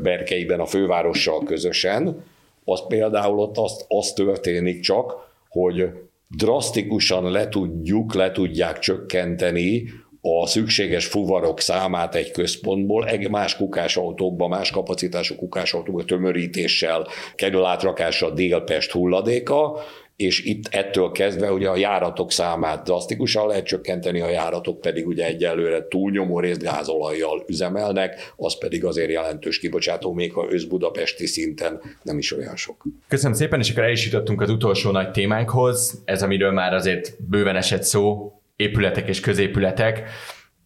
berkeiben 0.02 0.60
a 0.60 0.66
fővárossal 0.66 1.44
közösen, 1.44 2.24
az 2.66 2.88
például 2.88 3.40
ott 3.40 3.58
azt, 3.58 3.86
az 3.88 4.14
történik 4.14 4.80
csak, 4.80 5.14
hogy 5.50 5.90
drasztikusan 6.28 7.32
le 7.32 7.48
tudjuk, 7.48 8.14
le 8.14 8.32
tudják 8.32 8.80
csökkenteni 8.80 9.84
a 10.22 10.48
szükséges 10.48 11.06
fuvarok 11.06 11.60
számát 11.60 12.16
egy 12.16 12.32
központból, 12.32 13.10
más 13.30 13.56
kukásautókba, 13.56 14.48
más 14.48 14.72
kapacitású 14.72 15.36
kukásautókba 15.36 16.04
tömörítéssel 16.04 17.08
kerül 17.36 17.66
átrakásra 17.66 18.30
Délpest 18.30 18.92
hulladéka, 18.92 19.80
és 20.16 20.44
itt 20.44 20.68
ettől 20.72 21.12
kezdve 21.12 21.52
ugye 21.52 21.70
a 21.70 21.76
járatok 21.76 22.32
számát 22.32 22.84
drasztikusan 22.84 23.48
lehet 23.48 23.66
csökkenteni, 23.66 24.22
a 24.22 24.30
járatok 24.30 24.82
pedig 24.82 25.08
ugye 25.08 25.26
egyelőre 25.26 25.88
túlnyomó 25.88 26.40
részt 26.40 26.62
gázolajjal 26.62 27.44
üzemelnek, 27.48 28.34
az 28.36 28.58
pedig 28.58 28.86
azért 28.86 29.10
jelentős 29.10 29.60
kibocsátó, 29.60 30.14
még 30.14 30.34
ha 30.34 30.46
össz-budapesti 30.50 31.26
szinten 31.26 31.82
nem 32.02 32.18
is 32.18 32.38
olyan 32.38 32.56
sok. 32.56 32.84
Köszönöm 33.08 33.34
szépen, 33.34 33.60
és 33.60 33.70
akkor 33.72 33.84
el 33.84 33.92
is 33.92 34.06
jutottunk 34.06 34.42
az 34.42 34.50
utolsó 34.50 34.92
nagy 34.92 35.12
témánkhoz, 35.12 36.02
ez 36.06 36.24
amiről 36.24 36.52
már 36.52 36.74
azért 36.74 37.18
bőven 37.30 37.56
esett 37.56 37.84
szó, 37.84 38.34
épületek 38.56 39.08
és 39.08 39.20
középületek. 39.20 40.10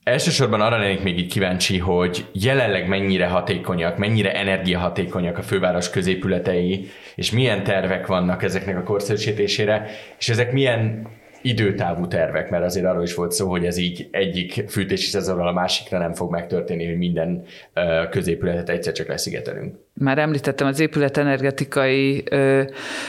Elsősorban 0.10 0.62
arra 0.62 0.78
lennék 0.78 1.04
még 1.04 1.20
így 1.20 1.32
kíváncsi, 1.32 1.78
hogy 1.78 2.26
jelenleg 2.34 2.88
mennyire 2.88 3.28
hatékonyak, 3.28 3.98
mennyire 3.98 4.34
energiahatékonyak 4.34 5.38
a 5.38 5.42
főváros 5.42 5.90
középületei, 5.90 6.90
és 7.16 7.32
milyen 7.32 7.64
tervek 7.64 8.08
vannak 8.08 8.44
ezeknek 8.44 8.78
a 8.78 8.84
korszerűsítésére, 8.84 9.90
és 10.18 10.30
ezek 10.30 10.52
milyen 10.52 11.08
időtávú 11.42 12.08
tervek, 12.08 12.50
mert 12.50 12.64
azért 12.64 12.86
arról 12.86 13.04
is 13.04 13.14
volt 13.14 13.32
szó, 13.32 13.50
hogy 13.50 13.66
ez 13.66 13.78
így 13.78 14.08
egyik 14.12 14.64
fűtési 14.68 15.10
szezonról 15.10 15.48
a 15.48 15.52
másikra 15.52 15.98
nem 15.98 16.14
fog 16.14 16.32
megtörténni, 16.32 16.86
hogy 16.86 16.98
minden 16.98 17.44
középületet 18.10 18.70
egyszer 18.70 18.94
csak 18.94 19.08
leszigetelünk. 19.08 19.76
Már 19.94 20.18
említettem 20.18 20.68
az 20.68 20.80
épület 20.80 21.18
energetikai 21.18 22.24
ö, 22.30 22.62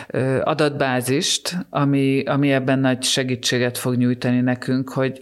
ö, 0.08 0.40
adatbázist, 0.42 1.56
ami, 1.70 2.22
ami 2.24 2.52
ebben 2.52 2.78
nagy 2.78 3.02
segítséget 3.02 3.78
fog 3.78 3.96
nyújtani 3.96 4.40
nekünk, 4.40 4.88
hogy 4.88 5.20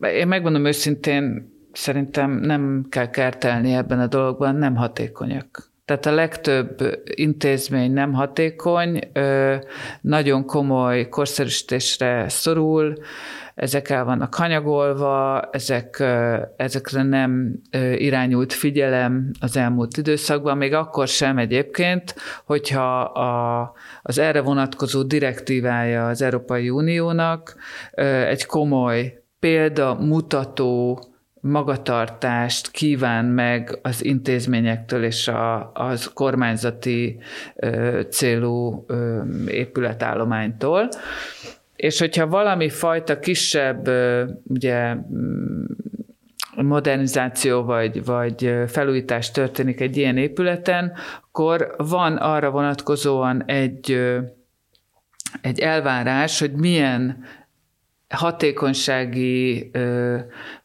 én 0.00 0.28
megmondom 0.28 0.64
őszintén, 0.64 1.52
szerintem 1.72 2.30
nem 2.30 2.86
kell 2.88 3.10
kertelni 3.10 3.72
ebben 3.72 4.00
a 4.00 4.06
dologban, 4.06 4.56
nem 4.56 4.76
hatékonyak. 4.76 5.70
Tehát 5.84 6.06
a 6.06 6.14
legtöbb 6.14 7.00
intézmény 7.04 7.92
nem 7.92 8.12
hatékony, 8.12 9.00
nagyon 10.00 10.44
komoly 10.44 11.08
korszerűsítésre 11.08 12.28
szorul, 12.28 12.94
ezek 13.54 13.90
el 13.90 14.04
vannak 14.04 14.34
hanyagolva, 14.34 15.42
ezek, 15.52 16.04
ezekre 16.56 17.02
nem 17.02 17.60
irányult 17.96 18.52
figyelem 18.52 19.30
az 19.40 19.56
elmúlt 19.56 19.96
időszakban, 19.96 20.56
még 20.56 20.72
akkor 20.72 21.08
sem 21.08 21.38
egyébként, 21.38 22.14
hogyha 22.44 23.00
a, 23.00 23.72
az 24.02 24.18
erre 24.18 24.40
vonatkozó 24.40 25.02
direktívája 25.02 26.08
az 26.08 26.22
Európai 26.22 26.70
Uniónak 26.70 27.56
egy 28.28 28.46
komoly 28.46 29.22
példa, 29.40 29.94
mutató, 29.94 31.02
magatartást 31.40 32.70
kíván 32.70 33.24
meg 33.24 33.78
az 33.82 34.04
intézményektől 34.04 35.04
és 35.04 35.28
a, 35.28 35.72
az 35.72 36.12
kormányzati 36.12 37.18
ö, 37.56 38.00
célú 38.10 38.84
ö, 38.86 39.22
épületállománytól. 39.46 40.88
És 41.76 41.98
hogyha 41.98 42.26
valami 42.26 42.68
fajta 42.68 43.18
kisebb 43.18 43.88
ugye, 44.44 44.94
mm, 44.94 45.64
modernizáció 46.62 47.62
vagy, 47.62 48.04
vagy 48.04 48.54
felújítás 48.66 49.30
történik 49.30 49.80
egy 49.80 49.96
ilyen 49.96 50.16
épületen, 50.16 50.92
akkor 51.28 51.74
van 51.76 52.16
arra 52.16 52.50
vonatkozóan 52.50 53.44
egy, 53.46 54.00
egy 55.40 55.60
elvárás, 55.60 56.38
hogy 56.38 56.52
milyen 56.52 57.24
hatékonysági 58.08 59.70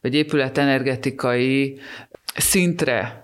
vagy 0.00 0.14
épületenergetikai 0.14 1.78
szintre 2.36 3.22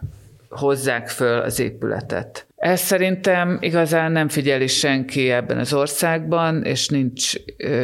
hozzák 0.48 1.08
föl 1.08 1.40
az 1.40 1.60
épületet. 1.60 2.46
Ezt 2.56 2.84
szerintem 2.84 3.58
igazán 3.60 4.12
nem 4.12 4.28
figyeli 4.28 4.66
senki 4.66 5.30
ebben 5.30 5.58
az 5.58 5.72
országban, 5.72 6.64
és 6.64 6.88
nincs 6.88 7.32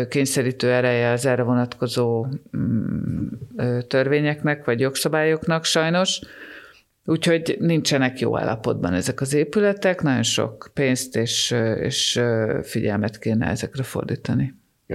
kényszerítő 0.09 0.73
ereje 0.73 1.11
az 1.11 1.27
erre 1.27 1.43
vonatkozó 1.43 2.27
mm, 2.57 3.27
törvényeknek 3.89 4.65
vagy 4.65 4.81
jogszabályoknak 4.81 5.65
sajnos. 5.65 6.21
Úgyhogy 7.05 7.57
nincsenek 7.59 8.19
jó 8.19 8.39
állapotban 8.39 8.93
ezek 8.93 9.21
az 9.21 9.35
épületek, 9.35 10.03
nagyon 10.03 10.23
sok 10.23 10.71
pénzt 10.75 11.17
és, 11.17 11.55
és 11.81 12.21
figyelmet 12.63 13.19
kéne 13.19 13.47
ezekre 13.47 13.83
fordítani. 13.83 14.55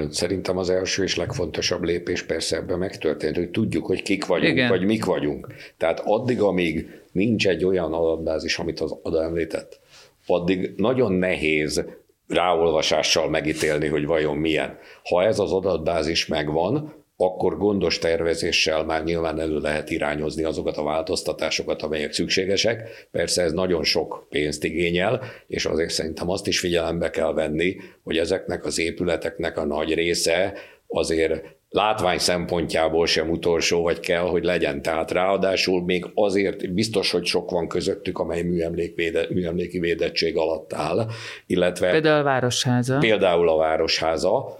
Szerintem 0.09 0.57
az 0.57 0.69
első 0.69 1.03
és 1.03 1.15
legfontosabb 1.15 1.83
lépés 1.83 2.23
persze 2.23 2.55
ebben 2.55 2.77
megtörtént, 2.77 3.35
hogy 3.35 3.49
tudjuk, 3.49 3.85
hogy 3.85 4.01
kik 4.01 4.25
vagyunk, 4.25 4.51
Igen. 4.51 4.69
vagy 4.69 4.83
mik 4.83 5.05
vagyunk. 5.05 5.47
Tehát 5.77 6.01
addig, 6.05 6.41
amíg 6.41 7.01
nincs 7.11 7.47
egy 7.47 7.65
olyan 7.65 7.93
adatbázis, 7.93 8.57
amit 8.57 8.79
az 8.79 8.95
Ada 9.01 9.23
említett, 9.23 9.79
addig 10.27 10.73
nagyon 10.77 11.11
nehéz 11.11 11.83
ráolvasással 12.27 13.29
megítélni, 13.29 13.87
hogy 13.87 14.05
vajon 14.05 14.37
milyen. 14.37 14.77
Ha 15.03 15.23
ez 15.23 15.39
az 15.39 15.51
adatbázis 15.51 16.27
megvan, 16.27 16.93
akkor 17.21 17.57
gondos 17.57 17.99
tervezéssel 17.99 18.83
már 18.83 19.03
nyilván 19.03 19.39
elő 19.39 19.57
lehet 19.57 19.89
irányozni 19.89 20.43
azokat 20.43 20.77
a 20.77 20.83
változtatásokat, 20.83 21.81
amelyek 21.81 22.13
szükségesek. 22.13 23.07
Persze 23.11 23.41
ez 23.41 23.51
nagyon 23.51 23.83
sok 23.83 24.27
pénzt 24.29 24.63
igényel, 24.63 25.21
és 25.47 25.65
azért 25.65 25.89
szerintem 25.89 26.29
azt 26.29 26.47
is 26.47 26.59
figyelembe 26.59 27.09
kell 27.09 27.33
venni, 27.33 27.75
hogy 28.03 28.17
ezeknek 28.17 28.65
az 28.65 28.79
épületeknek 28.79 29.57
a 29.57 29.65
nagy 29.65 29.93
része 29.93 30.53
azért 30.87 31.43
látvány 31.69 32.17
szempontjából 32.17 33.05
sem 33.05 33.29
utolsó, 33.29 33.81
vagy 33.81 33.99
kell, 33.99 34.23
hogy 34.23 34.43
legyen. 34.43 34.81
Tehát 34.81 35.11
ráadásul 35.11 35.83
még 35.83 36.05
azért 36.13 36.73
biztos, 36.73 37.11
hogy 37.11 37.25
sok 37.25 37.51
van 37.51 37.67
közöttük, 37.67 38.19
amely 38.19 38.41
műemlék 38.41 38.95
véde, 38.95 39.25
műemléki 39.29 39.79
védettség 39.79 40.37
alatt 40.37 40.73
áll, 40.73 41.07
illetve... 41.45 41.91
Például 41.91 42.19
a 42.19 42.23
Városháza. 42.23 42.97
Például 42.97 43.49
a 43.49 43.55
Városháza, 43.57 44.59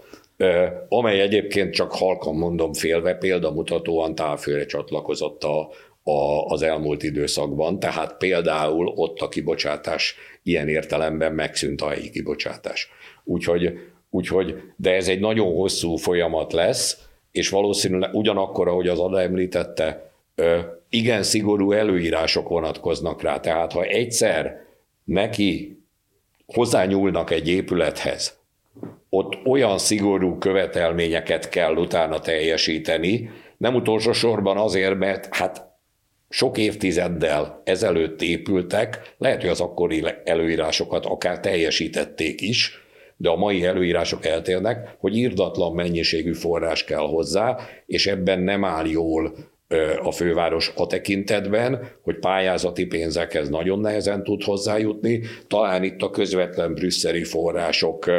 amely 0.88 1.20
egyébként 1.20 1.74
csak 1.74 1.92
halkan 1.92 2.34
mondom 2.34 2.72
félve 2.72 3.14
példamutatóan 3.14 4.14
távfőre 4.14 4.66
csatlakozott 4.66 5.44
a, 5.44 5.68
a, 6.02 6.44
az 6.46 6.62
elmúlt 6.62 7.02
időszakban, 7.02 7.78
tehát 7.78 8.16
például 8.16 8.86
ott 8.86 9.18
a 9.18 9.28
kibocsátás 9.28 10.14
ilyen 10.42 10.68
értelemben 10.68 11.32
megszűnt 11.32 11.80
a 11.80 11.88
helyi 11.88 12.10
kibocsátás. 12.10 12.90
Úgyhogy, 13.24 13.78
úgyhogy, 14.10 14.60
de 14.76 14.94
ez 14.94 15.08
egy 15.08 15.20
nagyon 15.20 15.54
hosszú 15.54 15.96
folyamat 15.96 16.52
lesz, 16.52 16.98
és 17.32 17.48
valószínűleg 17.48 18.14
ugyanakkor, 18.14 18.68
ahogy 18.68 18.88
az 18.88 18.98
Ada 18.98 19.20
említette, 19.20 20.12
igen 20.88 21.22
szigorú 21.22 21.72
előírások 21.72 22.48
vonatkoznak 22.48 23.22
rá. 23.22 23.40
Tehát 23.40 23.72
ha 23.72 23.82
egyszer 23.82 24.60
neki 25.04 25.82
hozzányúlnak 26.46 27.30
egy 27.30 27.48
épülethez, 27.48 28.38
ott 29.08 29.46
olyan 29.46 29.78
szigorú 29.78 30.38
követelményeket 30.38 31.48
kell 31.48 31.74
utána 31.74 32.18
teljesíteni, 32.18 33.30
nem 33.56 33.74
utolsó 33.74 34.12
sorban 34.12 34.56
azért, 34.56 34.98
mert 34.98 35.34
hát 35.34 35.70
sok 36.28 36.58
évtizeddel 36.58 37.62
ezelőtt 37.64 38.22
épültek, 38.22 39.14
lehet, 39.18 39.40
hogy 39.40 39.50
az 39.50 39.60
akkori 39.60 40.04
előírásokat 40.24 41.06
akár 41.06 41.40
teljesítették 41.40 42.40
is, 42.40 42.80
de 43.16 43.28
a 43.28 43.36
mai 43.36 43.64
előírások 43.64 44.26
eltérnek, 44.26 44.96
hogy 44.98 45.16
írdatlan 45.16 45.72
mennyiségű 45.72 46.32
forrás 46.32 46.84
kell 46.84 47.06
hozzá, 47.06 47.58
és 47.86 48.06
ebben 48.06 48.40
nem 48.40 48.64
áll 48.64 48.86
jól 48.86 49.34
a 50.02 50.12
főváros 50.12 50.72
a 50.76 50.86
tekintetben, 50.86 51.88
hogy 52.02 52.18
pályázati 52.18 52.86
pénzekhez 52.86 53.48
nagyon 53.48 53.80
nehezen 53.80 54.24
tud 54.24 54.42
hozzájutni. 54.42 55.22
Talán 55.46 55.82
itt 55.82 56.02
a 56.02 56.10
közvetlen 56.10 56.74
brüsszeli 56.74 57.24
források 57.24 58.10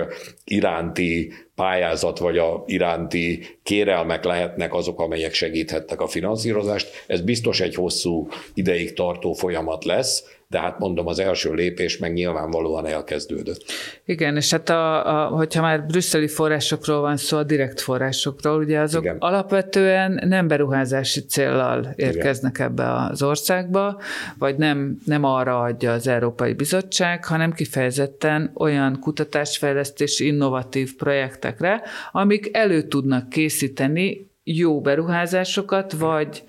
iránti 0.45 1.33
pályázat 1.55 2.19
vagy 2.19 2.37
a 2.37 2.63
iránti 2.65 3.45
kérelmek 3.63 4.23
lehetnek 4.23 4.73
azok, 4.73 4.99
amelyek 4.99 5.33
segíthetnek 5.33 6.01
a 6.01 6.07
finanszírozást. 6.07 7.03
Ez 7.07 7.21
biztos 7.21 7.59
egy 7.59 7.75
hosszú 7.75 8.27
ideig 8.53 8.93
tartó 8.93 9.33
folyamat 9.33 9.85
lesz, 9.85 10.23
de 10.53 10.59
hát 10.59 10.79
mondom, 10.79 11.07
az 11.07 11.19
első 11.19 11.53
lépés 11.53 11.97
meg 11.97 12.13
nyilvánvalóan 12.13 12.85
elkezdődött. 12.85 13.63
Igen, 14.05 14.35
és 14.35 14.51
hát 14.51 14.69
a, 14.69 15.05
a, 15.23 15.27
hogyha 15.27 15.61
már 15.61 15.85
brüsszeli 15.85 16.27
forrásokról 16.27 17.01
van 17.01 17.17
szó, 17.17 17.37
a 17.37 17.43
direkt 17.43 17.81
forrásokról, 17.81 18.57
ugye 18.57 18.79
azok 18.79 19.03
Igen. 19.03 19.17
alapvetően 19.19 20.23
nem 20.25 20.47
beruházási 20.47 21.25
céllal 21.25 21.93
érkeznek 21.95 22.55
Igen. 22.55 22.67
ebbe 22.67 22.93
az 22.93 23.23
országba, 23.23 24.01
vagy 24.37 24.55
nem, 24.55 24.97
nem 25.05 25.23
arra 25.23 25.61
adja 25.61 25.91
az 25.91 26.07
Európai 26.07 26.53
Bizottság, 26.53 27.25
hanem 27.25 27.51
kifejezetten 27.53 28.51
olyan 28.53 28.99
kutatásfejlesztési 28.99 30.25
innovatív 30.33 30.95
projektekre, 30.95 31.81
amik 32.11 32.49
elő 32.57 32.81
tudnak 32.81 33.29
készíteni 33.29 34.31
jó 34.43 34.81
beruházásokat, 34.81 35.91
vagy 35.91 36.43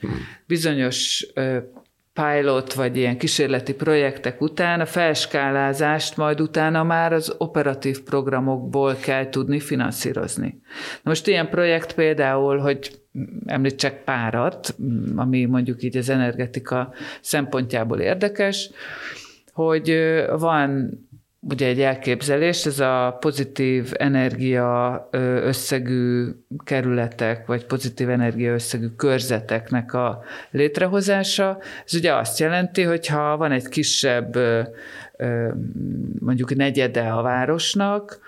bizonyos 0.47 1.26
pilot 2.12 2.74
vagy 2.74 2.97
ilyen 2.97 3.18
kísérleti 3.18 3.74
projektek 3.74 4.41
után 4.41 4.80
a 4.80 4.87
felskálázást 4.87 6.16
majd 6.16 6.41
utána 6.41 6.82
már 6.82 7.12
az 7.12 7.35
operatív 7.39 8.03
programokból 8.03 8.95
kell 8.95 9.28
tudni 9.28 9.61
finanszírozni. 9.61 10.61
Na 11.03 11.11
most 11.11 11.26
ilyen 11.26 11.49
projekt 11.49 11.95
például, 11.95 12.59
hogy 12.59 12.91
említsek 13.47 14.05
párat, 14.05 14.74
ami 15.16 15.45
mondjuk 15.45 15.82
így 15.82 15.97
az 15.97 16.09
energetika 16.09 16.93
szempontjából 17.20 17.99
érdekes, 17.99 18.70
hogy 19.53 20.14
van 20.39 20.91
ugye 21.49 21.66
egy 21.66 21.80
elképzelés, 21.80 22.66
ez 22.66 22.80
a 22.80 23.16
pozitív 23.20 23.92
energia 23.97 25.09
összegű 25.42 26.26
kerületek, 26.64 27.47
vagy 27.47 27.66
pozitív 27.66 28.11
energia 28.11 28.53
összegű 28.53 28.86
körzeteknek 28.86 29.92
a 29.92 30.22
létrehozása. 30.51 31.59
Ez 31.86 31.95
ugye 31.95 32.14
azt 32.14 32.38
jelenti, 32.38 32.82
hogy 32.82 33.07
ha 33.07 33.36
van 33.36 33.53
egy 33.53 33.68
kisebb 33.68 34.36
mondjuk 36.18 36.55
negyede 36.55 37.09
a 37.09 37.22
városnak, 37.22 38.18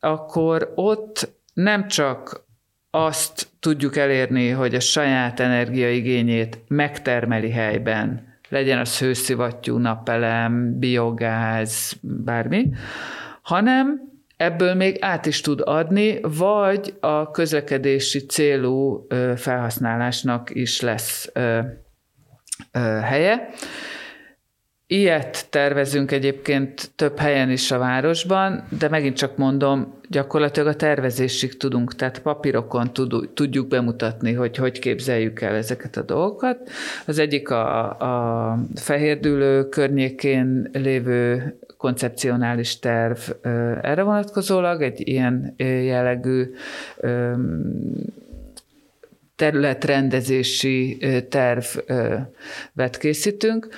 akkor 0.00 0.72
ott 0.74 1.28
nem 1.52 1.88
csak 1.88 2.44
azt 2.90 3.48
tudjuk 3.60 3.96
elérni, 3.96 4.48
hogy 4.48 4.74
a 4.74 4.80
saját 4.80 5.40
energiaigényét 5.40 6.58
megtermeli 6.68 7.50
helyben, 7.50 8.35
legyen 8.48 8.78
az 8.78 8.98
hőszivattyú, 8.98 9.76
napelem, 9.76 10.78
biogáz, 10.78 11.96
bármi, 12.00 12.70
hanem 13.42 14.00
ebből 14.36 14.74
még 14.74 14.96
át 15.00 15.26
is 15.26 15.40
tud 15.40 15.60
adni, 15.64 16.18
vagy 16.22 16.94
a 17.00 17.30
közlekedési 17.30 18.18
célú 18.18 19.06
felhasználásnak 19.36 20.50
is 20.54 20.80
lesz 20.80 21.32
helye. 23.02 23.48
Ilyet 24.88 25.46
tervezünk 25.50 26.10
egyébként 26.10 26.90
több 26.96 27.18
helyen 27.18 27.50
is 27.50 27.70
a 27.70 27.78
városban, 27.78 28.64
de 28.78 28.88
megint 28.88 29.16
csak 29.16 29.36
mondom, 29.36 29.94
gyakorlatilag 30.08 30.68
a 30.68 30.74
tervezésig 30.74 31.56
tudunk, 31.56 31.94
tehát 31.94 32.18
papírokon 32.18 32.92
tudjuk 33.34 33.68
bemutatni, 33.68 34.32
hogy 34.32 34.56
hogy 34.56 34.78
képzeljük 34.78 35.40
el 35.40 35.54
ezeket 35.54 35.96
a 35.96 36.02
dolgokat. 36.02 36.70
Az 37.06 37.18
egyik 37.18 37.50
a, 37.50 37.90
a 38.52 38.58
Fehérdülő 38.74 39.68
környékén 39.68 40.70
lévő 40.72 41.54
koncepcionális 41.76 42.78
terv 42.78 43.18
erre 43.82 44.02
vonatkozólag, 44.02 44.82
egy 44.82 45.08
ilyen 45.08 45.54
jellegű 45.56 46.54
területrendezési 49.36 50.98
tervet 51.28 52.98
készítünk. 52.98 53.68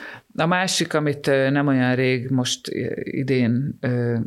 A 0.40 0.46
másik, 0.46 0.94
amit 0.94 1.26
nem 1.26 1.66
olyan 1.66 1.94
rég, 1.94 2.30
most 2.30 2.68
idén 3.02 3.78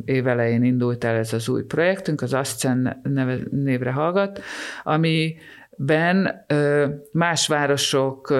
évelején 0.04 0.64
indult 0.64 1.04
el 1.04 1.16
ez 1.16 1.32
az 1.32 1.48
új 1.48 1.62
projektünk, 1.62 2.22
az 2.22 2.34
Ascen 2.34 3.00
névre 3.50 3.90
hallgat, 3.90 4.40
ami 4.82 5.34
ben 5.76 6.44
más 7.12 7.46
városok 7.46 8.34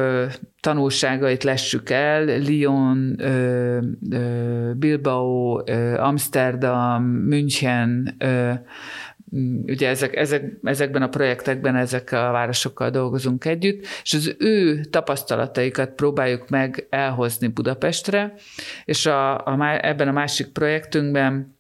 tanulságait 0.61 1.43
lessük 1.43 1.91
el, 1.91 2.25
Lyon, 2.25 3.17
Bilbao, 4.77 5.63
Amsterdam, 5.97 7.05
München, 7.05 8.17
ugye 9.67 9.89
ezek, 9.89 10.17
ezek, 10.17 10.59
ezekben 10.63 11.03
a 11.03 11.09
projektekben 11.09 11.77
ezekkel 11.77 12.29
a 12.29 12.33
városokkal 12.33 12.91
dolgozunk 12.91 13.45
együtt, 13.45 13.87
és 14.03 14.13
az 14.13 14.35
ő 14.39 14.81
tapasztalataikat 14.81 15.91
próbáljuk 15.91 16.49
meg 16.49 16.87
elhozni 16.91 17.47
Budapestre, 17.47 18.35
és 18.85 19.07
a, 19.07 19.47
a, 19.47 19.87
ebben 19.87 20.09
a 20.09 20.13
másik 20.13 20.47
projektünkben 20.47 21.57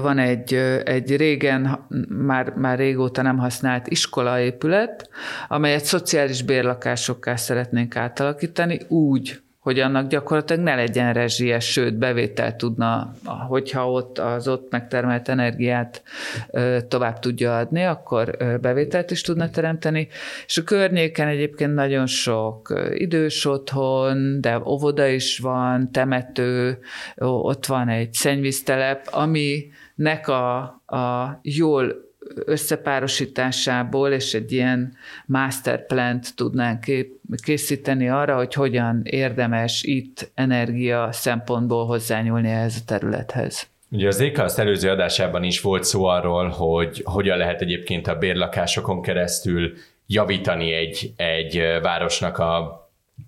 van 0.00 0.18
egy, 0.18 0.54
egy 0.84 1.16
régen, 1.16 1.86
már, 2.08 2.54
már 2.54 2.78
régóta 2.78 3.22
nem 3.22 3.38
használt 3.38 3.86
iskolaépület, 3.86 5.08
amelyet 5.48 5.84
szociális 5.84 6.42
bérlakásokká 6.42 7.36
szeretnénk 7.36 7.96
átalakítani 7.96 8.80
úgy, 8.88 9.41
hogy 9.62 9.78
annak 9.78 10.08
gyakorlatilag 10.08 10.62
ne 10.62 10.74
legyen 10.74 11.12
rezsie, 11.12 11.60
sőt 11.60 11.94
bevételt 11.94 12.56
tudna, 12.56 13.12
hogyha 13.48 13.90
ott 13.90 14.18
az 14.18 14.48
ott 14.48 14.70
megtermelt 14.70 15.28
energiát 15.28 16.02
tovább 16.88 17.18
tudja 17.18 17.56
adni, 17.56 17.84
akkor 17.84 18.36
bevételt 18.60 19.10
is 19.10 19.20
tudna 19.20 19.50
teremteni. 19.50 20.08
És 20.46 20.58
a 20.58 20.62
környéken 20.62 21.28
egyébként 21.28 21.74
nagyon 21.74 22.06
sok 22.06 22.74
idős 22.94 23.44
otthon, 23.44 24.40
de 24.40 24.58
óvoda 24.64 25.06
is 25.06 25.38
van, 25.38 25.90
temető, 25.90 26.78
ott 27.16 27.66
van 27.66 27.88
egy 27.88 28.12
szennyvíztelep, 28.12 29.08
aminek 29.10 30.28
a, 30.28 30.58
a 30.86 31.38
jól 31.42 32.11
összepárosításából 32.34 34.10
és 34.10 34.34
egy 34.34 34.52
ilyen 34.52 34.96
master 35.26 35.86
plant 35.86 36.36
tudnánk 36.36 36.84
készíteni 37.42 38.08
arra, 38.08 38.36
hogy 38.36 38.54
hogyan 38.54 39.00
érdemes 39.04 39.82
itt 39.82 40.30
energia 40.34 41.08
szempontból 41.12 41.86
hozzányúlni 41.86 42.48
ehhez 42.48 42.76
a 42.76 42.84
területhez. 42.86 43.66
Ugye 43.88 44.08
az 44.08 44.24
az 44.36 44.58
előző 44.58 44.90
adásában 44.90 45.42
is 45.42 45.60
volt 45.60 45.84
szó 45.84 46.04
arról, 46.04 46.48
hogy 46.48 47.00
hogyan 47.04 47.36
lehet 47.36 47.60
egyébként 47.60 48.06
a 48.06 48.18
bérlakásokon 48.18 49.02
keresztül 49.02 49.72
javítani 50.06 50.72
egy, 50.72 51.12
egy 51.16 51.62
városnak 51.82 52.38
a 52.38 52.80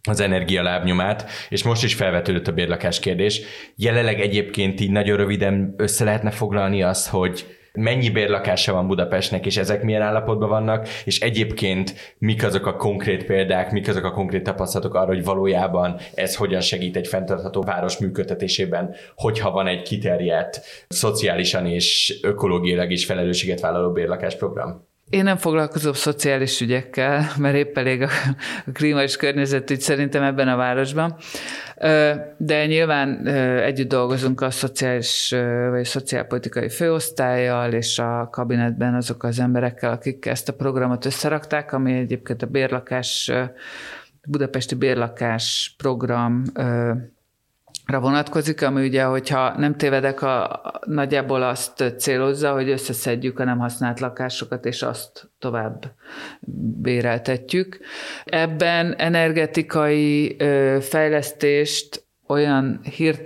az 0.08 0.20
energialábnyomát, 0.20 1.30
és 1.48 1.62
most 1.62 1.84
is 1.84 1.94
felvetődött 1.94 2.48
a 2.48 2.52
bérlakás 2.52 3.00
kérdés. 3.00 3.40
Jelenleg 3.76 4.20
egyébként 4.20 4.80
így 4.80 4.90
nagyon 4.90 5.16
röviden 5.16 5.74
össze 5.76 6.04
lehetne 6.04 6.30
foglalni 6.30 6.82
azt, 6.82 7.08
hogy 7.08 7.46
mennyi 7.78 8.10
bérlakása 8.10 8.72
van 8.72 8.86
Budapestnek, 8.86 9.46
és 9.46 9.56
ezek 9.56 9.82
milyen 9.82 10.02
állapotban 10.02 10.48
vannak, 10.48 10.88
és 11.04 11.20
egyébként 11.20 12.14
mik 12.18 12.44
azok 12.44 12.66
a 12.66 12.76
konkrét 12.76 13.24
példák, 13.24 13.70
mik 13.70 13.88
azok 13.88 14.04
a 14.04 14.10
konkrét 14.10 14.42
tapasztalatok 14.42 14.94
arra, 14.94 15.06
hogy 15.06 15.24
valójában 15.24 16.00
ez 16.14 16.36
hogyan 16.36 16.60
segít 16.60 16.96
egy 16.96 17.08
fenntartható 17.08 17.62
város 17.62 17.98
működtetésében, 17.98 18.94
hogyha 19.14 19.50
van 19.50 19.66
egy 19.66 19.82
kiterjedt, 19.82 20.60
szociálisan 20.88 21.66
és 21.66 22.18
ökológiailag 22.22 22.90
is 22.90 23.04
felelősséget 23.04 23.60
vállaló 23.60 23.92
bérlakásprogram. 23.92 24.92
Én 25.10 25.22
nem 25.22 25.36
foglalkozom 25.36 25.92
szociális 25.92 26.60
ügyekkel, 26.60 27.26
mert 27.38 27.56
épp 27.56 27.78
elég 27.78 28.02
a 28.02 28.08
klíma 28.72 29.02
és 29.02 29.16
környezetügy 29.16 29.80
szerintem 29.80 30.22
ebben 30.22 30.48
a 30.48 30.56
városban. 30.56 31.16
De 32.36 32.66
nyilván 32.66 33.26
együtt 33.58 33.88
dolgozunk 33.88 34.40
a 34.40 34.50
szociális 34.50 35.34
vagy 35.70 35.80
a 35.80 35.84
szociálpolitikai 35.84 36.68
főosztályjal 36.68 37.72
és 37.72 37.98
a 37.98 38.28
kabinetben 38.30 38.94
azok 38.94 39.22
az 39.22 39.40
emberekkel, 39.40 39.90
akik 39.90 40.26
ezt 40.26 40.48
a 40.48 40.54
programot 40.54 41.04
összerakták, 41.04 41.72
ami 41.72 41.92
egyébként 41.92 42.42
a 42.42 42.46
bérlakás, 42.46 43.32
budapesti 44.26 44.74
bérlakás 44.74 45.74
program 45.76 46.42
vonatkozik, 47.86 48.62
ami 48.62 48.86
ugye, 48.86 49.04
hogyha 49.04 49.58
nem 49.58 49.76
tévedek, 49.76 50.22
a, 50.22 50.60
nagyjából 50.86 51.42
azt 51.42 51.94
célozza, 51.98 52.52
hogy 52.52 52.68
összeszedjük 52.68 53.38
a 53.38 53.44
nem 53.44 53.58
használt 53.58 54.00
lakásokat, 54.00 54.64
és 54.64 54.82
azt 54.82 55.30
tovább 55.38 55.94
béreltetjük. 56.80 57.78
Ebben 58.24 58.94
energetikai 58.94 60.36
ö, 60.38 60.78
fejlesztést 60.80 62.04
olyan 62.26 62.80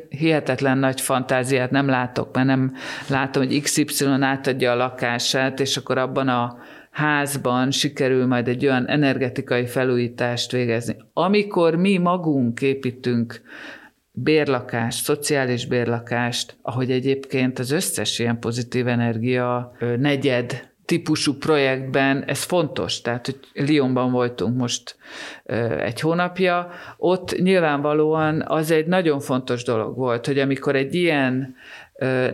hihetetlen 0.09 0.79
nagy 0.79 1.01
fantáziát 1.01 1.71
nem 1.71 1.89
látok, 1.89 2.35
mert 2.35 2.47
nem 2.47 2.75
látom, 3.09 3.47
hogy 3.47 3.61
XY 3.63 4.05
átadja 4.21 4.73
a 4.73 4.77
lakását, 4.77 5.61
és 5.61 5.77
akkor 5.77 5.99
abban 5.99 6.29
a 6.29 6.59
házban 6.91 7.71
sikerül 7.71 8.27
majd 8.27 8.49
egy 8.49 8.67
olyan 8.67 8.89
energetikai 8.89 9.67
felújítást 9.67 10.53
végezni. 10.53 10.97
Amikor 11.13 11.75
mi 11.75 11.99
magunk 11.99 12.63
építünk 12.63 13.41
bérlakást, 14.23 15.05
szociális 15.05 15.67
bérlakást, 15.67 16.57
ahogy 16.63 16.91
egyébként 16.91 17.59
az 17.59 17.71
összes 17.71 18.19
ilyen 18.19 18.39
pozitív 18.39 18.89
energia 18.89 19.73
negyed 19.99 20.67
típusú 20.85 21.35
projektben 21.35 22.25
ez 22.25 22.43
fontos. 22.43 23.01
Tehát, 23.01 23.27
hogy 23.27 23.71
Lyonban 23.71 24.11
voltunk 24.11 24.57
most 24.57 24.97
egy 25.85 26.01
hónapja, 26.01 26.71
ott 26.97 27.39
nyilvánvalóan 27.39 28.45
az 28.47 28.71
egy 28.71 28.87
nagyon 28.87 29.21
fontos 29.21 29.65
dolog 29.65 29.97
volt, 29.97 30.27
hogy 30.27 30.39
amikor 30.39 30.77
egy 30.77 30.95
ilyen 30.95 31.55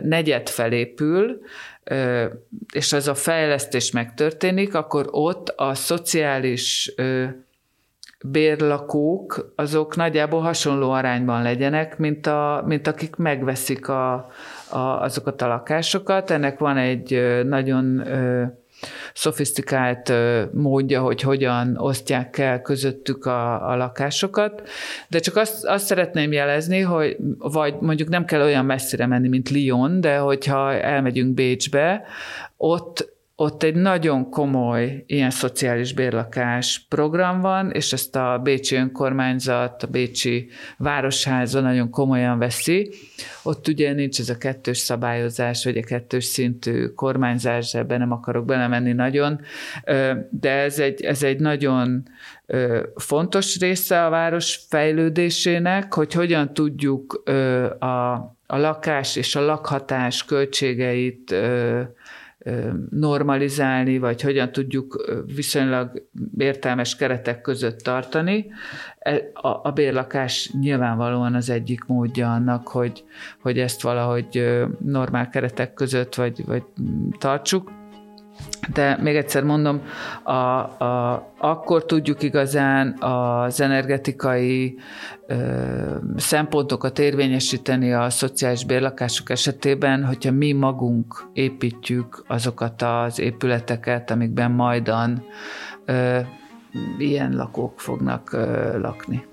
negyed 0.03 0.49
felépül, 0.49 1.41
és 2.73 2.93
az 2.93 3.07
a 3.07 3.15
fejlesztés 3.15 3.91
megtörténik, 3.91 4.75
akkor 4.75 5.07
ott 5.11 5.49
a 5.49 5.73
szociális 5.73 6.93
bérlakók 8.31 9.53
azok 9.55 9.95
nagyjából 9.95 10.41
hasonló 10.41 10.91
arányban 10.91 11.41
legyenek, 11.41 11.97
mint, 11.97 12.27
a, 12.27 12.63
mint 12.65 12.87
akik 12.87 13.15
megveszik 13.15 13.87
a, 13.87 14.13
a, 14.69 14.77
azokat 14.77 15.41
a 15.41 15.47
lakásokat. 15.47 16.31
Ennek 16.31 16.59
van 16.59 16.77
egy 16.77 17.41
nagyon 17.45 18.07
ö, 18.07 18.43
szofisztikált 19.13 20.13
módja, 20.51 21.01
hogy 21.01 21.21
hogyan 21.21 21.77
osztják 21.77 22.37
el 22.37 22.61
közöttük 22.61 23.25
a, 23.25 23.69
a 23.69 23.75
lakásokat, 23.75 24.69
de 25.09 25.19
csak 25.19 25.35
azt, 25.35 25.65
azt 25.65 25.85
szeretném 25.85 26.31
jelezni, 26.31 26.79
hogy 26.79 27.17
vagy 27.37 27.75
mondjuk 27.79 28.09
nem 28.09 28.25
kell 28.25 28.41
olyan 28.41 28.65
messzire 28.65 29.05
menni, 29.05 29.27
mint 29.27 29.49
Lyon, 29.49 30.01
de 30.01 30.17
hogyha 30.17 30.73
elmegyünk 30.73 31.33
Bécsbe, 31.33 32.03
ott 32.57 33.14
ott 33.37 33.63
egy 33.63 33.75
nagyon 33.75 34.29
komoly 34.29 35.03
ilyen 35.07 35.29
szociális 35.29 35.93
bérlakás 35.93 36.85
program 36.89 37.41
van, 37.41 37.71
és 37.71 37.93
ezt 37.93 38.15
a 38.15 38.39
Bécsi 38.43 38.75
önkormányzat, 38.75 39.83
a 39.83 39.87
Bécsi 39.87 40.49
Városháza 40.77 41.61
nagyon 41.61 41.89
komolyan 41.89 42.37
veszi. 42.37 42.93
Ott 43.43 43.67
ugye 43.67 43.93
nincs 43.93 44.19
ez 44.19 44.29
a 44.29 44.37
kettős 44.37 44.77
szabályozás, 44.77 45.63
vagy 45.63 45.77
a 45.77 45.83
kettős 45.83 46.23
szintű 46.23 46.85
kormányzás, 46.87 47.73
ebben 47.73 47.99
nem 47.99 48.11
akarok 48.11 48.45
belemenni 48.45 48.93
nagyon, 48.93 49.41
de 50.29 50.51
ez 50.51 50.79
egy, 50.79 51.01
ez 51.01 51.23
egy 51.23 51.39
nagyon 51.39 52.07
fontos 52.95 53.59
része 53.59 54.05
a 54.05 54.09
város 54.09 54.59
fejlődésének, 54.69 55.93
hogy 55.93 56.13
hogyan 56.13 56.53
tudjuk 56.53 57.23
a, 57.79 58.13
a 58.47 58.57
lakás 58.57 59.15
és 59.15 59.35
a 59.35 59.45
lakhatás 59.45 60.25
költségeit 60.25 61.35
normalizálni, 62.89 63.97
vagy 63.97 64.21
hogyan 64.21 64.51
tudjuk 64.51 65.21
viszonylag 65.35 66.07
értelmes 66.37 66.95
keretek 66.95 67.41
között 67.41 67.79
tartani. 67.79 68.45
E, 68.99 69.21
a, 69.33 69.47
a 69.63 69.71
bérlakás 69.71 70.51
nyilvánvalóan 70.59 71.33
az 71.33 71.49
egyik 71.49 71.85
módja 71.85 72.33
annak, 72.33 72.67
hogy, 72.67 73.03
hogy 73.41 73.59
ezt 73.59 73.81
valahogy 73.81 74.65
normál 74.79 75.29
keretek 75.29 75.73
között 75.73 76.15
vagy, 76.15 76.45
vagy 76.45 76.63
tartsuk. 77.17 77.71
De 78.73 78.97
még 79.01 79.15
egyszer 79.15 79.43
mondom, 79.43 79.81
a, 80.23 80.31
a, 80.31 81.31
akkor 81.37 81.85
tudjuk 81.85 82.23
igazán 82.23 83.01
az 83.01 83.61
energetikai 83.61 84.79
ö, 85.27 85.35
szempontokat 86.15 86.99
érvényesíteni 86.99 87.93
a 87.93 88.09
szociális 88.09 88.65
bérlakások 88.65 89.29
esetében, 89.29 90.05
hogyha 90.05 90.31
mi 90.31 90.51
magunk 90.51 91.29
építjük 91.33 92.23
azokat 92.27 92.81
az 92.81 93.19
épületeket, 93.19 94.11
amikben 94.11 94.51
majdan 94.51 95.23
ö, 95.85 96.19
ilyen 96.97 97.35
lakók 97.35 97.79
fognak 97.79 98.33
ö, 98.33 98.79
lakni. 98.79 99.25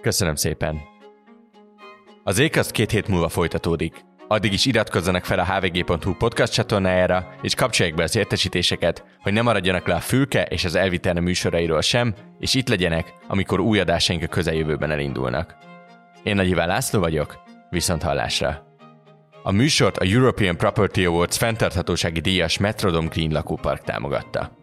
Köszönöm 0.00 0.34
szépen! 0.34 0.76
Az 2.24 2.38
ékaszt 2.38 2.70
két 2.70 2.90
hét 2.90 3.08
múlva 3.08 3.28
folytatódik. 3.28 4.07
Addig 4.30 4.52
is 4.52 4.66
iratkozzanak 4.66 5.24
fel 5.24 5.38
a 5.38 5.44
hvg.hu 5.44 6.14
podcast 6.14 6.52
csatornájára, 6.52 7.34
és 7.42 7.54
kapcsolják 7.54 7.94
be 7.94 8.02
az 8.02 8.16
értesítéseket, 8.16 9.04
hogy 9.22 9.32
ne 9.32 9.42
maradjanak 9.42 9.86
le 9.86 9.94
a 9.94 10.00
fülke 10.00 10.42
és 10.42 10.64
az 10.64 10.74
elvitelne 10.74 11.20
műsorairól 11.20 11.80
sem, 11.80 12.14
és 12.38 12.54
itt 12.54 12.68
legyenek, 12.68 13.12
amikor 13.26 13.60
új 13.60 13.80
adásaink 13.80 14.22
a 14.22 14.26
közeljövőben 14.26 14.90
elindulnak. 14.90 15.56
Én 16.22 16.34
Nagy 16.34 16.48
Iván 16.48 16.68
László 16.68 17.00
vagyok, 17.00 17.38
viszont 17.70 18.02
hallásra! 18.02 18.66
A 19.42 19.52
műsort 19.52 19.96
a 19.96 20.04
European 20.04 20.56
Property 20.56 21.04
Awards 21.04 21.36
fenntarthatósági 21.36 22.20
díjas 22.20 22.58
Metrodom 22.58 23.06
Green 23.06 23.32
lakópark 23.32 23.82
támogatta. 23.82 24.56